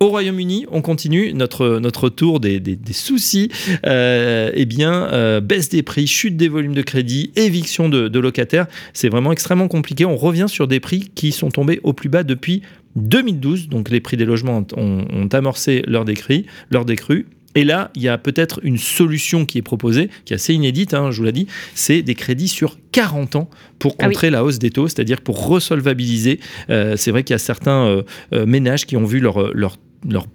Au 0.00 0.08
Royaume-Uni, 0.08 0.66
on 0.72 0.80
continue 0.82 1.32
notre, 1.32 1.78
notre 1.78 2.08
tour 2.08 2.40
des, 2.40 2.58
des- 2.58 2.76
soucis. 2.92 3.50
Euh, 3.86 4.50
eh 4.52 4.64
bien, 4.66 5.40
baisse 5.40 5.68
des 5.68 5.84
prix, 5.84 6.08
chute 6.08 6.36
des 6.36 6.48
volumes 6.48 6.74
de 6.74 6.82
crédit, 6.82 7.30
éviction 7.36 7.88
de 7.88 8.18
locataires. 8.18 8.66
C'est 8.94 9.08
vraiment 9.08 9.30
extrêmement 9.30 9.68
compliqué. 9.68 10.04
On 10.04 10.16
revient 10.16 10.46
sur 10.48 10.66
des 10.66 10.80
prix 10.80 11.12
qui 11.14 11.30
sont 11.30 11.50
tombés 11.50 11.78
au 11.84 11.92
plus 11.92 12.08
bas 12.08 12.24
depuis 12.24 12.62
2012. 12.96 13.68
Donc, 13.68 13.90
les 13.90 14.00
prix 14.00 14.16
des 14.16 14.24
logements 14.24 14.66
ont, 14.76 15.06
ont 15.12 15.28
amorcé 15.28 15.82
leur 15.86 16.04
décrue, 16.04 16.44
leur 16.70 16.84
décrue. 16.84 17.26
Et 17.54 17.64
là, 17.64 17.90
il 17.94 18.02
y 18.02 18.08
a 18.08 18.18
peut-être 18.18 18.60
une 18.62 18.78
solution 18.78 19.44
qui 19.44 19.58
est 19.58 19.62
proposée, 19.62 20.08
qui 20.24 20.32
est 20.32 20.36
assez 20.36 20.54
inédite, 20.54 20.94
hein, 20.94 21.10
je 21.10 21.18
vous 21.18 21.24
l'ai 21.24 21.32
dit, 21.32 21.46
c'est 21.74 22.02
des 22.02 22.14
crédits 22.14 22.48
sur 22.48 22.78
40 22.92 23.36
ans 23.36 23.50
pour 23.78 23.94
Ah 23.98 24.04
oui. 24.04 24.14
contrer 24.14 24.30
la 24.30 24.42
hausse 24.44 24.58
des 24.58 24.70
taux, 24.70 24.88
c'est-à-dire 24.88 25.20
pour 25.20 25.46
resolvabiliser. 25.46 26.40
Euh, 26.70 26.96
c'est 26.96 27.10
vrai 27.10 27.24
qu'il 27.24 27.34
y 27.34 27.36
a 27.36 27.38
certains 27.38 27.86
euh, 27.86 28.02
euh, 28.32 28.46
ménages 28.46 28.86
qui 28.86 28.96
ont 28.96 29.04
vu 29.04 29.20
leur, 29.20 29.52
leur 29.54 29.76
leur, 30.08 30.26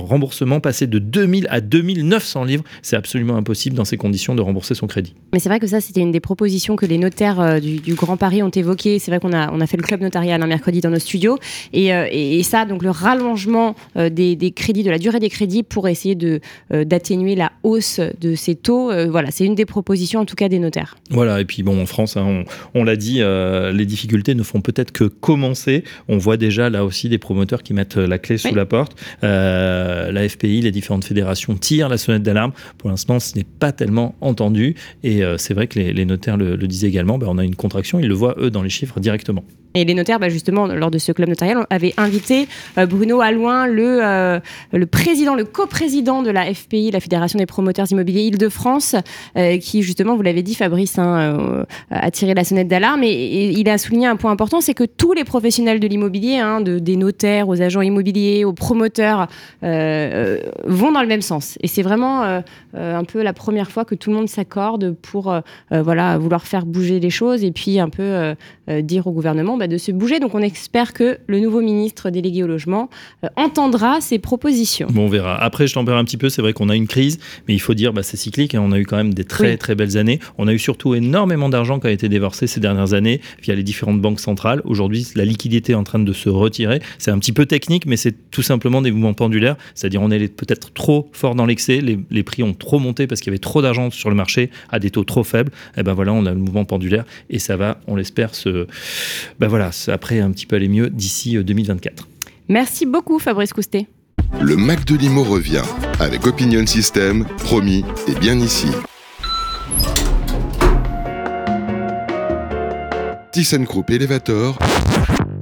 remboursement 0.00 0.60
passer 0.60 0.86
de 0.86 0.98
2000 0.98 1.46
à 1.50 1.60
2900 1.60 2.44
livres. 2.44 2.64
C'est 2.82 2.96
absolument 2.96 3.36
impossible 3.36 3.76
dans 3.76 3.84
ces 3.84 3.96
conditions 3.96 4.34
de 4.34 4.42
rembourser 4.42 4.74
son 4.74 4.86
crédit. 4.86 5.14
Mais 5.32 5.38
c'est 5.38 5.48
vrai 5.48 5.60
que 5.60 5.66
ça, 5.66 5.80
c'était 5.80 6.00
une 6.00 6.12
des 6.12 6.20
propositions 6.20 6.76
que 6.76 6.86
les 6.86 6.98
notaires 6.98 7.40
euh, 7.40 7.60
du, 7.60 7.76
du 7.78 7.94
Grand 7.94 8.16
Paris 8.16 8.42
ont 8.42 8.50
évoquées. 8.50 8.98
C'est 8.98 9.10
vrai 9.10 9.20
qu'on 9.20 9.32
a, 9.32 9.50
on 9.52 9.60
a 9.60 9.66
fait 9.66 9.76
le 9.76 9.82
club 9.82 10.00
notarial 10.00 10.42
un 10.42 10.46
mercredi 10.46 10.80
dans 10.80 10.90
nos 10.90 10.98
studios. 10.98 11.38
Et, 11.72 11.92
euh, 11.92 12.06
et, 12.10 12.38
et 12.38 12.42
ça, 12.42 12.64
donc 12.64 12.82
le 12.82 12.90
rallongement 12.90 13.74
euh, 13.96 14.08
des, 14.10 14.36
des 14.36 14.50
crédits, 14.52 14.82
de 14.82 14.90
la 14.90 14.98
durée 14.98 15.20
des 15.20 15.30
crédits 15.30 15.62
pour 15.62 15.88
essayer 15.88 16.14
de, 16.14 16.40
d'atténuer 16.70 17.34
la 17.34 17.52
hausse 17.62 18.00
de 18.20 18.34
ces 18.34 18.54
taux. 18.54 18.90
voilà, 19.08 19.30
c'est 19.30 19.44
une 19.44 19.54
des 19.54 19.64
propositions 19.66 20.20
en 20.20 20.24
tout 20.24 20.34
cas 20.34 20.48
des 20.48 20.58
notaires. 20.58 20.96
Voilà, 21.10 21.40
et 21.40 21.44
puis 21.44 21.62
bon, 21.62 21.80
en 21.80 21.86
France, 21.86 22.16
hein, 22.16 22.24
on, 22.74 22.80
on 22.80 22.84
l'a 22.84 22.96
dit, 22.96 23.20
les 23.20 23.86
difficultés 23.86 24.34
ne 24.34 24.42
font 24.42 24.60
peut-être 24.60 24.92
que 24.92 25.04
commencer. 25.04 25.84
On 26.08 26.18
voit 26.18 26.36
déjà 26.36 26.70
là 26.70 26.84
aussi 26.84 27.08
des 27.08 27.18
promoteurs 27.18 27.62
qui 27.62 27.74
mettent 27.74 27.96
la 27.96 28.18
clé 28.18 28.38
sous 28.38 28.48
Oui. 28.48 28.54
la 28.54 28.66
porte. 28.66 28.96
Euh, 29.24 30.12
la 30.12 30.28
FPI, 30.28 30.60
les 30.60 30.70
différentes 30.70 31.04
fédérations 31.04 31.54
tirent 31.54 31.88
la 31.88 31.98
sonnette 31.98 32.22
d'alarme. 32.22 32.52
Pour 32.78 32.90
l'instant, 32.90 33.20
ce 33.20 33.36
n'est 33.36 33.44
pas 33.44 33.72
tellement 33.72 34.14
entendu. 34.20 34.74
Et 35.02 35.24
euh, 35.24 35.38
c'est 35.38 35.54
vrai 35.54 35.66
que 35.66 35.78
les, 35.78 36.04
notaires 36.04 36.36
le, 36.36 36.56
le 36.56 36.66
disaient 36.66 36.88
également, 36.88 37.18
ben, 37.18 37.26
on 37.28 37.38
a 37.38 37.44
une 37.44 37.56
contraction, 37.56 37.98
ils 37.98 38.08
le 38.08 38.14
voient 38.14 38.34
eux 38.38 38.50
dans 38.50 38.62
les 38.62 38.70
chiffres 38.70 39.00
directement. 39.00 39.44
Et 39.76 39.84
les 39.84 39.92
notaires, 39.92 40.18
bah, 40.18 40.30
justement, 40.30 40.66
lors 40.66 40.90
de 40.90 40.96
ce 40.96 41.12
club 41.12 41.28
notarial, 41.28 41.66
avaient 41.68 41.92
invité 41.98 42.48
euh, 42.78 42.86
Bruno 42.86 43.20
Alouin, 43.20 43.66
le, 43.66 43.98
euh, 44.02 44.40
le 44.72 44.86
président, 44.86 45.34
le 45.34 45.44
coprésident 45.44 46.22
de 46.22 46.30
la 46.30 46.52
FPI, 46.52 46.92
la 46.92 47.00
Fédération 47.00 47.38
des 47.38 47.44
promoteurs 47.44 47.84
immobiliers 47.92 48.22
Île-de-France, 48.22 48.96
euh, 49.36 49.58
qui, 49.58 49.82
justement, 49.82 50.16
vous 50.16 50.22
l'avez 50.22 50.42
dit, 50.42 50.54
Fabrice, 50.54 50.98
hein, 50.98 51.66
a 51.90 52.10
tiré 52.10 52.32
la 52.32 52.44
sonnette 52.44 52.68
d'alarme. 52.68 53.02
Et, 53.04 53.50
il 53.50 53.68
a 53.68 53.76
souligné 53.76 54.06
un 54.06 54.16
point 54.16 54.30
important, 54.30 54.62
c'est 54.62 54.72
que 54.72 54.84
tous 54.84 55.12
les 55.12 55.24
professionnels 55.24 55.78
de 55.78 55.86
l'immobilier, 55.86 56.38
hein, 56.38 56.62
de, 56.62 56.78
des 56.78 56.96
notaires 56.96 57.46
aux 57.46 57.60
agents 57.60 57.82
immobiliers, 57.82 58.46
aux 58.46 58.54
promoteurs, 58.54 59.28
vont 59.62 60.92
dans 60.92 61.02
le 61.02 61.06
même 61.06 61.20
sens. 61.20 61.58
Et 61.62 61.68
c'est 61.68 61.82
vraiment 61.82 62.22
un 62.74 63.04
peu 63.04 63.22
la 63.22 63.34
première 63.34 63.70
fois 63.70 63.84
que 63.84 63.94
tout 63.94 64.08
le 64.08 64.16
monde 64.16 64.28
s'accorde 64.28 64.94
pour 65.02 65.34
vouloir 65.70 66.46
faire 66.46 66.64
bouger 66.64 66.98
les 66.98 67.10
choses 67.10 67.44
et 67.44 67.52
puis 67.52 67.78
un 67.78 67.88
peu 67.88 68.34
dire 68.82 69.06
au 69.06 69.12
gouvernement 69.12 69.56
bah, 69.56 69.65
de 69.66 69.78
se 69.78 69.92
bouger. 69.92 70.20
Donc 70.20 70.34
on 70.34 70.40
espère 70.42 70.92
que 70.92 71.18
le 71.26 71.40
nouveau 71.40 71.60
ministre 71.60 72.10
délégué 72.10 72.42
au 72.42 72.46
logement 72.46 72.88
euh, 73.24 73.28
entendra 73.36 74.00
ces 74.00 74.18
propositions. 74.18 74.86
Bon, 74.90 75.06
on 75.06 75.08
verra. 75.08 75.36
Après, 75.42 75.66
je 75.66 75.74
tempère 75.74 75.96
un 75.96 76.04
petit 76.04 76.16
peu. 76.16 76.28
C'est 76.28 76.42
vrai 76.42 76.52
qu'on 76.52 76.68
a 76.68 76.76
une 76.76 76.86
crise, 76.86 77.18
mais 77.48 77.54
il 77.54 77.58
faut 77.60 77.74
dire, 77.74 77.92
bah, 77.92 78.02
c'est 78.02 78.16
cyclique. 78.16 78.54
hein. 78.54 78.62
On 78.64 78.72
a 78.72 78.78
eu 78.78 78.84
quand 78.86 78.96
même 78.96 79.14
des 79.14 79.24
très 79.24 79.52
Oui. 79.52 79.58
très 79.58 79.74
belles 79.74 79.96
années. 79.96 80.18
On 80.38 80.48
a 80.48 80.52
eu 80.52 80.58
surtout 80.58 80.94
énormément 80.94 81.48
d'argent 81.48 81.78
qui 81.80 81.86
a 81.86 81.90
été 81.90 82.08
déversé 82.08 82.46
ces 82.46 82.60
dernières 82.60 82.92
années 82.94 83.20
via 83.42 83.54
les 83.54 83.62
différentes 83.62 84.00
banques 84.00 84.20
centrales. 84.20 84.60
Aujourd'hui, 84.64 85.06
la 85.14 85.24
liquidité 85.24 85.72
est 85.72 85.76
en 85.76 85.84
train 85.84 85.98
de 85.98 86.12
se 86.12 86.28
retirer. 86.28 86.80
C'est 86.98 87.10
un 87.10 87.18
petit 87.18 87.32
peu 87.32 87.46
technique, 87.46 87.86
mais 87.86 87.96
c'est 87.96 88.30
tout 88.30 88.42
simplement 88.42 88.82
des 88.82 88.90
mouvements 88.90 89.14
pendulaires. 89.14 89.56
C'est-à-dire, 89.74 90.02
on 90.02 90.10
est 90.10 90.28
peut-être 90.28 90.72
trop 90.72 91.08
fort 91.12 91.34
dans 91.34 91.46
l'excès. 91.46 91.80
Les, 91.80 91.98
les 92.10 92.22
prix 92.22 92.42
ont 92.42 92.54
trop 92.54 92.78
monté 92.78 93.06
parce 93.06 93.20
qu'il 93.20 93.30
y 93.30 93.32
avait 93.34 93.38
trop 93.38 93.62
d'argent 93.62 93.90
sur 93.90 94.10
le 94.10 94.16
marché 94.16 94.50
à 94.70 94.78
des 94.78 94.90
taux 94.90 95.04
trop 95.04 95.24
faibles. 95.24 95.50
Et 95.76 95.82
ben 95.82 95.92
voilà, 95.94 96.12
on 96.12 96.26
a 96.26 96.30
le 96.30 96.36
mouvement 96.38 96.64
pendulaire 96.64 97.04
et 97.30 97.38
ça 97.38 97.56
va, 97.56 97.78
on 97.86 97.96
l'espère, 97.96 98.34
se, 98.34 98.66
ben 99.40 99.46
voilà, 99.48 99.55
se- 99.72 99.90
après 99.90 100.20
un 100.20 100.30
petit 100.30 100.46
peu 100.46 100.56
aller 100.56 100.68
mieux 100.68 100.90
d'ici 100.90 101.36
euh, 101.36 101.42
2024. 101.44 102.08
Merci 102.48 102.86
beaucoup 102.86 103.18
Fabrice 103.18 103.52
Coustet. 103.52 103.86
Le 104.40 104.56
Mac 104.56 104.84
de 104.84 104.96
Limo 104.96 105.22
revient 105.24 105.62
avec 106.00 106.26
Opinion 106.26 106.66
System, 106.66 107.24
promis 107.38 107.84
et 108.08 108.14
bien 108.18 108.38
ici. 108.38 108.68
ThyssenKrupp 113.32 113.90
Elevator 113.90 114.58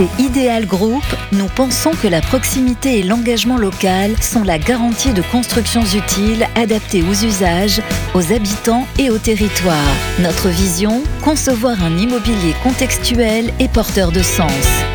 Chez 0.00 0.08
Ideal 0.18 0.64
Group, 0.64 1.04
nous 1.32 1.48
pensons 1.48 1.90
que 1.90 2.08
la 2.08 2.22
proximité 2.22 3.00
et 3.00 3.02
l'engagement 3.02 3.58
local 3.58 4.16
sont 4.22 4.42
la 4.42 4.58
garantie 4.58 5.12
de 5.12 5.20
constructions 5.20 5.84
utiles 5.84 6.46
adaptées 6.54 7.02
aux 7.02 7.26
usages, 7.26 7.82
aux 8.14 8.32
habitants 8.32 8.86
et 8.98 9.10
au 9.10 9.18
territoire. 9.18 9.94
Notre 10.20 10.48
vision, 10.48 11.02
concevoir 11.22 11.84
un 11.84 11.98
immobilier 11.98 12.54
contextuel 12.62 13.52
et 13.58 13.68
porteur 13.68 14.10
de 14.10 14.22
sens. 14.22 14.50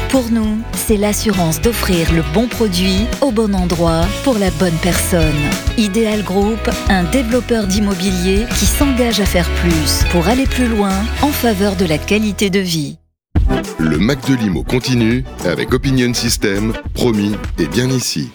Pour 0.10 0.32
nous, 0.32 0.58
c'est 0.74 0.98
l'assurance 0.98 1.62
d'offrir 1.62 2.12
le 2.12 2.24
bon 2.34 2.48
produit 2.48 3.06
au 3.22 3.30
bon 3.30 3.54
endroit 3.54 4.08
pour 4.24 4.40
la 4.40 4.50
bonne 4.50 4.78
personne. 4.82 5.36
Ideal 5.78 6.24
Group, 6.24 6.68
un 6.90 7.04
développeur 7.04 7.68
d'immobilier 7.68 8.48
qui 8.58 8.66
s'engage 8.66 9.20
à 9.20 9.26
faire 9.28 9.50
plus 9.62 10.04
pour 10.10 10.28
aller 10.28 10.48
plus 10.48 10.68
loin 10.68 10.96
en 11.22 11.30
faveur 11.30 11.76
de 11.76 11.86
la 11.86 12.00
qualité 12.00 12.50
de 12.50 12.60
vie. 12.60 12.98
Le 13.80 13.98
Mac 13.98 14.28
de 14.30 14.36
Limo 14.36 14.64
continue 14.64 15.24
avec 15.46 15.74
Opinion 15.74 16.14
System, 16.14 16.74
promis 16.94 17.36
et 17.60 17.68
bien 17.68 17.90
ici. 17.90 18.32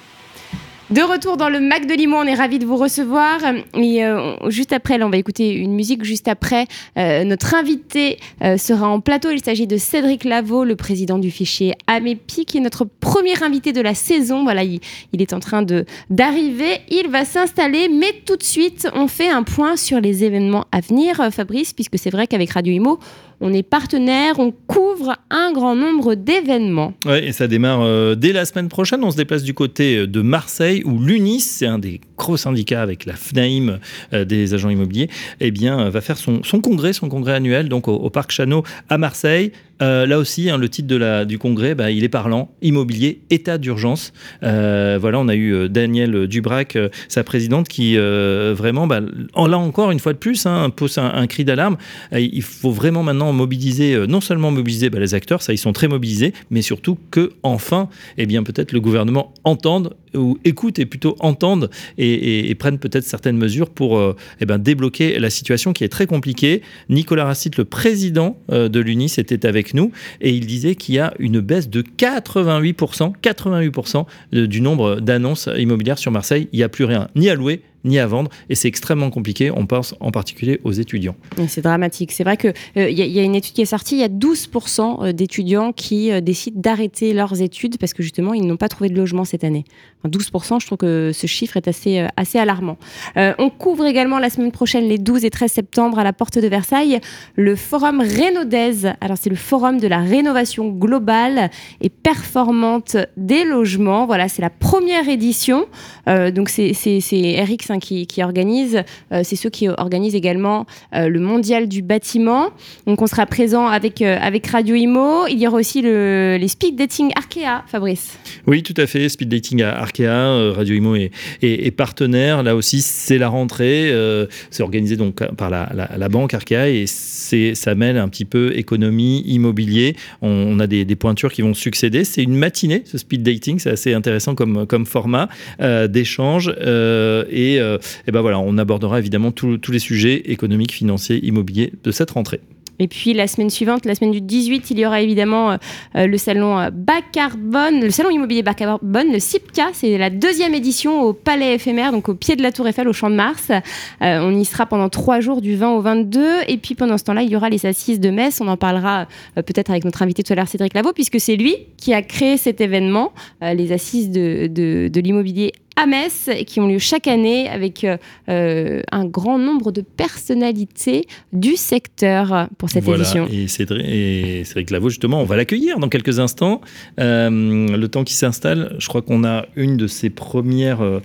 De 0.90 1.02
retour 1.02 1.36
dans 1.36 1.48
le 1.48 1.60
Mac 1.60 1.86
de 1.86 1.94
Limo, 1.94 2.16
on 2.16 2.24
est 2.24 2.34
ravis 2.34 2.58
de 2.58 2.66
vous 2.66 2.76
recevoir. 2.76 3.38
Et 3.74 4.04
euh, 4.04 4.34
juste 4.48 4.72
après, 4.72 4.98
là, 4.98 5.06
on 5.06 5.10
va 5.10 5.18
écouter 5.18 5.54
une 5.54 5.72
musique. 5.72 6.02
Juste 6.02 6.26
après, 6.26 6.66
euh, 6.98 7.22
notre 7.22 7.54
invité 7.54 8.18
euh, 8.42 8.56
sera 8.56 8.88
en 8.88 8.98
plateau. 8.98 9.30
Il 9.30 9.40
s'agit 9.40 9.68
de 9.68 9.76
Cédric 9.76 10.24
Lavaux, 10.24 10.64
le 10.64 10.74
président 10.74 11.20
du 11.20 11.30
fichier 11.30 11.74
AMEPI, 11.86 12.44
qui 12.44 12.58
est 12.58 12.60
notre 12.60 12.84
premier 12.84 13.40
invité 13.40 13.72
de 13.72 13.80
la 13.80 13.94
saison. 13.94 14.42
Voilà, 14.42 14.64
il, 14.64 14.80
est 15.16 15.32
en 15.32 15.38
train 15.38 15.64
d'arriver. 16.10 16.80
Il 16.90 17.06
va 17.06 17.24
s'installer, 17.24 17.88
mais 17.88 18.12
tout 18.26 18.36
de 18.36 18.42
suite, 18.42 18.88
on 18.92 19.06
fait 19.06 19.30
un 19.30 19.44
point 19.44 19.76
sur 19.76 20.00
les 20.00 20.24
événements 20.24 20.64
à 20.72 20.80
venir, 20.80 21.24
Fabrice, 21.30 21.72
puisque 21.72 22.00
c'est 22.00 22.10
vrai 22.10 22.26
qu'avec 22.26 22.50
Radio 22.50 22.72
Imo, 22.72 22.98
on 23.42 23.54
est 23.54 23.62
partenaire, 23.62 24.38
on 24.38 24.50
couvre 24.50 25.16
un 25.30 25.52
grand 25.52 25.74
nombre 25.74 26.14
d'événements. 26.14 26.92
Ouais, 27.06 27.24
et 27.24 27.32
ça 27.32 27.46
démarre 27.46 28.16
dès 28.16 28.32
la 28.32 28.44
semaine 28.44 28.68
prochaine. 28.68 29.02
On 29.02 29.10
se 29.10 29.16
déplace 29.16 29.42
du 29.42 29.54
côté 29.54 30.06
de 30.06 30.20
Marseille, 30.20 30.79
où 30.84 30.98
l'UNIS, 30.98 31.40
c'est 31.40 31.66
un 31.66 31.78
des 31.78 32.00
gros 32.16 32.36
syndicats 32.36 32.82
avec 32.82 33.06
la 33.06 33.14
FNAIM 33.14 33.78
euh, 34.12 34.24
des 34.24 34.54
agents 34.54 34.70
immobiliers, 34.70 35.08
eh 35.40 35.50
bien, 35.50 35.80
euh, 35.80 35.90
va 35.90 36.00
faire 36.00 36.18
son, 36.18 36.40
congrès, 36.60 36.92
son 36.92 37.08
congrès 37.08 37.34
annuel, 37.34 37.68
donc 37.68 37.88
au, 37.88 37.94
au 37.94 38.10
Parc 38.10 38.30
Chano 38.30 38.64
à 38.88 38.98
Marseille. 38.98 39.52
Euh, 39.82 40.06
là 40.06 40.18
aussi, 40.18 40.50
hein, 40.50 40.58
le 40.58 40.68
titre 40.68 41.24
du 41.24 41.38
congrès, 41.38 41.74
bah, 41.74 41.90
il 41.90 42.04
est 42.04 42.08
parlant 42.08 42.50
immobilier, 42.62 43.22
état 43.30 43.58
d'urgence. 43.58 44.12
Euh, 44.42 44.98
voilà, 45.00 45.18
on 45.18 45.28
a 45.28 45.34
eu 45.34 45.54
euh, 45.54 45.68
Daniel 45.68 46.26
Dubrac, 46.26 46.76
sa 47.08 47.24
présidente, 47.24 47.68
qui 47.68 47.96
vraiment, 47.96 48.86
bah, 48.86 49.00
là 49.00 49.58
encore, 49.58 49.90
une 49.90 50.00
fois 50.00 50.12
de 50.12 50.18
plus, 50.18 50.46
hein, 50.46 50.70
pose 50.70 50.98
un, 50.98 51.26
cri 51.26 51.44
d'alarme. 51.44 51.76
Il 52.12 52.42
faut 52.42 52.70
vraiment 52.70 53.02
maintenant 53.02 53.32
mobiliser, 53.32 54.06
non 54.06 54.20
seulement 54.20 54.50
mobiliser 54.50 54.90
bah, 54.90 54.98
les 54.98 55.14
acteurs, 55.14 55.42
ça 55.42 55.52
ils 55.52 55.58
sont 55.58 55.72
très 55.72 55.88
mobilisés, 55.88 56.32
mais 56.50 56.62
surtout 56.62 56.98
que 57.10 57.30
enfin, 57.42 57.88
eh 58.18 58.26
bien 58.26 58.42
peut-être 58.42 58.72
le 58.72 58.80
gouvernement 58.80 59.32
entende 59.44 59.94
ou 60.14 60.38
écoute 60.44 60.78
et 60.78 60.86
plutôt 60.86 61.16
entende 61.20 61.70
et, 61.96 62.54
prenne 62.58 62.78
peut-être 62.78 63.04
certaines 63.04 63.36
mesures 63.36 63.70
pour 63.70 64.00
eh 64.40 64.44
ben, 64.44 64.58
débloquer 64.58 65.18
la 65.18 65.30
situation 65.30 65.72
qui 65.72 65.84
est 65.84 65.88
très 65.88 66.06
compliquée. 66.06 66.62
Nicolas 66.88 67.24
Racite, 67.24 67.56
le 67.56 67.64
président 67.64 68.36
de 68.48 68.80
l'UNIS, 68.80 69.14
était 69.18 69.46
avec 69.46 69.69
nous 69.74 69.90
et 70.20 70.30
il 70.30 70.46
disait 70.46 70.74
qu'il 70.74 70.94
y 70.94 70.98
a 70.98 71.14
une 71.18 71.40
baisse 71.40 71.68
de 71.68 71.82
88%, 71.82 73.12
88% 73.22 74.06
de- 74.32 74.46
du 74.46 74.60
nombre 74.60 75.00
d'annonces 75.00 75.48
immobilières 75.56 75.98
sur 75.98 76.10
Marseille. 76.10 76.48
Il 76.52 76.56
n'y 76.58 76.62
a 76.62 76.68
plus 76.68 76.84
rien, 76.84 77.08
ni 77.16 77.28
à 77.28 77.34
louer, 77.34 77.62
ni 77.84 77.98
à 77.98 78.06
vendre 78.06 78.30
et 78.50 78.54
c'est 78.54 78.68
extrêmement 78.68 79.08
compliqué. 79.10 79.50
On 79.50 79.64
pense 79.66 79.94
en 80.00 80.10
particulier 80.10 80.60
aux 80.64 80.72
étudiants. 80.72 81.16
C'est 81.48 81.62
dramatique. 81.62 82.12
C'est 82.12 82.24
vrai 82.24 82.36
qu'il 82.36 82.52
il 82.76 82.90
y, 82.90 83.18
a- 83.18 83.22
une 83.22 83.34
étude 83.34 83.54
qui 83.54 83.62
est 83.62 83.66
sortie. 83.66 83.94
Il 83.96 84.00
y 84.00 84.04
a 84.04 84.08
12% 84.08 85.12
d'étudiants 85.14 85.72
qui 85.72 86.10
euh, 86.12 86.20
décident 86.20 86.60
d'arrêter 86.60 87.12
leurs 87.14 87.40
études 87.40 87.78
parce 87.78 87.94
que 87.94 88.02
justement, 88.02 88.34
ils 88.34 88.46
n'ont 88.46 88.56
pas 88.58 88.68
trouvé 88.68 88.90
de 88.90 88.96
logement 88.96 89.24
cette 89.24 89.44
année. 89.44 89.64
Enfin, 90.02 90.10
12%, 90.10 90.60
je 90.60 90.66
trouve 90.66 90.78
que 90.78 91.10
ce 91.12 91.26
chiffre 91.26 91.56
est 91.56 91.68
assez, 91.68 91.98
euh, 92.00 92.40
alarmant. 92.40 92.78
Euh, 93.16 93.34
on 93.38 93.50
couvre 93.50 93.84
également 93.84 94.18
la 94.18 94.30
semaine 94.30 94.52
prochaine, 94.52 94.88
les 94.88 94.98
12 94.98 95.24
et 95.24 95.30
13 95.30 95.50
septembre, 95.50 95.98
à 95.98 96.04
la 96.04 96.12
porte 96.12 96.38
de 96.38 96.46
Versailles, 96.46 97.00
le 97.36 97.54
forum 97.54 98.00
Rénodaise. 98.00 98.92
Alors, 99.00 99.18
c'est 99.20 99.30
le 99.30 99.36
forum 99.36 99.78
de 99.78 99.86
la 99.86 99.98
rénovation 99.98 100.68
globale 100.68 101.50
et 101.80 101.90
performante 101.90 102.96
des 103.16 103.44
logements. 103.44 104.06
Voilà, 104.06 104.28
c'est 104.28 104.42
la 104.42 104.50
première 104.50 105.08
édition. 105.08 105.66
Euh, 106.08 106.30
donc, 106.30 106.48
c'est 106.48 106.72
RX 106.72 107.70
hein, 107.70 107.78
qui, 107.78 108.06
organise. 108.22 108.82
C'est 109.10 109.36
ceux 109.36 109.50
qui 109.50 109.68
organisent 109.68 110.14
également 110.14 110.66
le 110.92 111.18
mondial 111.18 111.68
du 111.68 111.82
bâtiment. 111.82 112.48
Donc, 112.86 113.02
on 113.02 113.06
sera 113.06 113.26
présent 113.26 113.66
avec, 113.66 114.02
Radio 114.50 114.74
Imo. 114.74 115.26
Il 115.26 115.38
y 115.38 115.46
aura 115.46 115.58
aussi 115.58 115.82
le, 115.82 116.36
les 116.38 116.48
speed 116.48 116.76
dating 116.76 117.12
Arkea, 117.16 117.64
Fabrice. 117.66 118.18
Oui, 118.46 118.62
tout 118.62 118.74
à 118.76 118.86
fait. 118.86 119.08
Speed 119.08 119.28
Dating 119.28 119.62
à 119.62 119.80
Arkea, 119.90 120.06
euh, 120.06 120.52
Radio 120.52 120.76
Imo 120.76 120.94
est, 120.94 121.70
partenaire. 121.76 122.44
Là 122.44 122.54
aussi, 122.54 122.80
c'est 122.80 123.18
la 123.18 123.28
rentrée. 123.28 123.90
euh, 123.90 124.26
c'est 124.50 124.62
organisé 124.62 124.96
donc 124.96 125.16
par 125.34 125.50
la, 125.50 126.08
banque 126.08 126.32
Arkea 126.34 126.68
et 126.68 126.86
ça 126.86 127.74
mêle 127.74 127.98
un 127.98 128.08
petit 128.08 128.24
peu 128.24 128.52
économie, 128.56 129.22
immobilier. 129.26 129.96
On, 130.22 130.60
a 130.60 130.66
des, 130.66 130.84
pointures 130.96 131.32
qui 131.32 131.42
vont 131.42 131.54
succéder. 131.54 132.04
C'est 132.04 132.22
une 132.22 132.36
matinée, 132.36 132.82
ce 132.84 132.98
Speed 132.98 133.22
Dating. 133.22 133.58
C'est 133.58 133.70
assez 133.70 133.92
intéressant 133.92 134.34
comme, 134.34 134.86
format 134.86 135.28
euh, 135.60 135.88
d'échange. 135.88 136.48
et, 136.48 137.56
et 137.56 138.12
ben 138.12 138.20
voilà, 138.20 138.38
on 138.38 138.58
abordera 138.58 138.98
évidemment 138.98 139.32
tous 139.32 139.72
les 139.72 139.78
sujets 139.78 140.30
économiques, 140.30 140.72
financiers, 140.72 141.24
immobiliers 141.24 141.72
de 141.82 141.90
cette 141.90 142.12
rentrée. 142.12 142.40
Et 142.80 142.88
puis 142.88 143.12
la 143.12 143.26
semaine 143.26 143.50
suivante, 143.50 143.84
la 143.84 143.94
semaine 143.94 144.10
du 144.10 144.22
18, 144.22 144.70
il 144.70 144.78
y 144.78 144.86
aura 144.86 145.02
évidemment 145.02 145.52
euh, 145.52 145.56
euh, 145.96 146.06
le 146.06 146.16
salon 146.16 146.58
euh, 146.58 146.70
bas 146.72 147.02
carbone, 147.12 147.80
le 147.80 147.90
salon 147.90 148.10
immobilier 148.10 148.42
bas 148.42 148.54
carbone, 148.54 149.12
le 149.12 149.18
CIPCA. 149.18 149.68
C'est 149.74 149.98
la 149.98 150.08
deuxième 150.08 150.54
édition 150.54 151.02
au 151.02 151.12
Palais 151.12 151.54
éphémère, 151.54 151.92
donc 151.92 152.08
au 152.08 152.14
pied 152.14 152.36
de 152.36 152.42
la 152.42 152.52
Tour 152.52 152.66
Eiffel, 152.66 152.88
au 152.88 152.92
Champ 152.92 153.10
de 153.10 153.14
Mars. 153.14 153.52
On 154.00 154.34
y 154.34 154.44
sera 154.44 154.66
pendant 154.66 154.88
trois 154.88 155.20
jours, 155.20 155.42
du 155.42 155.56
20 155.56 155.70
au 155.72 155.80
22. 155.82 156.26
Et 156.48 156.56
puis 156.56 156.74
pendant 156.74 156.96
ce 156.96 157.04
temps-là, 157.04 157.22
il 157.22 157.30
y 157.30 157.36
aura 157.36 157.50
les 157.50 157.66
assises 157.66 158.00
de 158.00 158.10
Metz. 158.10 158.40
On 158.40 158.48
en 158.48 158.56
parlera 158.56 159.06
peut-être 159.34 159.70
avec 159.70 159.84
notre 159.84 160.02
invité 160.02 160.22
tout 160.22 160.32
à 160.32 160.36
l'heure, 160.36 160.48
Cédric 160.48 160.74
Lavaux, 160.74 160.92
puisque 160.92 161.20
c'est 161.20 161.36
lui 161.36 161.54
qui 161.76 161.92
a 161.92 162.02
créé 162.02 162.38
cet 162.38 162.60
événement, 162.60 163.12
les 163.42 163.72
assises 163.72 164.10
de 164.10 165.00
l'immobilier 165.00 165.52
à 165.76 165.86
Metz, 165.86 166.28
qui 166.46 166.60
ont 166.60 166.68
lieu 166.68 166.78
chaque 166.78 167.06
année 167.06 167.48
avec 167.48 167.84
euh, 167.84 167.96
euh, 168.28 168.82
un 168.92 169.04
grand 169.04 169.38
nombre 169.38 169.72
de 169.72 169.80
personnalités 169.80 171.06
du 171.32 171.56
secteur 171.56 172.48
pour 172.58 172.70
cette 172.70 172.84
Voilà, 172.84 173.02
édition. 173.02 173.26
Et 173.30 173.48
Cédric, 173.48 173.84
et 173.86 174.44
Cédric 174.44 174.70
Lavaux, 174.70 174.90
justement, 174.90 175.20
on 175.20 175.24
va 175.24 175.36
l'accueillir 175.36 175.78
dans 175.78 175.88
quelques 175.88 176.18
instants. 176.18 176.60
Euh, 176.98 177.30
le 177.30 177.88
temps 177.88 178.04
qui 178.04 178.14
s'installe, 178.14 178.76
je 178.78 178.88
crois 178.88 179.02
qu'on 179.02 179.24
a 179.24 179.46
une 179.56 179.76
de 179.76 179.86
ses 179.86 180.10
premières 180.10 180.82
euh, 180.82 181.00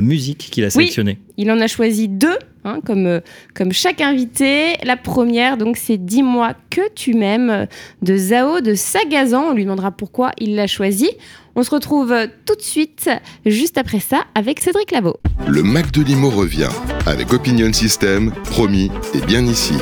musiques 0.00 0.48
qu'il 0.50 0.64
a 0.64 0.70
sélectionnées. 0.70 1.18
Il 1.36 1.50
en 1.50 1.60
a 1.60 1.66
choisi 1.66 2.08
deux, 2.08 2.38
hein, 2.64 2.80
comme, 2.84 3.06
euh, 3.06 3.20
comme 3.54 3.72
chaque 3.72 4.00
invité. 4.00 4.76
La 4.84 4.96
première, 4.96 5.56
donc, 5.56 5.76
c'est 5.76 5.98
Dis-moi 5.98 6.54
que 6.70 6.82
tu 6.94 7.14
m'aimes 7.14 7.66
de 8.02 8.16
Zao 8.16 8.60
de 8.60 8.74
Sagazan. 8.74 9.50
On 9.50 9.54
lui 9.54 9.64
demandera 9.64 9.90
pourquoi 9.90 10.32
il 10.38 10.54
l'a 10.54 10.66
choisi. 10.66 11.10
On 11.56 11.62
se 11.62 11.70
retrouve 11.70 12.14
tout 12.46 12.54
de 12.54 12.62
suite, 12.62 13.10
juste 13.44 13.76
après 13.76 14.00
ça, 14.00 14.24
avec 14.34 14.60
Cédric 14.60 14.92
Lavaux. 14.92 15.16
Le 15.48 15.62
Mac 15.62 15.90
de 15.90 16.02
Limo 16.02 16.30
revient 16.30 16.70
avec 17.06 17.32
Opinion 17.32 17.72
System, 17.72 18.32
promis 18.44 18.90
et 19.14 19.20
bien 19.26 19.44
ici. 19.44 19.74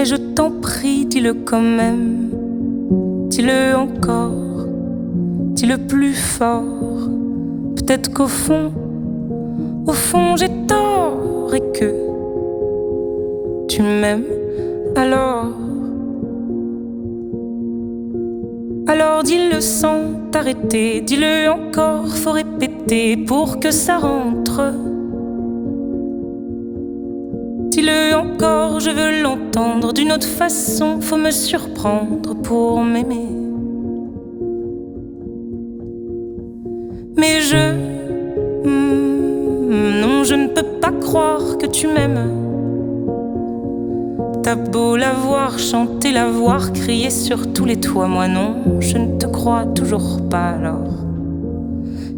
Mais 0.00 0.06
je 0.06 0.16
t'en 0.16 0.50
prie, 0.50 1.04
dis-le 1.04 1.34
quand 1.34 1.60
même. 1.60 2.30
Dis-le 3.28 3.76
encore, 3.76 4.64
dis-le 5.52 5.76
plus 5.76 6.14
fort. 6.14 7.10
Peut-être 7.76 8.10
qu'au 8.10 8.26
fond, 8.26 8.72
au 9.86 9.92
fond, 9.92 10.36
j'ai 10.36 10.48
tort 10.66 11.54
et 11.54 11.60
que 11.78 11.92
tu 13.68 13.82
m'aimes 13.82 14.24
alors. 14.96 15.52
Alors 18.86 19.22
dis-le 19.22 19.60
sans 19.60 20.30
t'arrêter, 20.32 21.02
dis-le 21.02 21.50
encore, 21.50 22.08
faut 22.08 22.32
répéter 22.32 23.18
pour 23.18 23.60
que 23.60 23.70
ça 23.70 23.98
rentre. 23.98 24.62
Dis-le 27.70 28.16
encore, 28.16 28.80
je 28.80 28.90
veux 28.90 29.22
l'entendre 29.22 29.92
d'une 29.92 30.10
autre 30.10 30.26
façon, 30.26 31.00
faut 31.00 31.16
me 31.16 31.30
surprendre 31.30 32.34
pour 32.34 32.82
m'aimer. 32.82 33.28
Mais 37.16 37.40
je... 37.40 37.72
hmm, 38.64 40.00
non, 40.00 40.24
je 40.24 40.34
ne 40.34 40.48
peux 40.48 40.64
pas 40.80 40.90
croire 40.90 41.58
que 41.58 41.66
tu 41.66 41.86
m'aimes. 41.86 42.32
T'as 44.42 44.56
beau 44.56 44.96
la 44.96 45.12
voir 45.12 45.56
chanter, 45.60 46.10
la 46.10 46.26
voir 46.26 46.72
crier 46.72 47.10
sur 47.10 47.52
tous 47.52 47.66
les 47.66 47.78
toits, 47.78 48.08
moi 48.08 48.26
non, 48.26 48.80
je 48.80 48.98
ne 48.98 49.16
te 49.16 49.26
crois 49.26 49.64
toujours 49.66 50.28
pas 50.28 50.56
alors. 50.58 51.04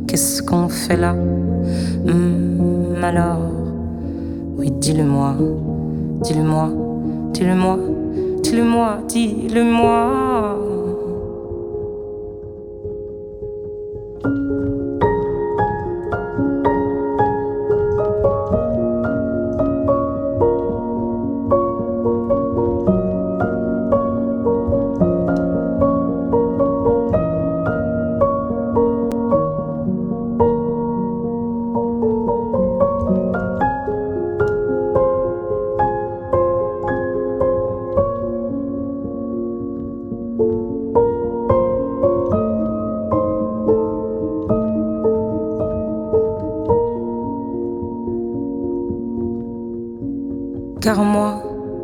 Qu'est-ce 0.08 0.42
qu'on 0.42 0.70
fait 0.70 0.96
là? 0.96 1.12
Hmm, 1.12 3.04
Alors, 3.04 3.61
oui, 4.62 4.70
dis-le-moi, 4.70 5.34
dis-le-moi, 6.22 6.70
dis-le-moi, 7.32 7.78
dis-le-moi, 8.44 8.98
dis-le-moi. 9.08 10.81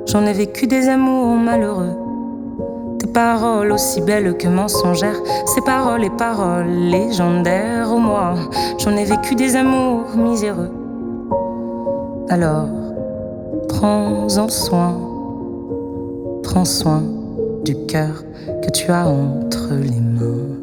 J'en 0.09 0.25
ai 0.27 0.33
vécu 0.33 0.67
des 0.67 0.89
amours 0.89 1.37
malheureux. 1.37 1.97
Des 2.99 3.07
paroles 3.07 3.73
aussi 3.73 4.01
belles 4.01 4.37
que 4.37 4.49
mensongères, 4.49 5.21
ces 5.47 5.61
paroles 5.61 6.05
et 6.05 6.11
paroles 6.11 6.69
légendaires. 6.69 7.89
Oh, 7.93 7.99
moi, 7.99 8.35
j'en 8.79 8.97
ai 8.97 9.05
vécu 9.05 9.35
des 9.35 9.55
amours 9.55 10.17
miséreux. 10.17 10.71
Alors, 12.29 12.69
prends-en 13.69 14.49
soin, 14.49 14.97
Prends 16.43 16.65
soin 16.65 17.03
du 17.65 17.75
cœur 17.87 18.25
que 18.63 18.71
tu 18.71 18.91
as 18.91 19.07
entre 19.07 19.75
les 19.75 20.01
mains. 20.01 20.57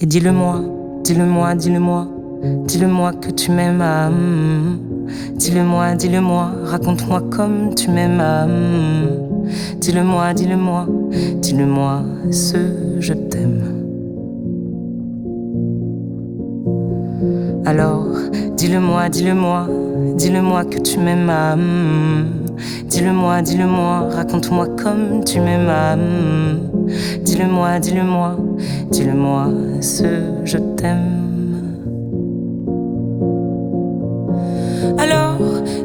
Et 0.00 0.06
dis-le-moi, 0.06 0.60
dis-le-moi, 1.04 1.54
dis-le-moi, 1.54 2.08
dis-le-moi 2.66 3.12
que 3.12 3.30
tu 3.30 3.52
m'aimes. 3.52 3.80
ah, 3.80 4.10
mm. 4.10 4.91
Dis-le-moi, 5.36 5.94
dis-le-moi, 5.94 6.52
raconte-moi 6.64 7.22
comme 7.30 7.74
tu 7.74 7.90
m'aimes. 7.90 8.22
Dis-le-moi, 9.80 10.34
dis-le-moi, 10.34 10.86
dis-le-moi 11.40 12.02
ce 12.30 12.56
je 13.00 13.12
t'aime. 13.12 13.62
Alors, 17.64 18.06
dis-le-moi, 18.56 19.08
dis-le-moi, 19.08 19.66
dis-le-moi 20.16 20.64
que 20.64 20.78
tu 20.78 20.98
m'aimes. 20.98 21.32
Dis-le-moi, 22.86 23.42
dis-le-moi, 23.42 24.08
raconte-moi 24.14 24.66
comme 24.82 25.24
tu 25.24 25.40
m'aimes. 25.40 26.60
Dis-le-moi, 27.22 27.78
dis-le-moi, 27.78 28.36
dis-le-moi 28.90 29.48
ce 29.80 30.04
je 30.44 30.58
t'aime. 30.58 31.21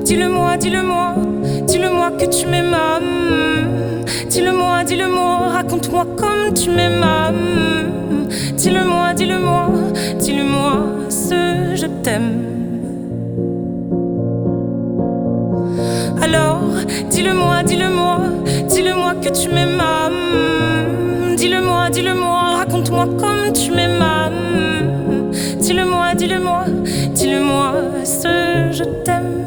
Dis-le-moi, 0.08 0.56
dis-le-moi, 0.56 1.16
dis-le-moi 1.68 2.12
que 2.12 2.26
tu 2.26 2.48
m'aimes. 2.48 2.78
Dis-le-moi, 4.30 4.86
dis-le-moi, 4.86 5.50
raconte-moi 5.50 6.06
comme 6.16 6.54
tu 6.54 6.70
m'aimes. 6.70 7.06
Dis-le-moi, 8.56 9.14
dis-le-moi, 9.14 9.68
dis-le-moi 10.20 10.74
ce 11.10 11.76
je 11.76 11.88
t'aime. 12.04 12.32
Alors, 16.22 16.62
dis-le-moi, 17.10 17.64
dis-le-moi, 17.64 18.20
dis-le-moi 18.70 19.14
que 19.22 19.30
tu 19.30 19.50
m'aimes. 19.50 19.84
Dis-le-moi, 21.36 21.90
dis-le-moi, 21.90 22.56
raconte-moi 22.60 23.08
comme 23.20 23.52
tu 23.52 23.72
m'aimes. 23.72 24.06
Dis-le-moi, 25.60 26.16
dis-le-moi, 26.16 26.64
dis-le-moi 27.14 27.74
ce 28.06 28.72
je 28.72 28.86
t'aime. 29.04 29.47